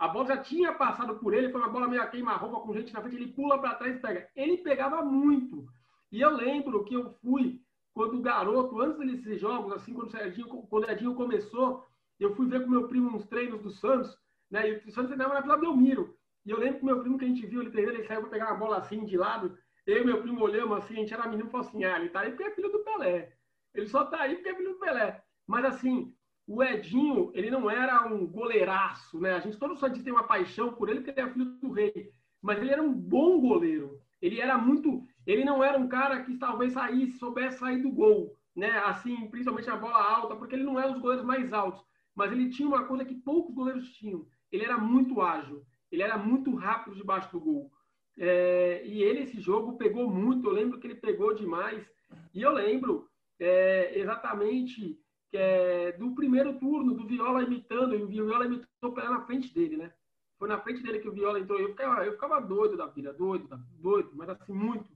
A 0.03 0.09
bola 0.09 0.27
já 0.27 0.37
tinha 0.39 0.73
passado 0.73 1.15
por 1.21 1.33
ele, 1.33 1.53
foi 1.53 1.61
uma 1.61 1.71
bola 1.71 1.87
meio 1.87 2.11
queima-roupa 2.11 2.59
com 2.59 2.75
gente 2.75 2.93
na 2.93 3.01
frente, 3.01 3.15
ele 3.15 3.33
pula 3.33 3.61
para 3.61 3.77
trás 3.77 3.95
e 3.95 4.01
pega. 4.01 4.29
Ele 4.35 4.59
pegava 4.59 5.01
muito. 5.01 5.65
E 6.11 6.21
eu 6.21 6.31
lembro 6.31 6.83
que 6.83 6.95
eu 6.95 7.13
fui 7.23 7.61
quando 7.95 8.19
o 8.19 8.21
garoto, 8.21 8.81
antes 8.81 8.99
desses 8.99 9.41
jogos, 9.41 9.73
assim, 9.73 9.95
quando 9.95 10.09
o 10.09 10.11
Serginho, 10.11 10.49
quando 10.49 10.89
o 10.89 10.91
Edinho 10.91 11.15
começou, 11.15 11.87
eu 12.19 12.35
fui 12.35 12.49
ver 12.49 12.65
com 12.65 12.71
meu 12.71 12.89
primo 12.89 13.17
uns 13.17 13.29
treinos 13.29 13.63
do 13.63 13.71
Santos, 13.71 14.19
né? 14.51 14.71
E 14.71 14.89
o 14.89 14.91
Santos 14.91 15.07
treinava 15.07 15.35
na 15.35 15.41
Vila 15.41 15.57
Belmiro. 15.57 16.19
E 16.45 16.51
eu 16.51 16.59
lembro 16.59 16.81
que 16.81 16.85
meu 16.85 16.99
primo 16.99 17.17
que 17.17 17.25
a 17.25 17.29
gente 17.29 17.47
viu 17.47 17.61
ele 17.61 17.71
treinando, 17.71 17.99
ele 17.99 18.09
saiu 18.09 18.23
para 18.23 18.31
pegar 18.31 18.47
uma 18.49 18.59
bola 18.59 18.79
assim 18.79 19.05
de 19.05 19.17
lado, 19.17 19.57
eu 19.87 20.03
e 20.03 20.05
meu 20.05 20.21
primo 20.21 20.43
olhamos 20.43 20.79
assim, 20.79 20.95
a 20.95 20.97
gente 20.97 21.15
era 21.15 21.29
menino 21.29 21.47
e 21.47 21.51
falou 21.53 21.65
assim: 21.65 21.85
ah, 21.85 22.01
ele 22.01 22.09
tá 22.09 22.23
aí 22.23 22.31
porque 22.31 22.43
é 22.43 22.51
filho 22.51 22.73
do 22.73 22.81
Pelé. 22.81 23.37
Ele 23.73 23.87
só 23.87 24.05
tá 24.07 24.23
aí 24.23 24.35
porque 24.35 24.49
é 24.49 24.57
filho 24.57 24.73
do 24.73 24.81
Pelé. 24.81 25.23
Mas 25.47 25.65
assim, 25.65 26.13
o 26.47 26.63
Edinho, 26.63 27.31
ele 27.35 27.51
não 27.51 27.71
era 27.71 28.07
um 28.07 28.27
goleiraço, 28.27 29.21
né? 29.21 29.35
A 29.35 29.41
gente, 29.41 29.57
todo 29.57 29.77
Santista 29.77 30.05
tem 30.05 30.13
uma 30.13 30.27
paixão 30.27 30.73
por 30.73 30.89
ele 30.89 31.01
porque 31.01 31.19
ele 31.19 31.29
é 31.29 31.33
filho 31.33 31.45
do 31.45 31.71
rei. 31.71 32.11
Mas 32.41 32.59
ele 32.59 32.73
era 32.73 32.83
um 32.83 32.93
bom 32.93 33.41
goleiro. 33.41 34.01
Ele 34.21 34.41
era 34.41 34.59
muito. 34.59 35.05
Ele 35.27 35.45
não 35.45 35.63
era 35.63 35.79
um 35.79 35.89
cara 35.89 36.23
que 36.23 36.37
talvez 36.37 36.73
saísse, 36.73 37.19
soubesse 37.19 37.59
sair 37.59 37.81
do 37.81 37.91
gol, 37.91 38.37
né? 38.55 38.71
Assim, 38.85 39.29
principalmente 39.29 39.69
na 39.69 39.77
bola 39.77 40.03
alta, 40.03 40.37
porque 40.37 40.55
ele 40.55 40.65
não 40.65 40.79
era 40.79 40.91
um 40.91 40.95
dos 40.95 41.03
goleiros 41.03 41.25
mais 41.25 41.53
altos. 41.53 41.85
Mas 42.15 42.33
ele 42.33 42.51
tinha 42.51 42.69
uma 42.69 42.85
coisa 42.85 43.05
que 43.05 43.15
poucos 43.15 43.55
goleiros 43.55 43.93
tinham. 43.95 44.27
Ele 44.51 44.65
era 44.65 44.77
muito 44.77 45.21
ágil. 45.21 45.65
Ele 45.91 46.03
era 46.03 46.19
muito 46.19 46.55
rápido 46.55 46.97
debaixo 46.97 47.31
do 47.31 47.41
gol. 47.41 47.71
É, 48.19 48.83
e 48.85 49.03
ele, 49.03 49.21
esse 49.21 49.41
jogo, 49.41 49.79
pegou 49.79 50.11
muito. 50.11 50.49
Eu 50.49 50.53
lembro 50.53 50.79
que 50.79 50.87
ele 50.87 50.97
pegou 50.97 51.35
demais. 51.35 51.89
E 52.35 52.43
eu 52.43 52.53
lembro 52.53 53.09
é, 53.39 53.99
exatamente 53.99 54.99
que 55.33 55.39
é, 55.39 55.93
do 55.93 56.15
primeiro 56.15 56.59
turno, 56.59 56.93
do 56.93 57.07
Viola 57.07 57.43
imitando, 57.43 57.97
e 57.97 58.03
o 58.03 58.07
Viola 58.07 58.45
imitou 58.45 58.67
o 58.83 58.93
Pelé 58.93 59.09
na 59.09 59.23
frente 59.23 59.53
dele, 59.55 59.79
né? 59.79 59.91
Foi 60.39 60.47
na 60.47 60.61
frente 60.61 60.83
dele 60.83 60.99
que 60.99 61.09
o 61.09 61.13
Viola 61.13 61.41
entrou. 61.41 61.59
Eu 61.59 61.71
ficava, 61.71 62.05
eu 62.05 62.13
ficava 62.13 62.39
doido 62.39 62.77
da 62.77 62.87
vida, 62.87 63.15
doido, 63.15 63.49
doido, 63.81 64.11
mas 64.15 64.29
assim, 64.29 64.53
muito. 64.53 64.93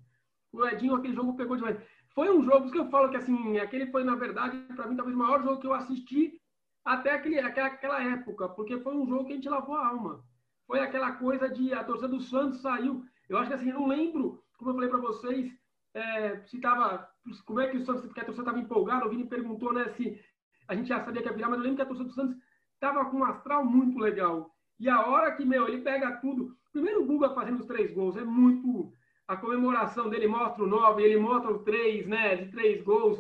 O 0.53 0.63
Edinho, 0.67 0.95
aquele 0.95 1.15
jogo 1.15 1.35
pegou 1.39 1.57
demais. 1.57 1.79
Foi 2.11 2.29
um 2.31 2.45
jogo, 2.45 2.71
que 2.71 2.79
eu 2.79 2.91
falo 2.91 3.09
que 3.09 3.17
assim, 3.17 3.57
aquele 3.57 3.87
foi, 3.87 4.05
na 4.05 4.15
verdade, 4.15 4.59
para 4.77 4.87
mim, 4.87 4.95
talvez 4.95 5.17
o 5.17 5.19
maior 5.19 5.43
jogo 5.43 5.59
que 5.59 5.67
eu 5.67 5.73
assisti 5.73 6.39
até 6.85 7.15
aquele, 7.15 7.39
aquela 7.39 8.03
época, 8.03 8.47
porque 8.51 8.79
foi 8.81 8.95
um 8.95 9.07
jogo 9.07 9.25
que 9.25 9.33
a 9.33 9.37
gente 9.37 9.49
lavou 9.49 9.75
a 9.75 9.89
alma. 9.89 10.23
Foi 10.67 10.81
aquela 10.81 11.13
coisa 11.13 11.49
de 11.49 11.73
a 11.73 11.83
torcida 11.83 12.09
do 12.09 12.21
Santos 12.21 12.61
saiu. 12.61 13.03
Eu 13.27 13.39
acho 13.39 13.49
que 13.49 13.55
assim, 13.55 13.71
eu 13.71 13.81
não 13.81 13.89
lembro, 13.89 14.45
como 14.59 14.71
eu 14.71 14.75
falei 14.75 14.91
para 14.91 14.99
vocês, 14.99 15.51
é, 15.97 16.41
se 16.45 16.61
tava, 16.61 17.09
como 17.47 17.61
é 17.61 17.69
que 17.69 17.79
o 17.79 17.85
Santos, 17.85 18.05
porque 18.05 18.21
a 18.21 18.25
torcida 18.25 18.43
estava 18.43 18.63
empolgada, 18.63 19.07
o 19.07 19.09
Vini 19.09 19.27
perguntou, 19.27 19.73
né, 19.73 19.89
se 19.91 20.21
a 20.69 20.75
gente 20.75 20.89
já 20.89 21.01
sabia 21.01 21.23
que 21.23 21.29
ia 21.29 21.35
virar, 21.35 21.49
mas 21.49 21.59
eu 21.59 21.65
lembro 21.65 21.77
que 21.77 21.83
a 21.83 21.87
torcida 21.87 22.09
do 22.09 22.15
Santos 22.15 22.37
estava 22.75 23.07
com 23.07 23.19
um 23.19 23.25
astral 23.25 23.65
muito 23.65 23.99
legal. 23.99 24.55
E 24.79 24.91
a 24.91 25.07
hora 25.07 25.35
que, 25.35 25.45
meu, 25.45 25.67
ele 25.67 25.81
pega 25.81 26.19
tudo. 26.19 26.55
Primeiro 26.71 27.03
o 27.03 27.07
Guga 27.07 27.31
fazendo 27.31 27.61
os 27.61 27.67
três 27.67 27.95
gols, 27.95 28.17
é 28.17 28.25
muito. 28.25 28.93
A 29.27 29.37
comemoração 29.37 30.11
dele 30.11 30.27
mostra 30.27 30.63
o 30.63 30.67
nove, 30.67 31.03
ele 31.03 31.19
mostra 31.19 31.51
o 31.51 31.61
três, 31.61 32.07
né? 32.07 32.37
De 32.37 32.51
três 32.53 32.83
gols. 32.83 33.19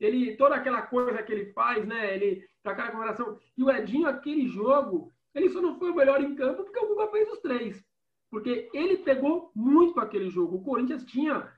Ele, 0.00 0.36
toda 0.36 0.56
aquela 0.56 0.82
coisa 0.82 1.22
que 1.22 1.32
ele 1.32 1.52
faz, 1.52 1.86
né? 1.86 2.16
Ele, 2.16 2.44
aquela 2.64 2.90
comemoração. 2.90 3.38
E 3.56 3.62
o 3.62 3.70
Edinho, 3.70 4.08
aquele 4.08 4.48
jogo, 4.48 5.12
ele 5.32 5.48
só 5.50 5.60
não 5.60 5.78
foi 5.78 5.92
o 5.92 5.94
melhor 5.94 6.20
em 6.20 6.34
campo 6.34 6.64
porque 6.64 6.80
o 6.80 6.88
Guga 6.88 7.06
fez 7.08 7.30
os 7.30 7.38
três. 7.38 7.84
Porque 8.28 8.68
ele 8.74 8.98
pegou 8.98 9.52
muito 9.54 10.00
aquele 10.00 10.28
jogo. 10.28 10.56
O 10.56 10.64
Corinthians 10.64 11.04
tinha, 11.04 11.48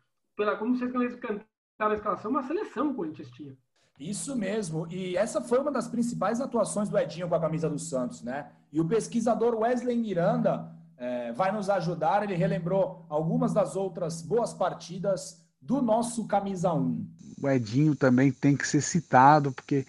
pela, 0.41 0.57
como 0.57 0.75
vocês 0.75 0.91
cantaram 1.17 1.45
a 1.93 1.95
escalação, 1.95 2.31
uma 2.31 2.43
seleção 2.43 2.93
o 2.93 2.95
Corinthians 2.95 3.29
tinha. 3.29 3.55
Isso 3.99 4.35
mesmo. 4.35 4.87
E 4.91 5.15
essa 5.15 5.43
foi 5.43 5.59
uma 5.59 5.71
das 5.71 5.87
principais 5.87 6.41
atuações 6.41 6.89
do 6.89 6.97
Edinho 6.97 7.29
com 7.29 7.35
a 7.35 7.41
camisa 7.41 7.69
do 7.69 7.79
Santos, 7.79 8.23
né? 8.23 8.47
E 8.73 8.81
o 8.81 8.89
pesquisador 8.89 9.55
Wesley 9.55 9.99
Miranda 9.99 10.73
é, 10.97 11.31
vai 11.33 11.53
nos 11.53 11.69
ajudar. 11.69 12.23
Ele 12.23 12.35
relembrou 12.35 13.05
algumas 13.11 13.53
das 13.53 13.77
outras 13.77 14.23
boas 14.23 14.55
partidas 14.55 15.45
do 15.61 15.83
nosso 15.83 16.27
camisa 16.27 16.73
1. 16.73 17.07
O 17.43 17.49
Edinho 17.51 17.95
também 17.95 18.33
tem 18.33 18.57
que 18.57 18.67
ser 18.67 18.81
citado, 18.81 19.53
porque 19.53 19.87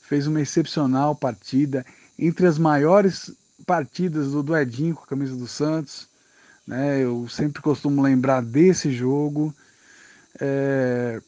fez 0.00 0.28
uma 0.28 0.40
excepcional 0.40 1.16
partida. 1.16 1.84
Entre 2.16 2.46
as 2.46 2.56
maiores 2.56 3.36
partidas 3.66 4.30
do, 4.30 4.44
do 4.44 4.56
Edinho 4.56 4.94
com 4.94 5.02
a 5.02 5.08
camisa 5.08 5.34
do 5.34 5.48
Santos. 5.48 6.06
Né? 6.64 7.02
Eu 7.02 7.28
sempre 7.28 7.60
costumo 7.60 8.00
lembrar 8.00 8.42
desse 8.42 8.92
jogo. 8.92 9.52
É, 10.40 11.20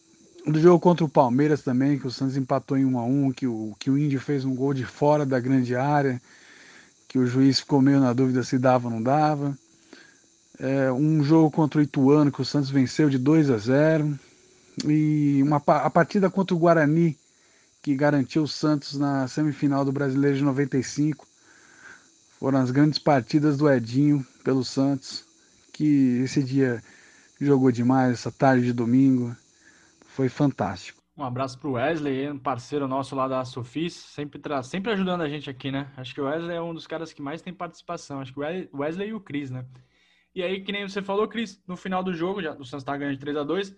do 0.46 0.58
jogo 0.58 0.80
contra 0.80 1.04
o 1.04 1.08
Palmeiras 1.08 1.62
também, 1.62 1.98
que 1.98 2.06
o 2.06 2.10
Santos 2.10 2.36
empatou 2.36 2.76
em 2.76 2.84
1 2.84 2.98
a 2.98 3.04
1 3.04 3.32
que 3.32 3.46
o, 3.46 3.74
que 3.78 3.90
o 3.90 3.98
Índio 3.98 4.20
fez 4.20 4.44
um 4.44 4.54
gol 4.54 4.72
de 4.72 4.84
fora 4.84 5.26
da 5.26 5.38
grande 5.38 5.76
área, 5.76 6.20
que 7.08 7.18
o 7.18 7.26
juiz 7.26 7.60
ficou 7.60 7.82
meio 7.82 8.00
na 8.00 8.12
dúvida 8.12 8.42
se 8.42 8.58
dava 8.58 8.88
ou 8.88 8.94
não 8.94 9.02
dava. 9.02 9.56
É, 10.58 10.92
um 10.92 11.22
jogo 11.24 11.50
contra 11.50 11.80
o 11.80 11.82
Ituano, 11.82 12.30
que 12.30 12.40
o 12.40 12.44
Santos 12.44 12.70
venceu 12.70 13.08
de 13.08 13.18
2 13.18 13.50
a 13.50 13.58
0. 13.58 14.18
E 14.86 15.42
uma, 15.42 15.56
a 15.56 15.90
partida 15.90 16.30
contra 16.30 16.54
o 16.54 16.58
Guarani, 16.58 17.18
que 17.82 17.94
garantiu 17.94 18.42
o 18.42 18.48
Santos 18.48 18.98
na 18.98 19.26
semifinal 19.26 19.84
do 19.84 19.92
Brasileiro 19.92 20.36
de 20.36 20.44
95. 20.44 21.26
Foram 22.38 22.60
as 22.60 22.70
grandes 22.70 22.98
partidas 22.98 23.56
do 23.56 23.70
Edinho 23.70 24.24
pelo 24.44 24.64
Santos, 24.64 25.24
que 25.72 26.20
esse 26.24 26.42
dia 26.42 26.82
jogou 27.44 27.72
demais, 27.72 28.12
essa 28.12 28.30
tarde 28.30 28.66
de 28.66 28.72
domingo 28.72 29.34
foi 30.00 30.28
fantástico. 30.28 31.00
Um 31.16 31.24
abraço 31.24 31.58
para 31.58 31.68
o 31.68 31.72
Wesley, 31.72 32.30
um 32.30 32.38
parceiro 32.38 32.88
nosso 32.88 33.14
lá 33.14 33.28
da 33.28 33.44
Sofis, 33.44 33.92
sempre, 33.92 34.38
tra... 34.38 34.62
sempre 34.62 34.92
ajudando 34.92 35.20
a 35.20 35.28
gente 35.28 35.50
aqui, 35.50 35.70
né? 35.70 35.90
Acho 35.96 36.14
que 36.14 36.20
o 36.20 36.24
Wesley 36.24 36.56
é 36.56 36.62
um 36.62 36.72
dos 36.72 36.86
caras 36.86 37.12
que 37.12 37.20
mais 37.20 37.42
tem 37.42 37.52
participação. 37.52 38.20
Acho 38.20 38.32
que 38.32 38.40
o 38.40 38.78
Wesley 38.78 39.08
e 39.08 39.14
o 39.14 39.20
Cris, 39.20 39.50
né? 39.50 39.66
E 40.34 40.42
aí, 40.42 40.62
que 40.62 40.72
nem 40.72 40.88
você 40.88 41.02
falou, 41.02 41.28
Cris, 41.28 41.62
no 41.66 41.76
final 41.76 42.02
do 42.02 42.14
jogo, 42.14 42.40
já, 42.40 42.54
o 42.54 42.64
Santos 42.64 42.84
tá 42.84 42.96
ganhando 42.96 43.14
de 43.14 43.20
3 43.20 43.36
a 43.36 43.42
2 43.42 43.76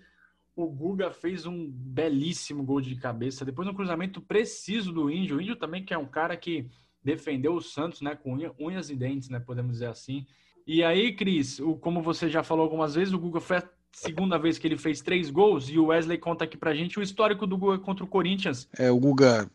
o 0.54 0.66
Guga 0.66 1.10
fez 1.10 1.46
um 1.46 1.70
belíssimo 1.70 2.62
gol 2.62 2.80
de 2.80 2.94
cabeça, 2.96 3.44
depois 3.44 3.66
um 3.66 3.74
cruzamento 3.74 4.20
preciso 4.20 4.92
do 4.92 5.10
Índio. 5.10 5.36
O 5.36 5.40
Índio 5.40 5.56
também 5.56 5.84
que 5.84 5.94
é 5.94 5.98
um 5.98 6.06
cara 6.06 6.36
que 6.36 6.68
defendeu 7.02 7.54
o 7.54 7.60
Santos, 7.60 8.00
né, 8.00 8.14
com 8.14 8.36
unhas 8.58 8.90
e 8.90 8.96
dentes, 8.96 9.28
né, 9.28 9.40
podemos 9.40 9.72
dizer 9.72 9.86
assim. 9.86 10.26
E 10.66 10.82
aí, 10.82 11.14
Cris, 11.14 11.58
o, 11.58 11.74
como 11.74 12.02
você 12.02 12.28
já 12.28 12.42
falou 12.42 12.64
algumas 12.64 12.94
vezes, 12.94 13.12
o 13.12 13.18
Guga 13.18 13.40
foi 13.40 13.62
segunda 13.92 14.38
vez 14.38 14.58
que 14.58 14.66
ele 14.66 14.78
fez 14.78 15.00
três 15.00 15.30
gols 15.30 15.68
e 15.68 15.78
o 15.78 15.86
Wesley 15.86 16.18
conta 16.18 16.44
aqui 16.44 16.56
pra 16.56 16.74
gente 16.74 16.98
o 16.98 17.02
histórico 17.02 17.46
do 17.46 17.56
Guga 17.56 17.78
contra 17.78 18.04
o 18.04 18.08
Corinthians. 18.08 18.68
É, 18.78 18.90
o 18.90 18.98
Guga 18.98 19.50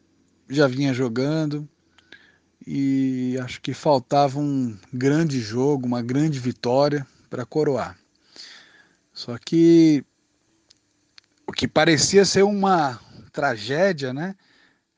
já 0.49 0.67
vinha 0.67 0.93
jogando 0.93 1.67
e 2.65 3.37
acho 3.41 3.61
que 3.61 3.73
faltava 3.73 4.39
um 4.39 4.77
grande 4.93 5.39
jogo, 5.39 5.87
uma 5.87 6.01
grande 6.01 6.39
vitória 6.39 7.05
para 7.29 7.45
coroar. 7.45 7.97
Só 9.13 9.37
que 9.37 10.03
o 11.47 11.51
que 11.51 11.67
parecia 11.67 12.25
ser 12.25 12.43
uma 12.43 12.99
tragédia, 13.31 14.13
né? 14.13 14.35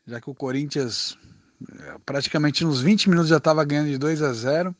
Já 0.05 0.19
que 0.19 0.29
o 0.29 0.35
Corinthians 0.35 1.17
praticamente 2.05 2.63
nos 2.63 2.81
20 2.81 3.09
minutos 3.09 3.29
já 3.29 3.37
estava 3.37 3.63
ganhando 3.63 3.89
de 3.89 3.97
2 3.97 4.21
a 4.21 4.33
0. 4.33 4.75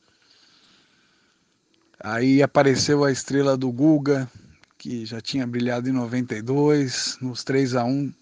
Aí 2.01 2.41
apareceu 2.41 3.03
a 3.03 3.11
estrela 3.11 3.57
do 3.57 3.71
Guga, 3.71 4.29
que 4.77 5.05
já 5.05 5.19
tinha 5.19 5.45
brilhado 5.45 5.89
em 5.89 5.91
92, 5.91 7.17
nos 7.21 7.43
3 7.43 7.75
a 7.75 7.83
1 7.83 8.13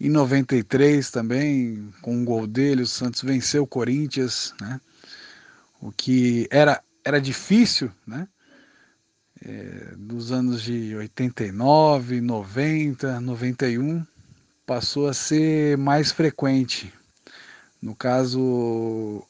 em 0.00 0.08
93 0.08 1.12
também, 1.12 1.92
com 2.02 2.16
um 2.16 2.24
gol 2.24 2.44
dele, 2.44 2.82
o 2.82 2.86
Santos 2.86 3.22
venceu 3.22 3.62
o 3.62 3.66
Corinthians, 3.68 4.52
né? 4.60 4.80
O 5.80 5.92
que 5.92 6.48
era, 6.50 6.82
era 7.04 7.20
difícil, 7.20 7.88
né? 8.04 8.26
É, 9.44 9.94
dos 9.96 10.32
anos 10.32 10.62
de 10.62 10.96
89, 10.96 12.20
90, 12.20 13.20
91, 13.20 14.04
passou 14.66 15.06
a 15.06 15.14
ser 15.14 15.78
mais 15.78 16.10
frequente. 16.10 16.92
No 17.80 17.94
caso, 17.94 19.24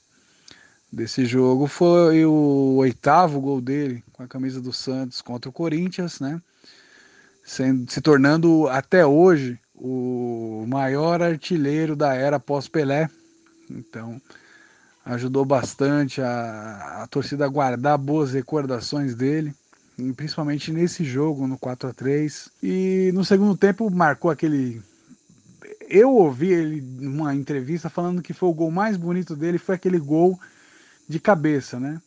desse 0.92 1.24
jogo 1.24 1.66
foi 1.66 2.26
o 2.26 2.74
oitavo 2.76 3.40
gol 3.40 3.62
dele 3.62 4.04
com 4.12 4.22
a 4.22 4.28
camisa 4.28 4.60
do 4.60 4.72
Santos 4.72 5.22
contra 5.22 5.48
o 5.48 5.52
Corinthians, 5.52 6.20
né? 6.20 6.40
Sendo, 7.42 7.90
se 7.90 8.00
tornando 8.00 8.68
até 8.68 9.04
hoje 9.04 9.58
o 9.74 10.64
maior 10.68 11.22
artilheiro 11.22 11.96
da 11.96 12.14
era 12.14 12.38
pós-Pelé. 12.38 13.08
Então, 13.70 14.20
ajudou 15.04 15.44
bastante 15.44 16.20
a, 16.20 17.02
a 17.02 17.06
torcida 17.08 17.46
a 17.46 17.48
guardar 17.48 17.96
boas 17.98 18.32
recordações 18.32 19.14
dele, 19.14 19.52
principalmente 20.14 20.70
nesse 20.70 21.02
jogo, 21.04 21.48
no 21.48 21.58
4 21.58 21.88
a 21.88 21.92
3 21.92 22.50
E 22.62 23.10
no 23.14 23.24
segundo 23.24 23.56
tempo 23.56 23.90
marcou 23.90 24.30
aquele. 24.30 24.80
Eu 25.88 26.14
ouvi 26.14 26.52
ele 26.52 26.80
numa 26.80 27.34
entrevista 27.34 27.90
falando 27.90 28.22
que 28.22 28.32
foi 28.32 28.48
o 28.48 28.54
gol 28.54 28.70
mais 28.70 28.96
bonito 28.96 29.34
dele, 29.34 29.58
foi 29.58 29.74
aquele 29.74 29.98
gol 29.98 30.38
de 31.08 31.20
cabeça, 31.20 31.78
né? 31.78 32.00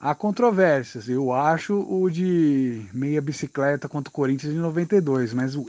Há 0.00 0.14
controvérsias. 0.14 1.08
Eu 1.08 1.32
acho 1.32 1.74
o 1.74 2.10
de 2.10 2.86
meia 2.92 3.22
bicicleta 3.22 3.88
contra 3.88 4.10
o 4.10 4.12
Corinthians 4.12 4.52
de 4.52 4.58
92, 4.58 5.32
mas 5.32 5.54
o 5.54 5.64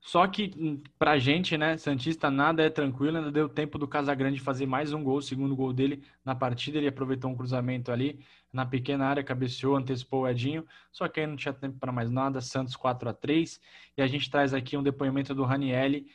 só 0.00 0.26
que 0.26 0.52
hum, 0.56 0.82
pra 0.98 1.18
gente, 1.18 1.56
né, 1.58 1.76
Santista, 1.76 2.30
nada 2.30 2.62
é 2.62 2.70
tranquilo. 2.70 3.18
Ainda 3.18 3.30
deu 3.30 3.48
tempo 3.48 3.78
do 3.78 3.86
Casagrande 3.86 4.40
fazer 4.40 4.66
mais 4.66 4.92
um 4.92 5.04
gol, 5.04 5.18
o 5.18 5.22
segundo 5.22 5.54
gol 5.54 5.72
dele 5.72 6.02
na 6.24 6.34
partida. 6.34 6.78
Ele 6.78 6.88
aproveitou 6.88 7.30
um 7.30 7.36
cruzamento 7.36 7.92
ali 7.92 8.18
na 8.52 8.66
pequena 8.66 9.06
área, 9.06 9.22
cabeceou, 9.22 9.76
antecipou 9.76 10.22
o 10.22 10.28
Edinho. 10.28 10.66
Só 10.90 11.06
que 11.06 11.20
aí 11.20 11.26
não 11.26 11.36
tinha 11.36 11.52
tempo 11.52 11.78
para 11.78 11.92
mais 11.92 12.10
nada. 12.10 12.40
Santos 12.40 12.74
4 12.76 13.08
a 13.10 13.12
3 13.12 13.60
E 13.96 14.02
a 14.02 14.06
gente 14.06 14.30
traz 14.30 14.54
aqui 14.54 14.76
um 14.76 14.82
depoimento 14.82 15.34
do 15.34 15.44
Ranielli, 15.44 16.06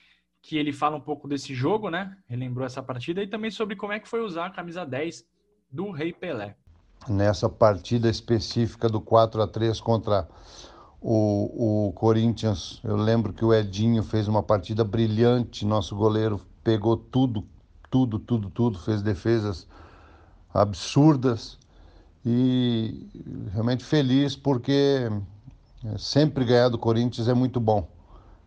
que 0.42 0.58
ele 0.58 0.74
fala 0.74 0.98
um 0.98 1.02
pouco 1.02 1.28
desse 1.28 1.54
jogo, 1.54 1.90
né? 1.90 2.18
Relembrou 2.28 2.66
essa 2.66 2.84
partida 2.84 3.24
e 3.24 3.28
também 3.28 3.52
sobre 3.52 3.76
como 3.76 3.94
é 3.94 4.00
que 4.00 4.10
foi 4.10 4.22
usar 4.22 4.48
a 4.48 4.52
camisa 4.52 4.86
10 4.86 5.26
do 5.76 5.92
Rei 5.92 6.14
Pelé. 6.14 6.56
Nessa 7.08 7.50
partida 7.50 8.10
específica 8.10 8.88
do 8.88 9.02
4 9.02 9.42
a 9.42 9.48
3 9.48 9.82
contra 9.82 10.28
o, 11.02 11.88
o 11.88 11.94
Corinthians, 11.94 12.80
eu 12.84 12.96
lembro 12.96 13.34
que 13.34 13.44
o 13.44 13.54
Edinho 13.54 14.02
fez 14.02 14.30
uma 14.30 14.42
partida 14.42 14.84
brilhante, 14.86 15.66
nosso 15.66 15.96
goleiro 15.96 16.40
pegou 16.64 16.96
tudo, 16.96 17.46
tudo, 17.92 18.18
tudo, 18.18 18.50
tudo, 18.50 18.80
fez 18.80 19.02
defesas 19.04 19.68
absurdas 20.54 21.60
e 22.26 23.08
realmente 23.52 23.84
feliz 23.84 24.36
porque 24.36 25.10
sempre 25.98 26.46
ganhar 26.46 26.70
do 26.70 26.78
Corinthians 26.78 27.28
é 27.28 27.34
muito 27.34 27.60
bom. 27.60 27.88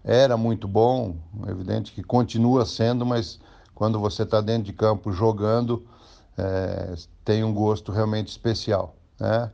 Era 0.02 0.36
muito 0.36 0.66
bom, 0.66 1.14
é 1.46 1.50
evidente 1.50 1.92
que 1.92 2.02
continua 2.02 2.64
sendo, 2.64 3.04
mas 3.04 3.38
quando 3.74 4.00
você 4.00 4.22
está 4.22 4.40
dentro 4.40 4.64
de 4.64 4.72
campo 4.72 5.12
jogando, 5.12 5.86
é, 6.38 6.94
tem 7.28 7.44
um 7.44 7.52
gosto 7.52 7.92
realmente 7.92 8.28
especial, 8.28 8.96
né? 9.20 9.52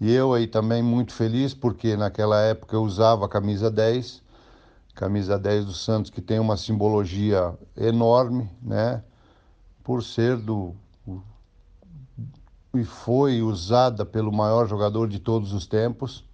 E 0.00 0.12
eu 0.12 0.34
aí 0.34 0.48
também 0.48 0.82
muito 0.82 1.12
feliz 1.12 1.54
porque 1.54 1.96
naquela 1.96 2.40
época 2.40 2.74
eu 2.74 2.82
usava 2.82 3.26
a 3.26 3.28
camisa 3.28 3.70
10, 3.70 4.20
camisa 4.92 5.38
10 5.38 5.66
do 5.66 5.72
Santos 5.72 6.10
que 6.10 6.20
tem 6.20 6.40
uma 6.40 6.56
simbologia 6.56 7.56
enorme, 7.76 8.50
né? 8.60 9.04
Por 9.84 10.02
ser 10.02 10.36
do 10.36 10.74
e 12.74 12.84
foi 12.84 13.40
usada 13.40 14.04
pelo 14.04 14.32
maior 14.32 14.66
jogador 14.66 15.08
de 15.08 15.20
todos 15.20 15.52
os 15.52 15.64
tempos. 15.64 16.24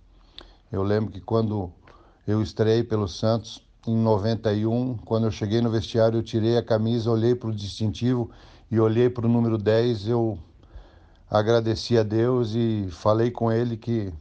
Eu 0.73 0.83
lembro 0.83 1.13
que 1.13 1.21
quando 1.21 1.71
eu 2.27 2.41
estreiei 2.43 2.83
pelo 2.83 3.07
Santos 3.07 3.63
em 3.87 3.95
91, 3.95 4.97
quando 5.05 5.25
eu 5.25 5.31
cheguei 5.31 5.61
no 5.61 5.69
vestiário, 5.69 6.19
eu 6.19 6.23
tirei 6.23 6.57
a 6.57 6.63
camisa, 6.63 7.11
olhei 7.11 7.35
para 7.35 7.51
o 7.51 7.55
distintivo 7.55 8.31
e 8.71 8.81
olhei 8.81 9.11
para 9.11 9.27
o 9.27 9.29
número 9.29 9.59
10, 9.59 10.09
eu 10.09 10.39
agradeci 11.33 11.97
a 11.97 12.03
Deus 12.03 12.55
e 12.55 12.89
falei 12.91 13.31
com 13.31 13.51
ele 13.51 13.79
que 13.79 14.13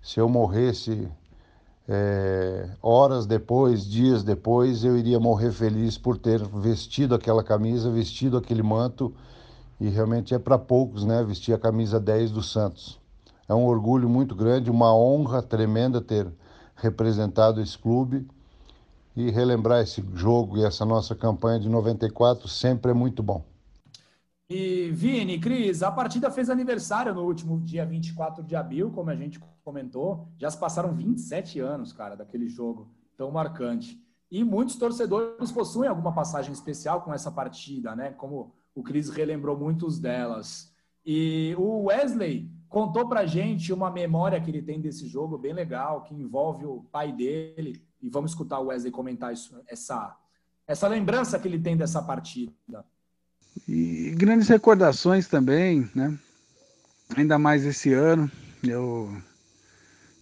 se 0.00 0.18
eu 0.18 0.26
morresse 0.26 1.06
é, 1.86 2.70
horas 2.82 3.26
depois, 3.26 3.84
dias 3.84 4.24
depois, 4.24 4.82
eu 4.82 4.96
iria 4.96 5.20
morrer 5.20 5.52
feliz 5.52 5.98
por 5.98 6.16
ter 6.16 6.42
vestido 6.42 7.14
aquela 7.14 7.44
camisa, 7.44 7.90
vestido 7.90 8.38
aquele 8.38 8.62
manto. 8.62 9.14
E 9.78 9.90
realmente 9.90 10.34
é 10.34 10.38
para 10.38 10.56
poucos, 10.56 11.04
né? 11.04 11.22
Vestir 11.22 11.52
a 11.52 11.58
camisa 11.58 12.00
10 12.00 12.30
do 12.30 12.42
Santos. 12.42 12.98
É 13.46 13.54
um 13.54 13.66
orgulho 13.66 14.08
muito 14.08 14.34
grande, 14.34 14.70
uma 14.70 14.96
honra 14.96 15.42
tremenda 15.42 16.00
ter 16.00 16.26
representado 16.74 17.60
esse 17.60 17.76
clube. 17.76 18.26
E 19.14 19.30
relembrar 19.30 19.82
esse 19.82 20.02
jogo 20.14 20.56
e 20.56 20.64
essa 20.64 20.84
nossa 20.86 21.14
campanha 21.14 21.60
de 21.60 21.68
94 21.68 22.48
sempre 22.48 22.90
é 22.90 22.94
muito 22.94 23.22
bom. 23.22 23.42
E 24.48 24.90
Vini, 24.92 25.40
Cris, 25.40 25.82
a 25.82 25.90
partida 25.90 26.30
fez 26.30 26.48
aniversário 26.48 27.12
no 27.12 27.24
último 27.24 27.60
dia 27.60 27.84
24 27.84 28.44
de 28.44 28.54
abril, 28.54 28.92
como 28.92 29.10
a 29.10 29.16
gente 29.16 29.40
comentou. 29.64 30.28
Já 30.38 30.48
se 30.48 30.58
passaram 30.58 30.94
27 30.94 31.58
anos, 31.58 31.92
cara, 31.92 32.14
daquele 32.14 32.48
jogo 32.48 32.88
tão 33.16 33.30
marcante. 33.32 34.00
E 34.30 34.44
muitos 34.44 34.76
torcedores 34.76 35.50
possuem 35.50 35.88
alguma 35.88 36.12
passagem 36.12 36.52
especial 36.52 37.02
com 37.02 37.12
essa 37.12 37.30
partida, 37.30 37.96
né? 37.96 38.10
Como 38.12 38.54
o 38.72 38.84
Cris 38.84 39.08
relembrou 39.10 39.58
muitos 39.58 39.98
delas. 39.98 40.72
E 41.04 41.54
o 41.58 41.84
Wesley 41.84 42.48
contou 42.68 43.08
pra 43.08 43.26
gente 43.26 43.72
uma 43.72 43.90
memória 43.90 44.40
que 44.40 44.50
ele 44.50 44.62
tem 44.62 44.80
desse 44.80 45.08
jogo 45.08 45.36
bem 45.36 45.54
legal, 45.54 46.02
que 46.02 46.14
envolve 46.14 46.66
o 46.66 46.84
pai 46.92 47.12
dele. 47.12 47.82
E 48.00 48.08
vamos 48.08 48.30
escutar 48.30 48.60
o 48.60 48.66
Wesley 48.66 48.92
comentar 48.92 49.32
isso, 49.32 49.60
essa, 49.66 50.16
essa 50.68 50.86
lembrança 50.86 51.38
que 51.38 51.48
ele 51.48 51.58
tem 51.58 51.76
dessa 51.76 52.00
partida. 52.00 52.84
E 53.68 54.14
grandes 54.16 54.48
recordações 54.48 55.26
também, 55.26 55.88
né? 55.94 56.16
Ainda 57.16 57.38
mais 57.38 57.64
esse 57.64 57.92
ano. 57.92 58.30
Eu, 58.62 59.14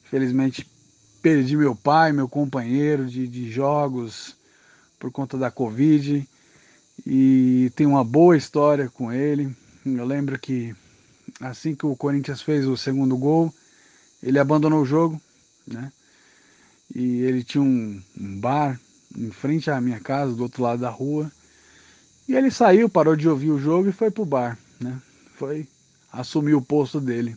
felizmente, 0.05 0.67
perdi 1.23 1.57
meu 1.57 1.75
pai, 1.75 2.13
meu 2.13 2.29
companheiro 2.29 3.07
de, 3.07 3.27
de 3.27 3.51
jogos 3.51 4.37
por 4.99 5.11
conta 5.11 5.37
da 5.37 5.51
Covid. 5.51 6.29
E 7.07 7.73
tenho 7.75 7.91
uma 7.91 8.05
boa 8.05 8.37
história 8.37 8.89
com 8.89 9.13
ele. 9.13 9.55
Eu 9.85 10.05
lembro 10.05 10.39
que 10.39 10.75
assim 11.41 11.75
que 11.75 11.87
o 11.87 11.97
Corinthians 11.97 12.41
fez 12.41 12.67
o 12.67 12.77
segundo 12.77 13.17
gol, 13.17 13.53
ele 14.23 14.39
abandonou 14.39 14.83
o 14.83 14.87
jogo, 14.87 15.21
né? 15.67 15.93
E 16.95 17.23
ele 17.23 17.43
tinha 17.43 17.63
um, 17.63 18.01
um 18.19 18.41
bar 18.41 18.81
em 19.17 19.31
frente 19.31 19.71
à 19.71 19.81
minha 19.81 20.01
casa, 20.01 20.35
do 20.35 20.43
outro 20.43 20.63
lado 20.63 20.81
da 20.81 20.91
rua. 20.91 21.31
E 22.27 22.35
ele 22.35 22.51
saiu, 22.51 22.89
parou 22.89 23.15
de 23.15 23.29
ouvir 23.29 23.51
o 23.51 23.59
jogo 23.59 23.89
e 23.89 23.93
foi 23.93 24.11
pro 24.11 24.25
bar, 24.25 24.59
né? 24.81 24.99
Foi 25.37 25.69
assumir 26.13 26.55
o 26.55 26.63
posto 26.63 27.01
dele. 27.01 27.37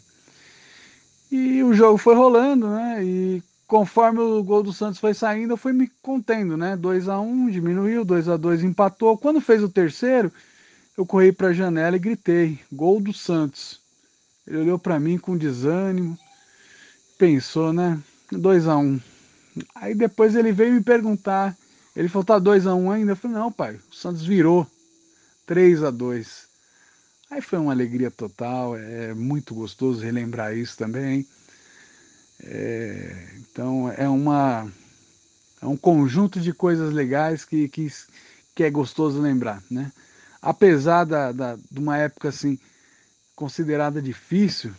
E 1.31 1.61
o 1.63 1.73
jogo 1.73 1.97
foi 1.97 2.15
rolando, 2.15 2.69
né? 2.69 3.03
E 3.03 3.43
conforme 3.67 4.19
o 4.19 4.41
gol 4.41 4.63
do 4.63 4.71
Santos 4.71 4.99
foi 4.99 5.13
saindo, 5.13 5.53
eu 5.53 5.57
fui 5.57 5.73
me 5.73 5.91
contendo, 6.01 6.55
né? 6.55 6.77
2 6.77 7.09
a 7.09 7.19
1 7.19 7.49
diminuiu, 7.49 8.05
2 8.05 8.29
a 8.29 8.37
2 8.37 8.63
empatou. 8.63 9.17
Quando 9.17 9.41
fez 9.41 9.61
o 9.61 9.67
terceiro, 9.67 10.31
eu 10.97 11.05
corri 11.05 11.33
para 11.33 11.49
a 11.49 11.53
janela 11.53 11.97
e 11.97 11.99
gritei: 11.99 12.57
"Gol 12.71 13.01
do 13.01 13.11
Santos". 13.13 13.81
Ele 14.47 14.59
olhou 14.59 14.79
para 14.79 14.97
mim 14.97 15.17
com 15.17 15.35
desânimo, 15.35 16.17
pensou, 17.17 17.73
né? 17.73 17.99
2 18.31 18.67
a 18.67 18.77
1. 18.77 18.97
Aí 19.75 19.93
depois 19.93 20.33
ele 20.33 20.53
veio 20.53 20.73
me 20.75 20.81
perguntar, 20.81 21.57
ele 21.93 22.07
falou: 22.07 22.23
"Tá 22.23 22.39
2 22.39 22.65
a 22.65 22.73
1 22.73 22.89
ainda?" 22.89 23.11
Eu 23.11 23.15
falei: 23.17 23.35
"Não, 23.35 23.51
pai, 23.51 23.77
o 23.91 23.95
Santos 23.95 24.25
virou". 24.25 24.65
3 25.47 25.81
a 25.81 25.89
2. 25.89 26.45
Aí 27.31 27.41
foi 27.41 27.57
uma 27.57 27.71
alegria 27.71 28.11
total, 28.11 28.77
é 28.77 29.13
muito 29.13 29.55
gostoso 29.55 30.01
relembrar 30.01 30.55
isso 30.55 30.77
também. 30.77 31.25
É, 32.43 33.29
então 33.39 33.91
é 33.91 34.07
uma 34.07 34.71
é 35.59 35.65
um 35.65 35.75
conjunto 35.75 36.39
de 36.39 36.53
coisas 36.53 36.93
legais 36.93 37.43
que, 37.43 37.67
que, 37.67 37.91
que 38.53 38.63
é 38.63 38.69
gostoso 38.69 39.19
lembrar, 39.19 39.63
né? 39.71 39.91
Apesar 40.39 41.03
da, 41.05 41.31
da, 41.31 41.55
de 41.55 41.79
uma 41.79 41.97
época 41.97 42.29
assim 42.29 42.59
considerada 43.35 44.01
difícil, 44.01 44.71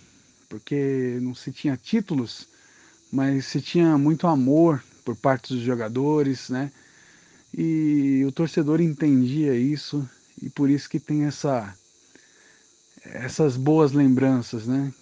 porque 0.49 1.19
não 1.21 1.35
se 1.35 1.51
tinha 1.51 1.77
títulos, 1.77 2.47
mas 3.11 3.47
se 3.47 3.61
tinha 3.61 3.99
muito 3.99 4.27
amor 4.27 4.85
por 5.05 5.17
parte 5.17 5.55
dos 5.55 5.63
jogadores, 5.63 6.49
né? 6.51 6.71
E 7.53 8.23
o 8.27 8.31
torcedor 8.31 8.81
entendia 8.81 9.55
isso 9.55 10.09
e 10.43 10.51
por 10.51 10.71
isso 10.71 10.89
que 10.89 11.01
tem 11.01 11.25
essa 11.25 11.75
essas 13.05 13.57
boas 13.57 13.93
lembranças, 13.93 14.67
né? 14.67 14.93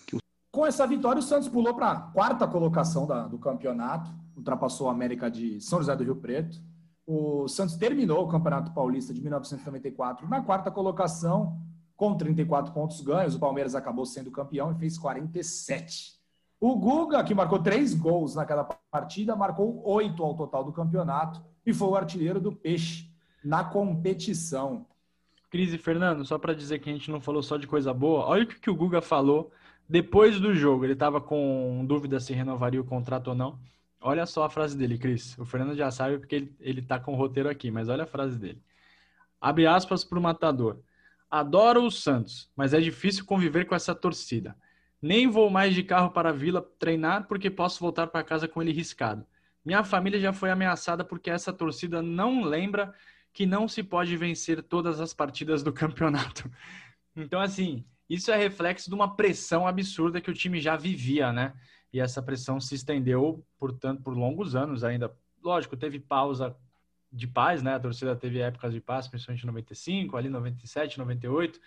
Com 0.52 0.66
essa 0.66 0.86
vitória, 0.86 1.18
o 1.18 1.22
Santos 1.22 1.48
pulou 1.48 1.74
para 1.74 1.90
a 1.90 2.00
quarta 2.00 2.46
colocação 2.46 3.06
da, 3.06 3.26
do 3.26 3.38
campeonato, 3.38 4.10
ultrapassou 4.36 4.88
a 4.88 4.92
América 4.92 5.30
de 5.30 5.60
São 5.60 5.80
José 5.80 5.94
do 5.96 6.04
Rio 6.04 6.16
Preto. 6.16 6.58
O 7.06 7.46
Santos 7.48 7.76
terminou 7.76 8.24
o 8.24 8.28
Campeonato 8.28 8.72
Paulista 8.72 9.12
de 9.12 9.20
1994 9.20 10.28
na 10.28 10.42
quarta 10.42 10.70
colocação, 10.70 11.60
com 11.96 12.16
34 12.16 12.72
pontos 12.72 13.00
ganhos. 13.00 13.34
O 13.34 13.38
Palmeiras 13.38 13.74
acabou 13.74 14.04
sendo 14.04 14.30
campeão 14.30 14.72
e 14.72 14.74
fez 14.76 14.98
47. 14.98 16.16
O 16.58 16.74
Guga, 16.76 17.22
que 17.22 17.34
marcou 17.34 17.58
três 17.58 17.92
gols 17.92 18.34
naquela 18.34 18.64
partida, 18.90 19.36
marcou 19.36 19.82
oito 19.86 20.22
ao 20.22 20.34
total 20.34 20.64
do 20.64 20.72
campeonato 20.72 21.42
e 21.64 21.72
foi 21.72 21.88
o 21.88 21.96
artilheiro 21.96 22.40
do 22.40 22.50
Peixe 22.50 23.10
na 23.44 23.62
competição. 23.62 24.86
Cris 25.56 25.72
e 25.72 25.78
Fernando, 25.78 26.22
só 26.22 26.38
para 26.38 26.52
dizer 26.52 26.80
que 26.80 26.90
a 26.90 26.92
gente 26.92 27.10
não 27.10 27.18
falou 27.18 27.42
só 27.42 27.56
de 27.56 27.66
coisa 27.66 27.90
boa, 27.94 28.26
olha 28.26 28.44
o 28.44 28.46
que 28.46 28.68
o 28.68 28.74
Guga 28.74 29.00
falou 29.00 29.50
depois 29.88 30.38
do 30.38 30.54
jogo. 30.54 30.84
Ele 30.84 30.92
estava 30.92 31.18
com 31.18 31.82
dúvida 31.88 32.20
se 32.20 32.34
renovaria 32.34 32.78
o 32.78 32.84
contrato 32.84 33.28
ou 33.28 33.34
não. 33.34 33.58
Olha 33.98 34.26
só 34.26 34.44
a 34.44 34.50
frase 34.50 34.76
dele, 34.76 34.98
Cris. 34.98 35.34
O 35.38 35.46
Fernando 35.46 35.74
já 35.74 35.90
sabe 35.90 36.18
porque 36.18 36.34
ele, 36.34 36.56
ele 36.60 36.82
tá 36.82 37.00
com 37.00 37.14
o 37.14 37.16
roteiro 37.16 37.48
aqui, 37.48 37.70
mas 37.70 37.88
olha 37.88 38.04
a 38.04 38.06
frase 38.06 38.38
dele. 38.38 38.62
Abre 39.40 39.66
aspas 39.66 40.04
para 40.04 40.18
o 40.18 40.22
matador. 40.22 40.78
Adoro 41.30 41.84
o 41.84 41.90
Santos, 41.90 42.50
mas 42.54 42.74
é 42.74 42.80
difícil 42.80 43.24
conviver 43.24 43.64
com 43.64 43.74
essa 43.74 43.94
torcida. 43.94 44.54
Nem 45.00 45.26
vou 45.26 45.48
mais 45.48 45.74
de 45.74 45.82
carro 45.82 46.10
para 46.10 46.28
a 46.28 46.32
vila 46.32 46.60
treinar 46.78 47.26
porque 47.26 47.48
posso 47.48 47.80
voltar 47.80 48.08
para 48.08 48.22
casa 48.22 48.46
com 48.46 48.60
ele 48.60 48.72
riscado. 48.72 49.26
Minha 49.64 49.82
família 49.82 50.20
já 50.20 50.34
foi 50.34 50.50
ameaçada 50.50 51.02
porque 51.02 51.30
essa 51.30 51.50
torcida 51.50 52.02
não 52.02 52.44
lembra 52.44 52.94
que 53.36 53.44
não 53.44 53.68
se 53.68 53.82
pode 53.82 54.16
vencer 54.16 54.62
todas 54.62 54.98
as 54.98 55.12
partidas 55.12 55.62
do 55.62 55.70
campeonato. 55.70 56.50
Então, 57.14 57.38
assim, 57.38 57.84
isso 58.08 58.30
é 58.30 58.36
reflexo 58.36 58.88
de 58.88 58.94
uma 58.94 59.14
pressão 59.14 59.66
absurda 59.66 60.22
que 60.22 60.30
o 60.30 60.34
time 60.34 60.58
já 60.58 60.74
vivia, 60.74 61.30
né? 61.34 61.52
E 61.92 62.00
essa 62.00 62.22
pressão 62.22 62.58
se 62.58 62.74
estendeu, 62.74 63.44
portanto, 63.58 64.02
por 64.02 64.16
longos 64.16 64.56
anos 64.56 64.82
ainda. 64.82 65.14
Lógico, 65.44 65.76
teve 65.76 66.00
pausa 66.00 66.56
de 67.12 67.26
paz, 67.26 67.62
né? 67.62 67.74
A 67.74 67.78
torcida 67.78 68.16
teve 68.16 68.40
épocas 68.40 68.72
de 68.72 68.80
paz, 68.80 69.06
principalmente 69.06 69.42
em 69.42 69.46
95, 69.48 70.16
ali 70.16 70.30
97, 70.30 70.96
98. 70.96 71.60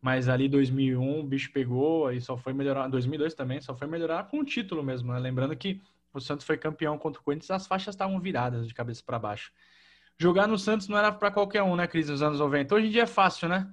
Mas 0.00 0.30
ali 0.30 0.48
2001 0.48 1.20
o 1.20 1.22
bicho 1.22 1.52
pegou 1.52 2.10
e 2.10 2.22
só 2.22 2.38
foi 2.38 2.54
melhorar. 2.54 2.88
2002 2.88 3.34
também, 3.34 3.60
só 3.60 3.76
foi 3.76 3.86
melhorar 3.86 4.30
com 4.30 4.38
o 4.38 4.44
título 4.44 4.82
mesmo, 4.82 5.12
né? 5.12 5.18
Lembrando 5.18 5.54
que 5.54 5.78
o 6.14 6.20
Santos 6.22 6.46
foi 6.46 6.56
campeão 6.56 6.96
contra 6.96 7.20
o 7.20 7.22
Corinthians, 7.22 7.50
as 7.50 7.66
faixas 7.66 7.94
estavam 7.94 8.18
viradas 8.18 8.66
de 8.66 8.72
cabeça 8.72 9.02
para 9.04 9.18
baixo 9.18 9.52
jogar 10.18 10.46
no 10.46 10.58
Santos 10.58 10.88
não 10.88 10.96
era 10.96 11.12
para 11.12 11.30
qualquer 11.30 11.62
um, 11.62 11.76
né, 11.76 11.86
Cris, 11.86 12.08
nos 12.08 12.22
anos 12.22 12.40
90. 12.40 12.74
Hoje 12.74 12.86
em 12.86 12.90
dia 12.90 13.02
é 13.02 13.06
fácil, 13.06 13.48
né? 13.48 13.72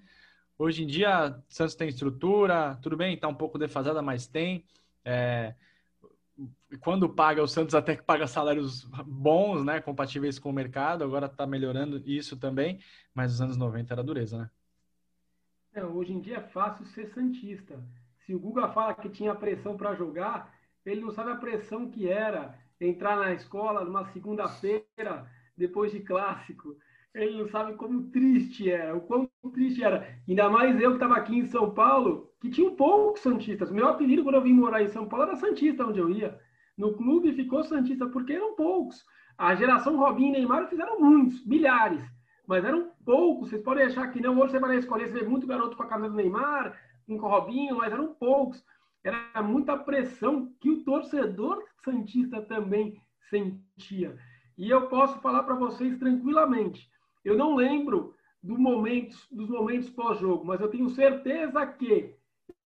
Hoje 0.58 0.84
em 0.84 0.88
dia, 0.88 1.36
Santos 1.48 1.76
tem 1.76 1.90
estrutura, 1.90 2.78
tudo 2.82 2.96
bem, 2.96 3.18
tá 3.18 3.28
um 3.28 3.34
pouco 3.34 3.58
defasada, 3.58 4.02
mas 4.02 4.28
tem. 4.28 4.64
É... 5.04 5.56
Quando 6.80 7.10
paga, 7.10 7.44
o 7.44 7.48
Santos 7.48 7.76
até 7.76 7.96
que 7.96 8.04
paga 8.04 8.28
salários 8.28 8.84
bons, 9.06 9.64
né? 9.64 9.82
Compatíveis 9.82 10.40
com 10.40 10.50
o 10.50 10.54
mercado, 10.54 11.04
agora 11.04 11.30
tá 11.30 11.46
melhorando 11.46 12.02
isso 12.06 12.38
também, 12.38 12.80
mas 13.14 13.32
nos 13.32 13.42
anos 13.42 13.58
90 13.58 13.94
era 13.94 14.04
dureza, 14.04 14.38
né? 14.38 14.50
É, 15.74 15.84
hoje 15.84 16.14
em 16.14 16.20
dia 16.20 16.38
é 16.38 16.42
fácil 16.42 16.86
ser 16.88 17.08
Santista. 17.14 17.84
Se 18.26 18.34
o 18.34 18.40
Guga 18.40 18.70
fala 18.70 18.94
que 18.94 19.10
tinha 19.10 19.34
pressão 19.34 19.76
para 19.76 19.96
jogar, 19.96 20.54
ele 20.86 21.02
não 21.02 21.12
sabe 21.12 21.32
a 21.32 21.36
pressão 21.36 21.90
que 21.90 22.08
era 22.08 22.58
entrar 22.80 23.18
na 23.18 23.34
escola 23.34 23.84
numa 23.84 24.06
segunda-feira 24.12 25.30
depois 25.58 25.92
de 25.92 26.00
clássico. 26.02 26.76
Ele 27.14 27.38
não 27.38 27.48
sabe 27.48 27.76
como 27.76 28.10
triste 28.10 28.72
era, 28.72 28.96
o 28.96 29.02
quão 29.02 29.30
triste 29.54 29.84
era. 29.84 30.18
Ainda 30.28 30.50
mais 30.50 30.80
eu 30.82 30.90
que 30.90 30.96
estava 30.96 31.16
aqui 31.16 31.38
em 31.38 31.46
São 31.46 31.72
Paulo, 31.72 32.32
que 32.42 32.50
tinha 32.50 32.68
um 32.68 32.76
poucos 32.76 33.22
Santistas. 33.22 33.72
Meu 33.72 33.88
apelido 33.88 34.24
quando 34.24 34.36
eu 34.36 34.42
vim 34.42 34.54
morar 34.54 34.82
em 34.82 34.90
São 34.90 35.08
Paulo 35.08 35.26
era 35.26 35.36
Santista, 35.36 35.86
onde 35.86 36.00
eu 36.00 36.10
ia. 36.10 36.40
No 36.76 36.94
clube 36.94 37.34
ficou 37.34 37.64
Santista, 37.64 38.08
porque 38.08 38.34
eram 38.34 38.56
poucos. 38.56 39.06
A 39.38 39.54
geração 39.54 39.96
Robinho 39.96 40.30
e 40.30 40.40
Neymar 40.40 40.68
fizeram 40.68 41.00
muitos, 41.00 41.46
milhares. 41.46 42.04
Mas 42.48 42.66
eram 42.66 42.92
poucos. 43.06 43.50
Vocês 43.50 43.62
podem 43.62 43.86
achar 43.86 44.12
que 44.12 44.20
não. 44.20 44.40
Hoje 44.40 44.54
você 44.54 44.60
vai 44.60 44.78
escola, 44.78 45.06
você 45.06 45.14
vê 45.14 45.24
muito 45.24 45.46
garoto 45.46 45.78
com 45.78 45.84
a 45.84 45.88
camisa 45.88 46.10
do 46.10 46.18
Neymar, 46.18 46.76
com 47.06 47.14
o 47.14 47.30
Robinho, 47.30 47.78
mas 47.78 47.94
eram 47.94 48.14
poucos. 48.16 48.64
era 49.04 49.44
muita 49.44 49.78
pressão 49.78 50.52
que 50.60 50.70
o 50.70 50.84
torcedor 50.84 51.64
santista 51.84 52.42
também 52.42 53.00
sentia. 53.30 54.18
E 54.58 54.70
eu 54.70 54.88
posso 54.88 55.20
falar 55.20 55.44
para 55.44 55.56
vocês 55.56 55.98
tranquilamente. 55.98 56.90
Eu 57.24 57.36
não 57.36 57.56
lembro 57.56 58.16
do 58.42 58.58
momento, 58.58 59.18
dos 59.32 59.50
momentos 59.50 59.90
pós-jogo, 59.90 60.46
mas 60.46 60.60
eu 60.60 60.68
tenho 60.68 60.90
certeza 60.90 61.66
que 61.66 62.16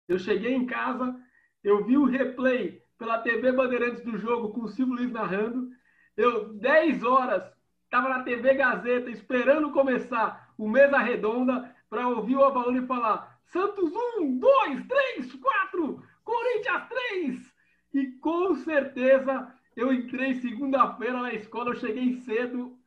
eu 0.07 0.17
cheguei 0.17 0.53
em 0.53 0.65
casa, 0.65 1.19
eu 1.63 1.83
vi 1.83 1.97
o 1.97 2.05
replay 2.05 2.81
pela 2.97 3.19
TV 3.19 3.51
Bandeirantes 3.51 4.03
do 4.03 4.17
jogo 4.17 4.49
com 4.53 4.61
o 4.61 4.67
Silvio 4.67 4.95
Luiz 4.95 5.11
narrando. 5.11 5.69
Eu, 6.15 6.53
10 6.53 7.03
horas, 7.03 7.43
estava 7.83 8.07
na 8.07 8.23
TV 8.23 8.53
Gazeta 8.53 9.09
esperando 9.09 9.71
começar 9.71 10.53
o 10.57 10.69
Mesa 10.69 10.97
Redonda 10.99 11.75
para 11.89 12.07
ouvir 12.07 12.35
o 12.35 12.43
Avalone 12.43 12.87
falar 12.87 13.39
Santos 13.45 13.91
1, 14.19 14.37
2, 14.37 14.87
3, 14.87 15.33
4, 15.33 16.03
Corinthians 16.23 16.83
3. 16.87 17.55
E 17.93 18.11
com 18.19 18.55
certeza 18.55 19.53
eu 19.75 19.91
entrei 19.91 20.35
segunda-feira 20.35 21.21
na 21.21 21.33
escola, 21.33 21.71
eu 21.71 21.75
cheguei 21.75 22.13
cedo, 22.21 22.77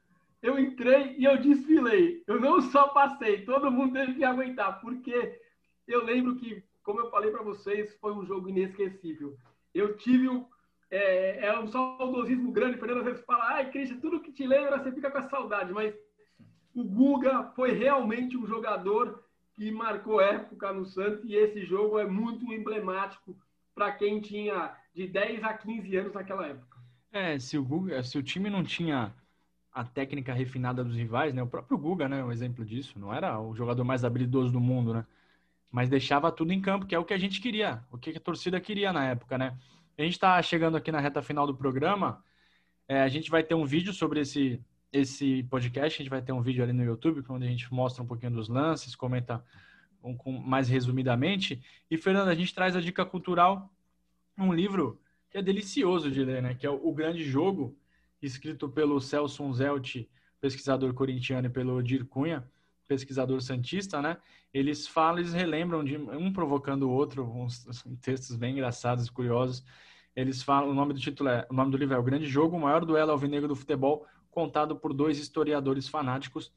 eu 0.43 0.59
entrei 0.59 1.17
e 1.19 1.25
eu 1.25 1.37
desfilei. 1.37 2.23
Eu 2.27 2.41
não 2.41 2.61
só 2.61 2.89
passei, 2.89 3.45
todo 3.45 3.71
mundo 3.71 3.93
teve 3.93 4.15
que 4.15 4.25
aguentar, 4.25 4.81
porque 4.81 5.39
eu 5.87 6.05
lembro 6.05 6.37
que, 6.37 6.63
como 6.83 7.01
eu 7.01 7.11
falei 7.11 7.31
para 7.31 7.43
vocês, 7.43 7.95
foi 8.01 8.13
um 8.13 8.25
jogo 8.25 8.49
inesquecível. 8.49 9.37
Eu 9.75 9.97
tive 9.97 10.29
o. 10.29 10.47
É, 10.91 11.47
é 11.47 11.59
um 11.59 11.67
saudosismo 11.67 12.51
grande. 12.51 12.79
Fernando 12.79 13.01
às 13.01 13.05
vezes 13.05 13.25
fala, 13.27 13.57
ai, 13.57 13.71
Cristian, 13.71 14.01
tudo 14.01 14.21
que 14.21 14.33
te 14.33 14.47
lembra, 14.47 14.79
você 14.79 14.91
fica 14.91 15.11
com 15.11 15.19
a 15.19 15.29
saudade. 15.29 15.71
Mas 15.73 15.95
o 16.75 16.83
Guga 16.83 17.53
foi 17.55 17.73
realmente 17.73 18.39
um 18.39 18.47
jogador 18.47 19.23
que 19.55 19.71
marcou 19.71 20.21
época 20.21 20.73
no 20.73 20.87
Santos 20.87 21.25
e 21.25 21.35
esse 21.35 21.65
jogo 21.65 21.99
é 21.99 22.07
muito 22.07 22.51
emblemático 22.53 23.37
para 23.75 23.93
quem 23.93 24.21
tinha 24.21 24.75
de 24.95 25.07
10 25.07 25.45
a 25.45 25.53
15 25.53 25.97
anos 25.97 26.13
naquela 26.15 26.47
época. 26.47 26.78
É, 27.13 27.39
se 27.39 27.57
o 27.57 27.65
Guga, 27.65 28.03
se 28.03 28.19
o 28.19 28.23
time 28.23 28.51
não 28.51 28.63
tinha 28.63 29.15
a 29.73 29.85
técnica 29.85 30.33
refinada 30.33 30.85
dos 30.85 30.97
rivais, 30.97 31.35
né? 31.35 31.43
O 31.43 31.47
próprio 31.47 31.79
Guga, 31.79 32.09
né, 32.09 32.23
um 32.23 32.33
exemplo 32.33 32.65
disso, 32.65 32.99
não 32.99 33.15
era 33.15 33.41
o 33.41 33.55
jogador 33.55 33.85
mais 33.85 34.05
habilidoso 34.05 34.53
do 34.53 34.61
mundo, 34.61 34.93
né? 34.93 35.07
Mas 35.71 35.89
deixava 35.89 36.33
tudo 36.33 36.53
em 36.53 36.61
campo, 36.61 36.87
que 36.87 36.95
é 36.95 36.99
o 36.99 37.05
que 37.05 37.15
a 37.15 37.19
gente 37.19 37.41
queria, 37.41 37.85
o 37.91 37.99
que 37.99 38.11
a 38.11 38.21
torcida 38.21 38.61
queria 38.61 38.93
na 38.93 39.05
época, 39.05 39.39
né? 39.39 39.57
A 39.97 40.03
gente 40.03 40.15
está 40.15 40.41
chegando 40.43 40.77
aqui 40.77 40.93
na 40.93 41.01
reta 41.01 41.23
final 41.23 41.47
do 41.47 41.55
programa. 41.55 42.23
É, 42.89 43.03
a 43.03 43.09
gente 43.09 43.31
vai 43.31 43.43
ter 43.43 43.55
um 43.55 43.65
vídeo 43.65 43.93
sobre 43.93 44.21
esse 44.21 44.61
esse 44.93 45.43
podcast. 45.45 46.01
A 46.01 46.03
gente 46.03 46.11
vai 46.11 46.23
ter 46.23 46.33
um 46.33 46.43
vídeo 46.43 46.63
ali 46.63 46.73
no 46.73 46.85
YouTube, 46.85 47.23
onde 47.29 47.47
a 47.47 47.49
gente 47.49 47.73
mostra 47.73 48.03
um 48.03 48.07
pouquinho 48.07 48.33
dos 48.33 48.49
lances, 48.49 48.97
comenta 48.97 49.45
um, 50.03 50.17
um, 50.27 50.39
mais 50.39 50.69
resumidamente. 50.69 51.63
E 51.91 51.97
Fernando, 51.97 52.29
a 52.29 52.35
gente 52.35 52.55
traz 52.55 52.75
a 52.77 52.81
dica 52.81 53.05
cultural, 53.05 53.71
um 54.37 54.53
livro 54.53 55.01
que 55.31 55.39
é 55.39 55.43
delicioso 55.43 56.11
de 56.11 56.25
ler, 56.25 56.43
né? 56.43 56.55
Que 56.55 56.67
é 56.67 56.71
o, 56.71 56.93
Grande 56.93 57.23
Jogo 57.23 57.77
escrito 58.21 58.69
pelo 58.69 59.01
Celso 59.01 59.43
Unzelt, 59.43 60.07
pesquisador 60.41 60.93
corintiano, 60.95 61.47
e 61.47 61.51
pelo 61.51 61.83
Dir 61.83 62.05
Cunha, 62.07 62.49
pesquisador 62.87 63.41
santista, 63.43 64.01
né? 64.01 64.17
Eles 64.53 64.89
falam, 64.89 65.19
eles 65.19 65.33
relembram 65.33 65.85
de 65.85 65.97
um 65.97 66.33
provocando 66.33 66.85
o 66.85 66.91
outro, 66.91 67.25
uns, 67.25 67.67
uns 67.67 67.85
textos 68.01 68.37
bem 68.37 68.53
engraçados 68.53 69.07
e 69.07 69.13
curiosos. 69.13 69.63
Eles 70.17 70.43
falam, 70.43 70.71
o 70.71 70.75
nome 70.75 70.95
do 70.95 71.01
título 71.01 71.29
é, 71.29 71.47
o 71.51 71.55
nome 71.55 71.71
do 71.71 71.77
livro 71.77 71.95
é 71.95 71.99
O 71.99 72.03
Grande 72.03 72.27
Jogo, 72.27 72.57
o 72.57 72.61
maior 72.61 72.85
duelo 72.85 73.13
alvinegro 73.13 73.47
do 73.47 73.55
futebol, 73.55 74.07
contado 74.31 74.75
por 74.75 74.95
dois 74.95 75.19
historiadores 75.19 75.87
fanáticos. 75.89 76.51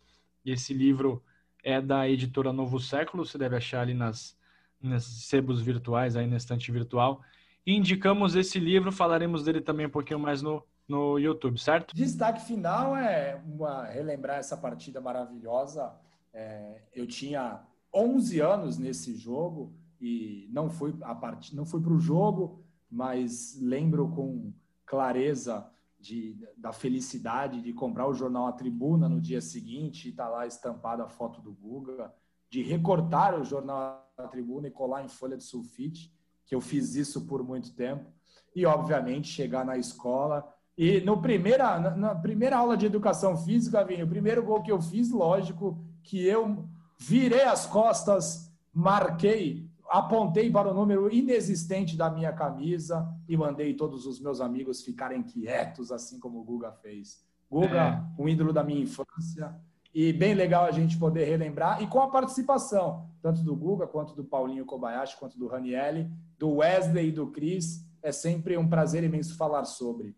E 0.45 0.51
esse 0.51 0.74
livro 0.74 1.22
é 1.63 1.82
da 1.82 2.09
editora 2.09 2.51
Novo 2.51 2.80
Século, 2.80 3.26
você 3.26 3.38
deve 3.38 3.57
achar 3.57 3.82
ali 3.82 3.93
nas, 3.93 4.38
nas 4.82 5.03
sebos 5.03 5.61
virtuais, 5.61 6.15
aí 6.15 6.26
na 6.26 6.38
estante 6.38 6.72
virtual. 6.72 7.22
Indicamos 7.66 8.36
esse 8.36 8.59
livro, 8.59 8.91
falaremos 8.91 9.43
dele 9.43 9.62
também 9.62 9.86
um 9.86 9.91
pouquinho 9.91 10.20
mais 10.20 10.41
no, 10.41 10.64
no 10.88 11.20
YouTube, 11.20 11.59
certo? 11.59 11.95
Destaque 11.95 12.41
final 12.41 12.95
é 12.95 13.41
uma, 13.45 13.86
relembrar 13.86 14.38
essa 14.38 14.57
partida 14.57 14.99
maravilhosa. 14.99 15.93
É, 16.34 16.82
eu 16.93 17.05
tinha 17.05 17.62
11 17.93 18.39
anos 18.39 18.78
nesse 18.78 19.16
jogo 19.16 19.74
e 19.99 20.49
não 20.51 20.70
fui 20.70 20.95
a 21.01 21.14
part... 21.14 21.55
não 21.55 21.66
fui 21.66 21.82
para 21.82 21.93
o 21.93 21.99
jogo, 21.99 22.64
mas 22.89 23.57
lembro 23.62 24.09
com 24.09 24.51
clareza 24.86 25.70
de, 25.99 26.36
da 26.57 26.74
felicidade 26.74 27.62
de 27.62 27.72
comprar 27.72 28.07
o 28.07 28.14
jornal 28.14 28.47
A 28.47 28.51
Tribuna 28.51 29.07
no 29.07 29.22
dia 29.22 29.39
seguinte 29.39 30.09
e 30.09 30.12
tá 30.12 30.28
lá 30.28 30.47
estampada 30.47 31.03
a 31.03 31.07
foto 31.07 31.39
do 31.39 31.53
Guga, 31.53 32.14
de 32.49 32.64
recortar 32.64 33.39
o 33.39 33.45
jornal 33.45 34.12
A 34.18 34.28
Tribuna 34.28 34.68
e 34.68 34.72
colar 34.72 35.05
em 35.05 35.07
folha 35.07 35.38
de 35.38 35.43
sulfite, 35.43 36.12
que 36.52 36.56
eu 36.56 36.60
fiz 36.60 36.95
isso 36.95 37.22
por 37.22 37.41
muito 37.41 37.74
tempo, 37.74 38.12
e 38.54 38.66
obviamente 38.66 39.30
chegar 39.30 39.64
na 39.64 39.78
escola 39.78 40.45
e 40.78 40.99
no 40.99 41.22
primeira, 41.22 41.80
na 41.95 42.14
primeira 42.14 42.58
aula 42.58 42.76
de 42.76 42.86
educação 42.86 43.38
física, 43.38 43.86
Vinho, 43.86 44.06
o 44.06 44.10
primeiro 44.10 44.43
gol 44.43 44.62
que 44.62 44.70
eu 44.70 44.82
fiz, 44.82 45.12
lógico, 45.12 45.82
que 46.04 46.22
eu 46.26 46.68
virei 46.99 47.43
as 47.43 47.66
costas, 47.66 48.52
marquei, 48.74 49.66
apontei 49.89 50.52
para 50.52 50.70
o 50.70 50.74
número 50.74 51.10
inexistente 51.10 51.95
da 51.95 52.10
minha 52.10 52.34
camisa 52.34 53.08
e 53.30 53.38
mandei 53.38 53.74
todos 53.74 54.06
os 54.06 54.20
meus 54.20 54.41
amigos 54.41 54.84
ficarem 54.84 55.24
quietos, 55.24 55.89
assim 55.89 56.20
como 56.20 56.41
o 56.41 56.43
Guga 56.43 56.74
fez. 56.74 57.24
Guga, 57.49 58.06
é. 58.18 58.22
um 58.22 58.28
ídolo 58.28 58.52
da 58.52 58.62
minha 58.62 58.82
infância, 58.82 59.56
e 59.94 60.14
bem 60.14 60.34
legal 60.34 60.66
a 60.66 60.72
gente 60.72 60.98
poder 60.98 61.26
relembrar, 61.26 61.82
e 61.82 61.88
com 61.88 62.02
a 62.02 62.10
participação, 62.10 63.10
tanto 63.22 63.44
do 63.44 63.56
Guga, 63.56 63.86
quanto 63.86 64.16
do 64.16 64.24
Paulinho 64.24 64.66
Kobayashi, 64.66 65.18
quanto 65.18 65.38
do 65.38 65.48
Ranielli, 65.48 66.10
do 66.39 66.56
Wesley 66.56 67.10
e 67.10 67.12
do 67.12 67.28
Cris, 67.28 67.86
é 68.02 68.12
sempre 68.12 68.58
um 68.58 68.68
prazer 68.68 69.04
imenso 69.04 69.36
falar 69.36 69.66
sobre. 69.66 70.16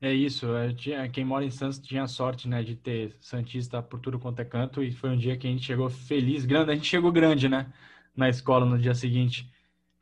É 0.00 0.12
isso, 0.12 0.46
tinha, 0.76 1.08
quem 1.08 1.24
mora 1.24 1.44
em 1.44 1.50
Santos 1.50 1.78
tinha 1.78 2.06
sorte, 2.06 2.48
né, 2.48 2.62
de 2.62 2.76
ter 2.76 3.16
Santista 3.20 3.82
por 3.82 3.98
tudo 3.98 4.18
quanto 4.18 4.40
é 4.40 4.44
canto, 4.44 4.82
e 4.82 4.92
foi 4.92 5.10
um 5.10 5.16
dia 5.16 5.36
que 5.36 5.46
a 5.46 5.50
gente 5.50 5.64
chegou 5.64 5.88
feliz, 5.90 6.44
grande, 6.44 6.70
a 6.70 6.74
gente 6.74 6.86
chegou 6.86 7.10
grande, 7.10 7.48
né, 7.48 7.72
na 8.14 8.28
escola 8.28 8.64
no 8.64 8.78
dia 8.78 8.94
seguinte. 8.94 9.50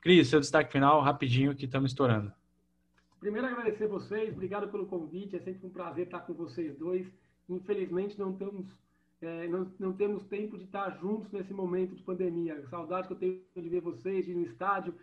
Cris, 0.00 0.28
seu 0.28 0.40
destaque 0.40 0.72
final, 0.72 1.00
rapidinho, 1.00 1.54
que 1.54 1.64
estamos 1.64 1.90
estourando. 1.90 2.32
Primeiro, 3.18 3.46
agradecer 3.46 3.88
vocês, 3.88 4.32
obrigado 4.32 4.68
pelo 4.68 4.86
convite, 4.86 5.36
é 5.36 5.40
sempre 5.40 5.66
um 5.66 5.70
prazer 5.70 6.04
estar 6.04 6.20
com 6.20 6.34
vocês 6.34 6.76
dois. 6.76 7.06
Infelizmente, 7.48 8.18
não 8.18 8.32
temos, 8.32 8.66
é, 9.22 9.46
não, 9.48 9.72
não 9.78 9.92
temos 9.92 10.24
tempo 10.24 10.56
de 10.56 10.64
estar 10.64 10.90
juntos 10.98 11.30
nesse 11.32 11.52
momento 11.52 11.94
de 11.94 12.02
pandemia. 12.02 12.66
Saudade 12.68 13.06
que 13.06 13.14
eu 13.14 13.18
tenho 13.18 13.40
de 13.54 13.68
ver 13.68 13.80
vocês, 13.80 14.24
de 14.24 14.32
ir 14.32 14.34
no 14.34 14.44
estádio. 14.44 14.94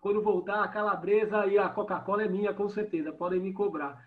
Quando 0.00 0.22
voltar, 0.22 0.64
a 0.64 0.68
calabresa 0.68 1.46
e 1.46 1.58
a 1.58 1.68
Coca-Cola 1.68 2.24
é 2.24 2.28
minha, 2.28 2.52
com 2.52 2.68
certeza, 2.68 3.12
podem 3.12 3.40
me 3.40 3.52
cobrar 3.52 4.04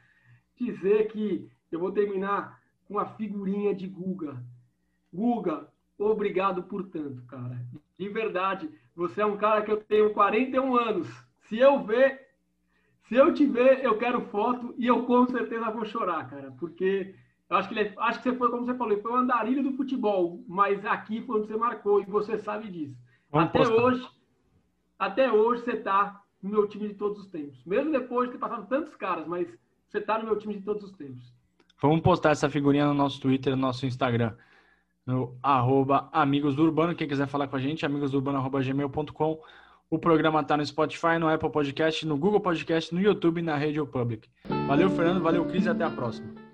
dizer 0.59 1.07
que 1.07 1.49
eu 1.71 1.79
vou 1.79 1.91
terminar 1.91 2.61
com 2.85 2.97
a 2.97 3.05
figurinha 3.05 3.73
de 3.73 3.87
Guga. 3.87 4.41
Guga, 5.13 5.67
obrigado 5.97 6.63
por 6.63 6.87
tanto, 6.89 7.21
cara. 7.23 7.59
De 7.97 8.09
verdade, 8.09 8.69
você 8.95 9.21
é 9.21 9.25
um 9.25 9.37
cara 9.37 9.61
que 9.61 9.71
eu 9.71 9.77
tenho 9.77 10.13
41 10.13 10.75
anos. 10.75 11.07
Se 11.47 11.57
eu 11.57 11.83
ver, 11.83 12.27
se 13.07 13.15
eu 13.15 13.33
te 13.33 13.45
ver, 13.45 13.83
eu 13.83 13.97
quero 13.97 14.21
foto 14.27 14.73
e 14.77 14.87
eu 14.87 15.05
com 15.05 15.25
certeza 15.27 15.71
vou 15.71 15.85
chorar, 15.85 16.29
cara, 16.29 16.51
porque 16.59 17.15
eu 17.49 17.57
acho 17.57 17.69
que, 17.69 17.75
ele, 17.75 17.89
é, 17.89 17.93
acho 17.97 18.21
que 18.21 18.29
você 18.29 18.35
foi, 18.35 18.49
como 18.49 18.65
você 18.65 18.73
falou, 18.75 19.01
foi 19.01 19.11
o 19.11 19.15
andarilho 19.15 19.63
do 19.63 19.73
futebol, 19.73 20.43
mas 20.47 20.83
aqui 20.85 21.21
foi 21.21 21.39
onde 21.39 21.47
você 21.47 21.57
marcou 21.57 22.01
e 22.01 22.05
você 22.05 22.37
sabe 22.37 22.69
disso. 22.69 22.95
Vamos 23.31 23.49
até 23.49 23.59
postar. 23.59 23.83
hoje, 23.83 24.09
até 24.97 25.31
hoje 25.31 25.63
você 25.63 25.71
está 25.73 26.21
no 26.41 26.49
meu 26.49 26.67
time 26.67 26.87
de 26.87 26.95
todos 26.95 27.19
os 27.19 27.27
tempos. 27.27 27.63
Mesmo 27.65 27.91
depois 27.91 28.27
de 28.27 28.33
ter 28.33 28.39
passado 28.39 28.67
tantos 28.67 28.95
caras, 28.95 29.27
mas 29.27 29.47
você 29.87 30.01
tá 30.01 30.17
no 30.17 30.25
meu 30.25 30.37
time 30.37 30.55
de 30.55 30.61
todos 30.61 30.83
os 30.83 30.91
tempos. 30.93 31.33
Vamos 31.81 32.01
postar 32.01 32.31
essa 32.31 32.49
figurinha 32.49 32.87
no 32.87 32.93
nosso 32.93 33.21
Twitter, 33.21 33.55
no 33.55 33.61
nosso 33.61 33.85
Instagram. 33.85 34.33
No 35.05 35.37
arroba 35.43 36.09
Amigos 36.11 36.57
Urbano. 36.57 36.95
Quem 36.95 37.07
quiser 37.07 37.27
falar 37.27 37.47
com 37.47 37.55
a 37.55 37.59
gente, 37.59 37.85
amigosdourbano.gmail.com. 37.85 39.39
O 39.87 39.99
programa 39.99 40.41
está 40.41 40.57
no 40.57 40.65
Spotify, 40.65 41.19
no 41.19 41.29
Apple 41.29 41.51
Podcast, 41.51 42.07
no 42.07 42.17
Google 42.17 42.41
Podcast, 42.41 42.93
no 42.93 42.99
YouTube 42.99 43.37
e 43.37 43.43
na 43.43 43.55
Rede 43.55 43.83
Public. 43.85 44.27
Valeu, 44.67 44.89
Fernando. 44.89 45.21
Valeu, 45.21 45.45
Cris. 45.45 45.65
E 45.65 45.69
até 45.69 45.83
a 45.83 45.91
próxima. 45.91 46.44